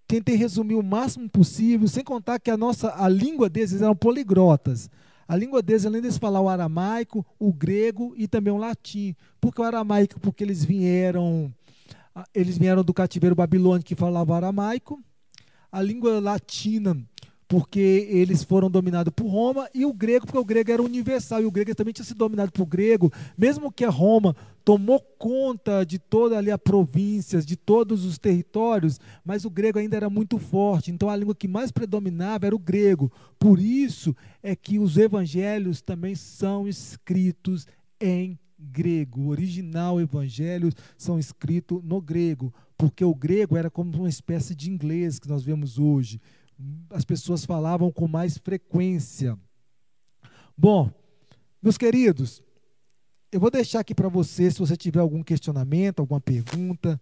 tentei 0.08 0.36
resumir 0.36 0.76
o 0.76 0.84
máximo 0.84 1.30
possível, 1.30 1.88
sem 1.88 2.04
contar 2.04 2.40
que 2.40 2.50
a 2.50 2.58
nossa 2.58 2.94
a 2.96 3.08
língua 3.10 3.50
deles 3.50 3.82
eram 3.82 3.96
poliglotas. 3.96 4.90
A 5.28 5.36
língua 5.36 5.62
deles, 5.62 5.86
além 5.86 6.02
de 6.02 6.10
falar 6.14 6.40
o 6.40 6.48
aramaico, 6.48 7.26
o 7.38 7.52
grego 7.52 8.14
e 8.16 8.28
também 8.28 8.54
o 8.54 8.58
latim. 8.58 9.14
Por 9.42 9.54
que 9.54 9.60
o 9.60 9.66
aramaico? 9.66 10.20
Porque 10.22 10.42
eles 10.42 10.64
vieram, 10.64 11.54
eles 12.34 12.58
vieram 12.58 12.82
do 12.82 12.94
cativeiro 12.94 13.36
babilônico 13.36 13.86
que 13.86 13.96
falava 13.96 14.38
aramaico. 14.38 15.04
A 15.70 15.82
língua 15.82 16.22
latina 16.22 16.98
porque 17.48 18.08
eles 18.10 18.44
foram 18.44 18.70
dominados 18.70 19.14
por 19.16 19.28
Roma, 19.28 19.70
e 19.74 19.86
o 19.86 19.94
grego, 19.94 20.26
porque 20.26 20.38
o 20.38 20.46
grego 20.46 20.72
era 20.72 20.84
universal, 20.84 21.42
e 21.42 21.46
o 21.46 21.52
grego 21.52 21.74
também 21.74 21.94
tinha 21.94 22.06
sido 22.06 22.18
dominado 22.18 22.52
por 22.52 22.66
grego, 22.66 23.12
mesmo 23.38 23.72
que 23.72 23.86
a 23.86 23.90
Roma 23.90 24.36
tomou 24.66 25.00
conta 25.18 25.86
de 25.86 25.98
toda 25.98 26.38
ali 26.38 26.52
a 26.52 26.58
províncias, 26.58 27.46
de 27.46 27.56
todos 27.56 28.04
os 28.04 28.18
territórios, 28.18 29.00
mas 29.24 29.46
o 29.46 29.50
grego 29.50 29.80
ainda 29.80 29.96
era 29.96 30.10
muito 30.10 30.38
forte, 30.38 30.92
então 30.92 31.10
a 31.10 31.16
língua 31.16 31.34
que 31.34 31.48
mais 31.48 31.72
predominava 31.72 32.46
era 32.46 32.56
o 32.56 32.60
grego. 32.60 33.10
Por 33.40 33.60
isso 33.60 34.14
é 34.44 34.54
que 34.54 34.78
os 34.78 34.98
evangelhos 34.98 35.82
também 35.82 36.16
são 36.16 36.68
escritos 36.68 37.66
em 38.02 38.38
grego. 38.60 39.22
O 39.22 39.28
original 39.30 40.02
evangelhos 40.02 40.74
são 40.98 41.18
escritos 41.18 41.82
no 41.82 42.02
grego, 42.02 42.54
porque 42.78 43.06
o 43.06 43.16
grego 43.16 43.56
era 43.56 43.70
como 43.70 43.96
uma 43.98 44.10
espécie 44.10 44.54
de 44.54 44.70
inglês 44.70 45.18
que 45.18 45.30
nós 45.30 45.44
vemos 45.44 45.80
hoje 45.80 46.20
as 46.90 47.06
pessoas 47.06 47.46
falavam 47.46 47.92
com 47.92 48.08
mais 48.08 48.38
frequência. 48.38 49.38
Bom, 50.58 50.92
meus 51.62 51.78
queridos, 51.78 52.44
eu 53.32 53.40
vou 53.40 53.52
deixar 53.52 53.82
aqui 53.82 53.94
para 53.94 54.10
você, 54.10 54.50
se 54.50 54.60
você 54.60 54.76
tiver 54.76 55.00
algum 55.00 55.22
questionamento, 55.24 56.00
alguma 56.00 56.22
pergunta. 56.22 57.00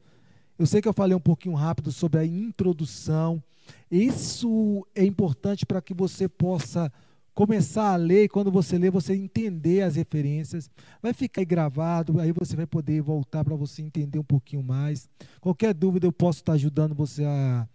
Eu 0.58 0.66
sei 0.66 0.82
que 0.82 0.88
eu 0.88 0.93
falei 0.93 1.16
um 1.16 1.22
pouquinho 1.22 1.56
rápido 1.56 1.91
sobre 1.91 2.20
a 2.20 2.26
introdução. 2.26 3.43
Isso 3.89 4.86
é 4.95 5.03
importante 5.03 5.66
para 5.66 5.82
que 5.82 5.93
você 5.93 6.28
possa 6.28 6.91
começar 7.34 7.91
a 7.91 7.95
ler 7.97 8.24
e 8.24 8.30
quando 8.30 8.49
você 8.49 8.78
ler, 8.78 8.89
você 8.89 9.14
entender 9.14 9.82
as 9.82 9.95
referências. 9.95 10.70
Vai 11.01 11.14
ficar 11.14 11.41
aí 11.41 11.45
gravado, 11.45 12.20
aí 12.20 12.32
você 12.32 12.56
vai 12.56 12.66
poder 12.66 13.01
voltar 13.01 13.43
para 13.43 13.56
você 13.56 13.82
entender 13.82 14.18
um 14.18 14.24
pouquinho 14.24 14.64
mais. 14.64 15.10
Qualquer 15.41 15.74
dúvida 15.74 16.08
eu 16.08 16.14
posso 16.14 16.39
estar 16.39 16.53
ajudando 16.53 16.95
você 16.95 17.26
a 17.26 17.68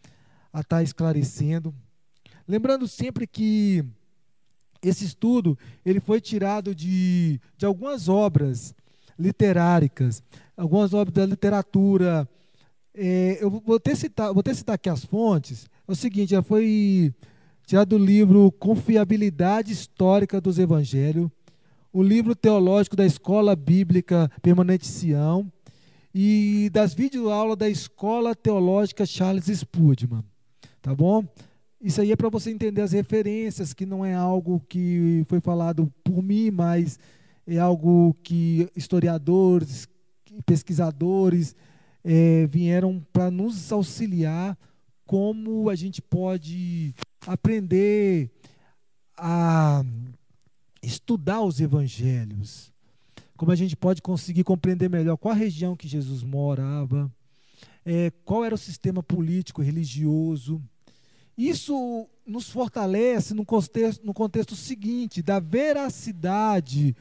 a 0.52 0.60
estar 0.60 0.76
tá 0.76 0.82
esclarecendo. 0.82 1.74
Lembrando 2.46 2.88
sempre 2.88 3.26
que 3.26 3.84
esse 4.82 5.04
estudo 5.04 5.58
ele 5.84 6.00
foi 6.00 6.20
tirado 6.20 6.74
de, 6.74 7.40
de 7.56 7.66
algumas 7.66 8.08
obras 8.08 8.74
literárias, 9.18 10.22
algumas 10.56 10.94
obras 10.94 11.14
da 11.14 11.26
literatura. 11.26 12.28
É, 12.94 13.38
eu 13.40 13.50
vou 13.50 13.78
ter, 13.78 13.94
citar, 13.96 14.32
vou 14.32 14.42
ter 14.42 14.54
citar 14.54 14.74
aqui 14.74 14.88
as 14.88 15.04
fontes. 15.04 15.68
É 15.86 15.92
o 15.92 15.94
seguinte, 15.94 16.30
já 16.30 16.42
foi 16.42 17.14
tirado 17.66 17.90
do 17.90 18.04
livro 18.04 18.50
Confiabilidade 18.52 19.72
Histórica 19.72 20.40
dos 20.40 20.58
Evangelhos, 20.58 21.30
o 21.92 22.02
livro 22.02 22.34
teológico 22.34 22.96
da 22.96 23.06
Escola 23.06 23.54
Bíblica 23.54 24.30
Permanente 24.42 24.86
Sião 24.86 25.50
e 26.14 26.68
das 26.72 26.94
videoaulas 26.94 27.56
da 27.56 27.68
Escola 27.68 28.34
Teológica 28.34 29.06
Charles 29.06 29.46
Spurgeon. 29.46 30.22
Tá 30.82 30.94
bom? 30.94 31.26
Isso 31.80 32.00
aí 32.00 32.12
é 32.12 32.16
para 32.16 32.28
você 32.28 32.50
entender 32.50 32.82
as 32.82 32.92
referências, 32.92 33.72
que 33.72 33.86
não 33.86 34.04
é 34.04 34.14
algo 34.14 34.60
que 34.68 35.24
foi 35.26 35.40
falado 35.40 35.92
por 36.04 36.22
mim, 36.22 36.50
mas 36.50 36.98
é 37.46 37.58
algo 37.58 38.14
que 38.22 38.68
historiadores, 38.76 39.88
pesquisadores 40.44 41.54
é, 42.04 42.46
vieram 42.46 43.04
para 43.12 43.30
nos 43.30 43.72
auxiliar 43.72 44.56
como 45.06 45.68
a 45.68 45.74
gente 45.74 46.00
pode 46.00 46.94
aprender 47.26 48.30
a 49.16 49.82
estudar 50.82 51.42
os 51.42 51.60
evangelhos, 51.60 52.72
como 53.36 53.52
a 53.52 53.56
gente 53.56 53.76
pode 53.76 54.00
conseguir 54.00 54.44
compreender 54.44 54.88
melhor 54.88 55.16
qual 55.16 55.32
a 55.32 55.36
região 55.36 55.76
que 55.76 55.88
Jesus 55.88 56.22
morava, 56.22 57.10
é, 57.84 58.10
qual 58.24 58.44
era 58.44 58.54
o 58.54 58.58
sistema 58.58 59.02
político, 59.02 59.62
religioso. 59.62 60.62
Isso 61.40 62.06
nos 62.26 62.50
fortalece 62.50 63.32
no 63.32 63.46
contexto, 63.46 64.04
no 64.04 64.12
contexto 64.12 64.54
seguinte, 64.54 65.22
da 65.22 65.40
veracidade, 65.40 66.94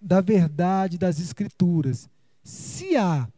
da 0.00 0.20
verdade 0.20 0.98
das 0.98 1.20
Escrituras. 1.20 2.10
Se 2.42 2.96
há 2.96 3.28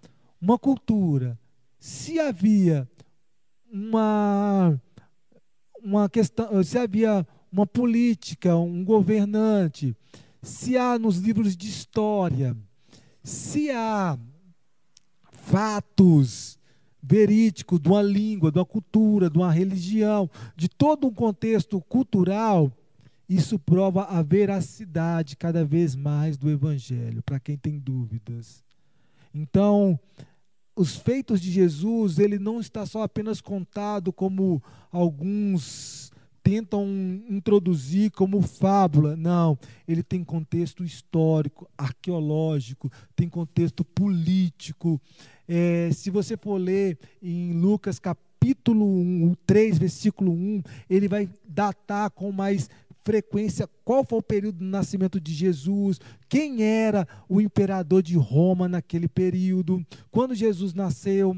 uma 0.40 0.58
cultura, 0.58 1.38
se 1.78 2.18
havia 2.18 2.88
uma, 3.70 4.80
uma 5.82 6.08
questão, 6.08 6.64
se 6.64 6.78
havia 6.78 7.26
uma 7.52 7.66
política, 7.66 8.56
um 8.56 8.82
governante, 8.82 9.94
se 10.42 10.78
há 10.78 10.98
nos 10.98 11.18
livros 11.18 11.54
de 11.54 11.68
história, 11.68 12.56
se 13.22 13.70
há 13.70 14.18
fatos 15.32 16.58
verídicos 17.06 17.78
de 17.78 17.88
uma 17.88 18.00
língua, 18.00 18.50
de 18.50 18.58
uma 18.58 18.64
cultura, 18.64 19.28
de 19.28 19.36
uma 19.36 19.52
religião, 19.52 20.30
de 20.56 20.68
todo 20.68 21.06
um 21.06 21.12
contexto 21.12 21.80
cultural, 21.82 22.72
isso 23.28 23.58
prova 23.58 24.04
a 24.04 24.22
veracidade 24.22 25.36
cada 25.36 25.64
vez 25.64 25.94
mais 25.94 26.36
do 26.36 26.50
Evangelho, 26.50 27.22
para 27.22 27.38
quem 27.38 27.56
tem 27.56 27.78
dúvidas. 27.78 28.64
Então, 29.34 29.98
os 30.74 30.96
feitos 30.96 31.40
de 31.40 31.50
Jesus, 31.50 32.18
ele 32.18 32.38
não 32.38 32.58
está 32.58 32.86
só 32.86 33.02
apenas 33.02 33.40
contado 33.40 34.12
como 34.12 34.62
alguns 34.90 36.10
tentam 36.44 36.86
introduzir 37.28 38.10
como 38.10 38.42
fábula. 38.42 39.16
Não, 39.16 39.58
ele 39.88 40.02
tem 40.02 40.22
contexto 40.22 40.84
histórico, 40.84 41.68
arqueológico, 41.76 42.92
tem 43.16 43.28
contexto 43.28 43.82
político. 43.82 45.00
É, 45.48 45.90
se 45.92 46.10
você 46.10 46.36
for 46.36 46.56
ler 46.56 46.98
em 47.22 47.52
Lucas 47.52 47.98
capítulo 47.98 48.84
1, 48.84 49.34
3, 49.46 49.78
versículo 49.78 50.32
1, 50.32 50.62
ele 50.88 51.08
vai 51.08 51.28
datar 51.46 52.10
com 52.10 52.32
mais 52.32 52.68
frequência 53.04 53.68
qual 53.84 54.02
foi 54.02 54.18
o 54.18 54.22
período 54.22 54.58
do 54.58 54.64
nascimento 54.64 55.20
de 55.20 55.32
Jesus, 55.32 56.00
quem 56.28 56.62
era 56.62 57.06
o 57.28 57.40
imperador 57.40 58.02
de 58.02 58.16
Roma 58.16 58.66
naquele 58.66 59.06
período, 59.06 59.84
quando 60.10 60.34
Jesus 60.34 60.72
nasceu, 60.72 61.36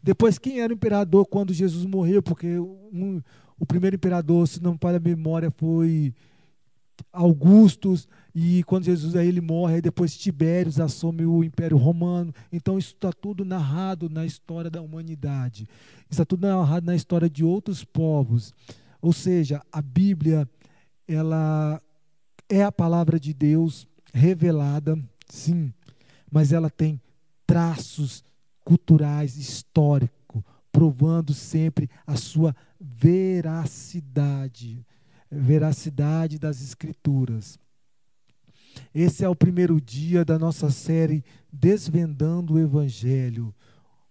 depois 0.00 0.38
quem 0.38 0.60
era 0.60 0.72
o 0.72 0.76
imperador 0.76 1.26
quando 1.26 1.52
Jesus 1.52 1.84
morreu, 1.84 2.22
porque 2.22 2.58
um, 2.58 3.20
o 3.58 3.66
primeiro 3.66 3.96
imperador, 3.96 4.46
se 4.46 4.62
não 4.62 4.72
me 4.72 4.78
falha 4.80 4.96
a 4.98 5.00
memória, 5.00 5.50
foi 5.50 6.14
Augustus, 7.12 8.08
e 8.34 8.62
quando 8.64 8.84
Jesus 8.84 9.16
aí 9.16 9.28
ele 9.28 9.40
morre, 9.40 9.76
aí 9.76 9.82
depois 9.82 10.16
Tibérios 10.16 10.78
assume 10.78 11.26
o 11.26 11.42
Império 11.42 11.76
Romano. 11.76 12.32
Então 12.52 12.78
isso 12.78 12.94
está 12.94 13.12
tudo 13.12 13.44
narrado 13.44 14.08
na 14.08 14.24
história 14.24 14.70
da 14.70 14.80
humanidade. 14.80 15.66
Está 16.08 16.24
tudo 16.24 16.46
narrado 16.46 16.86
na 16.86 16.94
história 16.94 17.28
de 17.28 17.44
outros 17.44 17.84
povos. 17.84 18.52
Ou 19.02 19.12
seja, 19.12 19.62
a 19.72 19.82
Bíblia, 19.82 20.48
ela 21.08 21.80
é 22.48 22.62
a 22.62 22.72
palavra 22.72 23.18
de 23.18 23.32
Deus 23.32 23.86
revelada, 24.12 24.98
sim, 25.28 25.72
mas 26.30 26.52
ela 26.52 26.68
tem 26.68 27.00
traços 27.46 28.22
culturais, 28.64 29.36
históricos, 29.36 30.42
provando 30.70 31.34
sempre 31.34 31.90
a 32.06 32.16
sua 32.16 32.54
veracidade, 32.80 34.84
veracidade 35.30 36.38
das 36.38 36.60
Escrituras. 36.62 37.58
Esse 38.94 39.24
é 39.24 39.28
o 39.28 39.36
primeiro 39.36 39.80
dia 39.80 40.24
da 40.24 40.38
nossa 40.38 40.70
série 40.70 41.24
Desvendando 41.52 42.54
o 42.54 42.58
Evangelho, 42.58 43.54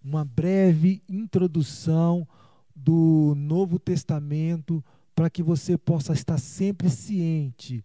uma 0.03 0.23
breve 0.25 1.01
introdução 1.07 2.27
do 2.75 3.33
Novo 3.35 3.79
Testamento 3.79 4.83
para 5.15 5.29
que 5.29 5.43
você 5.43 5.77
possa 5.77 6.13
estar 6.13 6.37
sempre 6.37 6.89
ciente. 6.89 7.83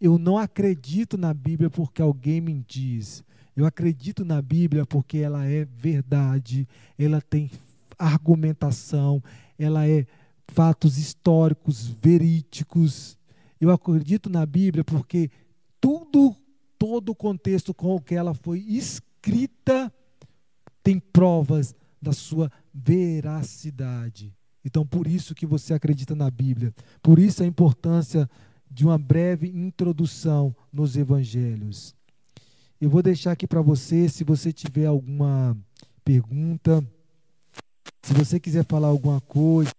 Eu 0.00 0.18
não 0.18 0.38
acredito 0.38 1.16
na 1.16 1.34
Bíblia 1.34 1.70
porque 1.70 2.00
alguém 2.00 2.40
me 2.40 2.64
diz. 2.66 3.24
Eu 3.56 3.66
acredito 3.66 4.24
na 4.24 4.40
Bíblia 4.40 4.86
porque 4.86 5.18
ela 5.18 5.44
é 5.44 5.64
verdade, 5.64 6.68
ela 6.96 7.20
tem 7.20 7.50
argumentação, 7.98 9.22
ela 9.58 9.88
é 9.88 10.06
fatos 10.48 10.98
históricos, 10.98 11.88
verídicos. 11.88 13.18
Eu 13.60 13.70
acredito 13.70 14.28
na 14.30 14.44
Bíblia 14.44 14.84
porque 14.84 15.30
tudo, 15.80 16.34
todo 16.78 17.10
o 17.10 17.14
contexto 17.14 17.74
com 17.74 17.96
o 17.96 18.00
que 18.00 18.14
ela 18.14 18.34
foi 18.34 18.60
escrita 18.60 19.92
tem 20.82 20.98
provas 20.98 21.74
da 22.00 22.12
sua 22.12 22.50
veracidade. 22.72 24.34
Então, 24.64 24.86
por 24.86 25.06
isso 25.06 25.34
que 25.34 25.46
você 25.46 25.74
acredita 25.74 26.14
na 26.14 26.30
Bíblia. 26.30 26.74
Por 27.02 27.18
isso 27.18 27.42
a 27.42 27.46
importância 27.46 28.28
de 28.70 28.84
uma 28.84 28.98
breve 28.98 29.48
introdução 29.48 30.54
nos 30.72 30.96
evangelhos. 30.96 31.94
Eu 32.80 32.90
vou 32.90 33.02
deixar 33.02 33.32
aqui 33.32 33.46
para 33.46 33.60
você, 33.60 34.08
se 34.08 34.22
você 34.24 34.52
tiver 34.52 34.86
alguma 34.86 35.56
pergunta, 36.04 36.86
se 38.02 38.14
você 38.14 38.38
quiser 38.38 38.64
falar 38.64 38.88
alguma 38.88 39.20
coisa, 39.20 39.72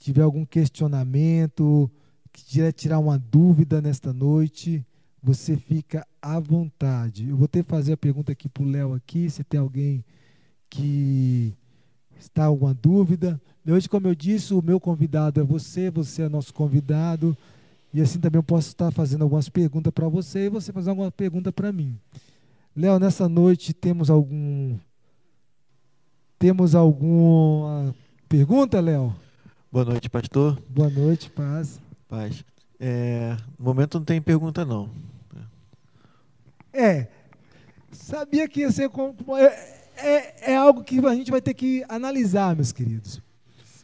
tiver 0.00 0.22
algum 0.22 0.44
questionamento, 0.44 1.88
quiser 2.32 2.72
tirar 2.72 2.98
uma 2.98 3.18
dúvida 3.18 3.80
nesta 3.80 4.12
noite, 4.12 4.84
você 5.22 5.56
fica 5.56 6.06
à 6.20 6.40
vontade. 6.40 7.28
Eu 7.28 7.36
vou 7.36 7.46
ter 7.46 7.62
que 7.62 7.70
fazer 7.70 7.92
a 7.92 7.96
pergunta 7.96 8.32
aqui 8.32 8.48
para 8.48 8.62
o 8.62 8.66
Léo 8.66 8.94
aqui, 8.94 9.28
se 9.28 9.44
tem 9.44 9.60
alguém 9.60 10.02
que 10.70 11.52
está 12.18 12.46
alguma 12.46 12.72
dúvida. 12.72 13.40
Hoje, 13.68 13.88
como 13.88 14.08
eu 14.08 14.14
disse, 14.14 14.54
o 14.54 14.62
meu 14.62 14.80
convidado 14.80 15.38
é 15.38 15.44
você, 15.44 15.90
você 15.90 16.22
é 16.22 16.28
nosso 16.28 16.52
convidado. 16.54 17.36
E 17.92 18.00
assim 18.00 18.18
também 18.18 18.38
eu 18.38 18.42
posso 18.42 18.68
estar 18.68 18.90
fazendo 18.90 19.22
algumas 19.22 19.48
perguntas 19.48 19.92
para 19.92 20.08
você 20.08 20.46
e 20.46 20.48
você 20.48 20.72
fazer 20.72 20.90
alguma 20.90 21.10
pergunta 21.10 21.52
para 21.52 21.70
mim. 21.70 21.98
Léo, 22.74 22.98
nessa 22.98 23.28
noite 23.28 23.74
temos 23.74 24.08
algum. 24.08 24.78
Temos 26.38 26.74
alguma 26.74 27.94
pergunta, 28.28 28.80
Léo? 28.80 29.14
Boa 29.72 29.84
noite, 29.84 30.10
pastor. 30.10 30.60
Boa 30.68 30.90
noite, 30.90 31.30
paz. 31.30 31.80
Paz. 32.08 32.44
É, 32.80 33.36
no 33.56 33.66
momento 33.66 33.98
não 33.98 34.04
tem 34.04 34.20
pergunta, 34.20 34.64
não. 34.64 34.90
É. 36.72 37.06
Sabia 37.92 38.48
que 38.48 38.62
ia 38.62 38.72
ser. 38.72 38.90
É, 39.38 40.08
é, 40.08 40.52
é 40.52 40.56
algo 40.56 40.82
que 40.82 40.98
a 40.98 41.14
gente 41.14 41.30
vai 41.30 41.40
ter 41.40 41.54
que 41.54 41.84
analisar, 41.88 42.56
meus 42.56 42.72
queridos. 42.72 43.22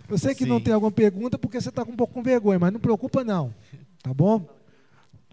Eu 0.09 0.19
sei 0.19 0.35
que 0.35 0.43
Sim. 0.43 0.51
não 0.51 0.61
tem 0.61 0.75
alguma 0.75 0.91
pergunta 0.91 1.39
porque 1.39 1.61
você 1.61 1.69
está 1.69 1.85
com 1.85 1.93
um 1.93 1.97
pouco 1.97 2.15
com 2.15 2.23
vergonha, 2.23 2.59
mas 2.59 2.73
não 2.73 2.81
preocupa 2.81 3.23
não, 3.23 3.55
tá 4.03 4.13
bom? 4.13 4.45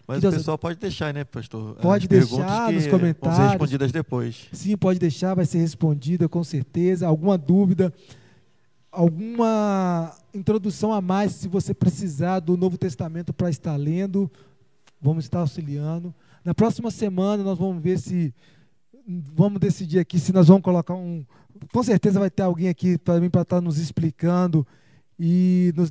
Mas 0.07 0.23
o 0.23 0.31
pessoal 0.31 0.57
pode 0.57 0.79
deixar, 0.79 1.13
né, 1.13 1.23
pastor? 1.23 1.75
Pode 1.75 2.05
As 2.05 2.09
deixar 2.09 2.71
nos 2.71 2.85
comentários. 2.85 3.37
Vão 3.37 3.47
ser 3.47 3.51
respondidas 3.51 3.91
depois. 3.91 4.49
Sim, 4.51 4.77
pode 4.77 4.99
deixar, 4.99 5.33
vai 5.33 5.45
ser 5.45 5.59
respondida 5.59 6.29
com 6.29 6.43
certeza. 6.43 7.07
Alguma 7.07 7.37
dúvida, 7.37 7.91
alguma 8.93 10.15
introdução 10.33 10.93
a 10.93 11.01
mais, 11.01 11.33
se 11.33 11.47
você 11.47 11.73
precisar 11.73 12.39
do 12.39 12.55
Novo 12.55 12.77
Testamento 12.77 13.33
para 13.33 13.49
estar 13.49 13.75
lendo, 13.75 14.31
vamos 15.01 15.25
estar 15.25 15.39
auxiliando. 15.39 16.13
Na 16.45 16.53
próxima 16.53 16.91
semana 16.91 17.43
nós 17.43 17.57
vamos 17.57 17.81
ver 17.81 17.97
se 17.97 18.33
vamos 19.35 19.59
decidir 19.59 19.99
aqui 19.99 20.19
se 20.19 20.31
nós 20.31 20.47
vamos 20.47 20.63
colocar 20.63 20.93
um. 20.93 21.25
Com 21.71 21.83
certeza 21.83 22.19
vai 22.19 22.29
ter 22.29 22.43
alguém 22.43 22.69
aqui 22.69 22.97
para 22.97 23.19
mim 23.19 23.29
para 23.29 23.41
estar 23.41 23.57
tá 23.57 23.61
nos 23.61 23.77
explicando 23.77 24.65
e, 25.19 25.73
nos, 25.75 25.89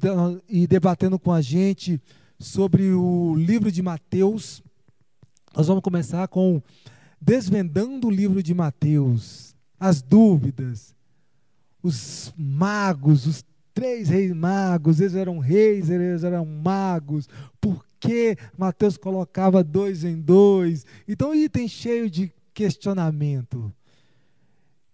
e 0.49 0.67
debatendo 0.67 1.19
com 1.19 1.33
a 1.33 1.41
gente 1.41 2.01
sobre 2.39 2.93
o 2.93 3.35
livro 3.35 3.71
de 3.73 3.83
Mateus. 3.83 4.63
Nós 5.57 5.67
vamos 5.67 5.83
começar 5.83 6.27
com 6.29 6.63
desvendando 7.21 8.09
o 8.09 8.11
livro 8.11 8.43
de 8.43 8.55
Mateus, 8.55 9.55
as 9.79 10.03
dúvidas, 10.03 10.95
os 11.83 12.33
magos, 12.37 13.27
os 13.27 13.45
três 13.75 14.09
reis 14.09 14.33
magos, 14.33 15.01
eles 15.01 15.15
eram 15.15 15.39
reis, 15.39 15.91
eles 15.91 16.25
eram 16.25 16.45
magos, 16.45 17.29
por 17.61 17.85
que 17.99 18.37
Mateus 18.59 18.97
colocava 18.97 19.63
dois 19.63 20.05
em 20.05 20.21
dois? 20.21 20.85
Então, 21.07 21.35
item 21.35 21.69
cheio 21.69 22.11
de 22.11 22.33
questionamento. 22.53 23.73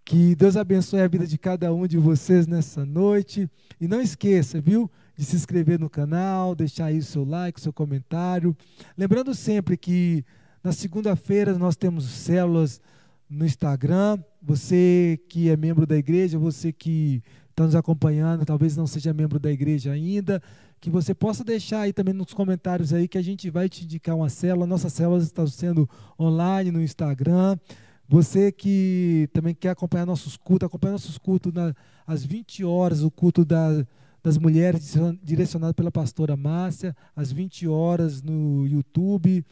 Que 0.05 0.35
Deus 0.35 0.57
abençoe 0.57 1.01
a 1.01 1.09
vida 1.09 1.27
de 1.27 1.37
cada 1.37 1.73
um 1.73 1.87
de 1.87 1.99
vocês 1.99 2.47
nessa 2.47 2.85
noite. 2.85 3.49
E 3.81 3.87
não 3.87 4.01
esqueça, 4.01 4.61
viu, 4.61 4.91
de 5.17 5.25
se 5.25 5.37
inscrever 5.37 5.79
no 5.79 5.91
canal, 5.91 6.55
deixar 6.55 6.87
aí 6.87 6.99
o 6.99 7.03
seu 7.03 7.25
like, 7.25 7.59
o 7.59 7.63
seu 7.63 7.73
comentário. 7.73 8.57
Lembrando 8.97 9.35
sempre 9.35 9.77
que 9.77 10.25
na 10.63 10.73
segunda-feira 10.73 11.59
nós 11.59 11.77
temos 11.77 12.05
células 12.05 12.81
no 13.29 13.45
Instagram. 13.45 14.19
Você 14.43 15.21
que 15.29 15.51
é 15.51 15.57
membro 15.57 15.87
da 15.87 15.97
igreja, 15.97 16.39
você 16.39 16.73
que 16.73 17.23
está 17.51 17.65
nos 17.65 17.75
acompanhando, 17.75 18.45
talvez 18.45 18.77
não 18.77 18.87
seja 18.87 19.13
membro 19.13 19.39
da 19.39 19.51
igreja 19.51 19.91
ainda, 19.91 20.41
que 20.81 20.89
você 20.89 21.13
possa 21.13 21.43
deixar 21.43 21.81
aí 21.81 21.93
também 21.93 22.15
nos 22.15 22.33
comentários 22.33 22.93
aí 22.93 23.09
que 23.09 23.19
a 23.19 23.23
gente 23.23 23.51
vai 23.51 23.69
te 23.69 23.85
indicar 23.85 24.15
uma 24.15 24.29
célula. 24.29 24.67
Nossas 24.67 24.93
células 24.93 25.25
estão 25.25 25.47
sendo 25.47 25.89
online 26.19 26.71
no 26.71 26.81
Instagram. 26.81 27.59
Você 28.09 28.51
que 28.53 29.29
também 29.33 29.55
quer 29.55 29.71
acompanhar 29.71 30.07
nossos 30.07 30.37
cultos, 30.37 30.67
acompanha 30.67 30.93
nossos 30.93 31.19
cultos 31.19 31.53
na, 31.53 31.75
às 32.07 32.25
20 32.25 32.65
horas, 32.65 33.03
o 33.03 33.11
culto 33.11 33.45
da, 33.45 33.85
das 34.23 34.39
mulheres 34.39 34.95
direcionado 35.23 35.75
pela 35.75 35.91
pastora 35.91 36.37
Márcia, 36.37 36.97
às 37.15 37.31
20 37.33 37.67
horas 37.67 38.23
no 38.23 38.67
YouTube. 38.67 39.45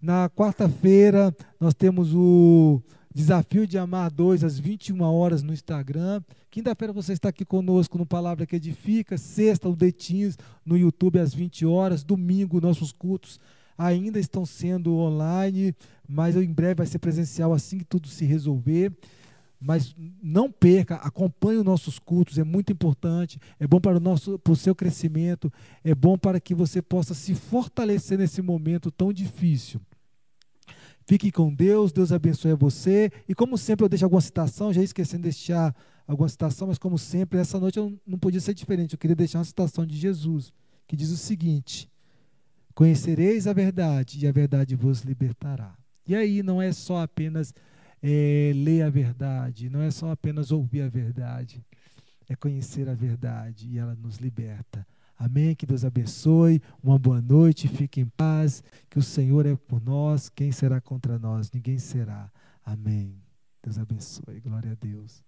Na 0.00 0.28
quarta-feira 0.30 1.32
nós 1.60 1.74
temos 1.74 2.12
o 2.14 2.82
Desafio 3.14 3.66
de 3.66 3.76
Amar 3.76 4.10
2 4.10 4.42
às 4.42 4.58
21 4.58 5.02
horas 5.02 5.42
no 5.42 5.52
Instagram. 5.52 6.22
Quinta-feira 6.50 6.94
você 6.94 7.12
está 7.12 7.28
aqui 7.28 7.44
conosco 7.44 7.98
no 7.98 8.06
Palavra 8.06 8.46
que 8.46 8.56
Edifica. 8.56 9.18
Sexta, 9.18 9.68
o 9.68 9.76
Detinhos 9.76 10.38
no 10.64 10.78
YouTube 10.78 11.18
às 11.18 11.34
20 11.34 11.66
horas. 11.66 12.02
Domingo, 12.02 12.58
nossos 12.58 12.90
cultos 12.90 13.38
ainda 13.76 14.18
estão 14.18 14.46
sendo 14.46 14.96
online, 14.96 15.74
mas 16.08 16.36
em 16.36 16.52
breve 16.52 16.76
vai 16.76 16.86
ser 16.86 17.00
presencial 17.00 17.52
assim 17.52 17.78
que 17.78 17.84
tudo 17.84 18.08
se 18.08 18.24
resolver. 18.24 18.90
Mas 19.60 19.94
não 20.22 20.50
perca, 20.50 20.96
acompanhe 20.96 21.58
os 21.58 21.64
nossos 21.64 21.98
cultos, 21.98 22.36
é 22.38 22.42
muito 22.42 22.72
importante, 22.72 23.38
é 23.60 23.66
bom 23.66 23.80
para 23.80 23.98
o, 23.98 24.00
nosso, 24.00 24.36
para 24.38 24.52
o 24.52 24.56
seu 24.56 24.74
crescimento, 24.74 25.52
é 25.84 25.94
bom 25.94 26.18
para 26.18 26.40
que 26.40 26.52
você 26.52 26.82
possa 26.82 27.14
se 27.14 27.32
fortalecer 27.32 28.18
nesse 28.18 28.42
momento 28.42 28.90
tão 28.90 29.12
difícil. 29.12 29.80
Fique 31.06 31.32
com 31.32 31.52
Deus, 31.52 31.92
Deus 31.92 32.12
abençoe 32.12 32.54
você. 32.54 33.10
E 33.28 33.34
como 33.34 33.58
sempre, 33.58 33.84
eu 33.84 33.88
deixo 33.88 34.04
alguma 34.04 34.20
citação, 34.20 34.72
já 34.72 34.82
esquecendo 34.82 35.22
de 35.22 35.30
deixar 35.30 35.74
alguma 36.06 36.28
citação, 36.28 36.68
mas 36.68 36.78
como 36.78 36.98
sempre, 36.98 37.38
essa 37.38 37.58
noite 37.58 37.78
eu 37.78 37.98
não 38.06 38.18
podia 38.18 38.40
ser 38.40 38.54
diferente. 38.54 38.94
Eu 38.94 38.98
queria 38.98 39.16
deixar 39.16 39.38
uma 39.38 39.44
citação 39.44 39.84
de 39.84 39.96
Jesus, 39.96 40.52
que 40.86 40.96
diz 40.96 41.10
o 41.10 41.16
seguinte: 41.16 41.90
Conhecereis 42.74 43.46
a 43.46 43.52
verdade, 43.52 44.24
e 44.24 44.26
a 44.26 44.32
verdade 44.32 44.74
vos 44.74 45.02
libertará. 45.02 45.76
E 46.06 46.14
aí 46.14 46.42
não 46.42 46.60
é 46.60 46.72
só 46.72 47.02
apenas 47.02 47.54
é, 48.02 48.52
ler 48.54 48.82
a 48.82 48.90
verdade, 48.90 49.70
não 49.70 49.82
é 49.82 49.90
só 49.90 50.10
apenas 50.10 50.50
ouvir 50.50 50.82
a 50.82 50.88
verdade, 50.88 51.64
é 52.28 52.34
conhecer 52.34 52.88
a 52.88 52.94
verdade 52.94 53.68
e 53.68 53.78
ela 53.78 53.94
nos 53.94 54.16
liberta. 54.16 54.86
Amém. 55.22 55.54
Que 55.54 55.64
Deus 55.64 55.84
abençoe. 55.84 56.60
Uma 56.82 56.98
boa 56.98 57.22
noite. 57.22 57.68
Fique 57.68 58.00
em 58.00 58.06
paz. 58.06 58.62
Que 58.90 58.98
o 58.98 59.02
Senhor 59.02 59.46
é 59.46 59.54
por 59.54 59.80
nós. 59.80 60.28
Quem 60.28 60.50
será 60.50 60.80
contra 60.80 61.16
nós? 61.16 61.48
Ninguém 61.52 61.78
será. 61.78 62.28
Amém. 62.64 63.14
Deus 63.62 63.78
abençoe. 63.78 64.40
Glória 64.40 64.72
a 64.72 64.74
Deus. 64.74 65.22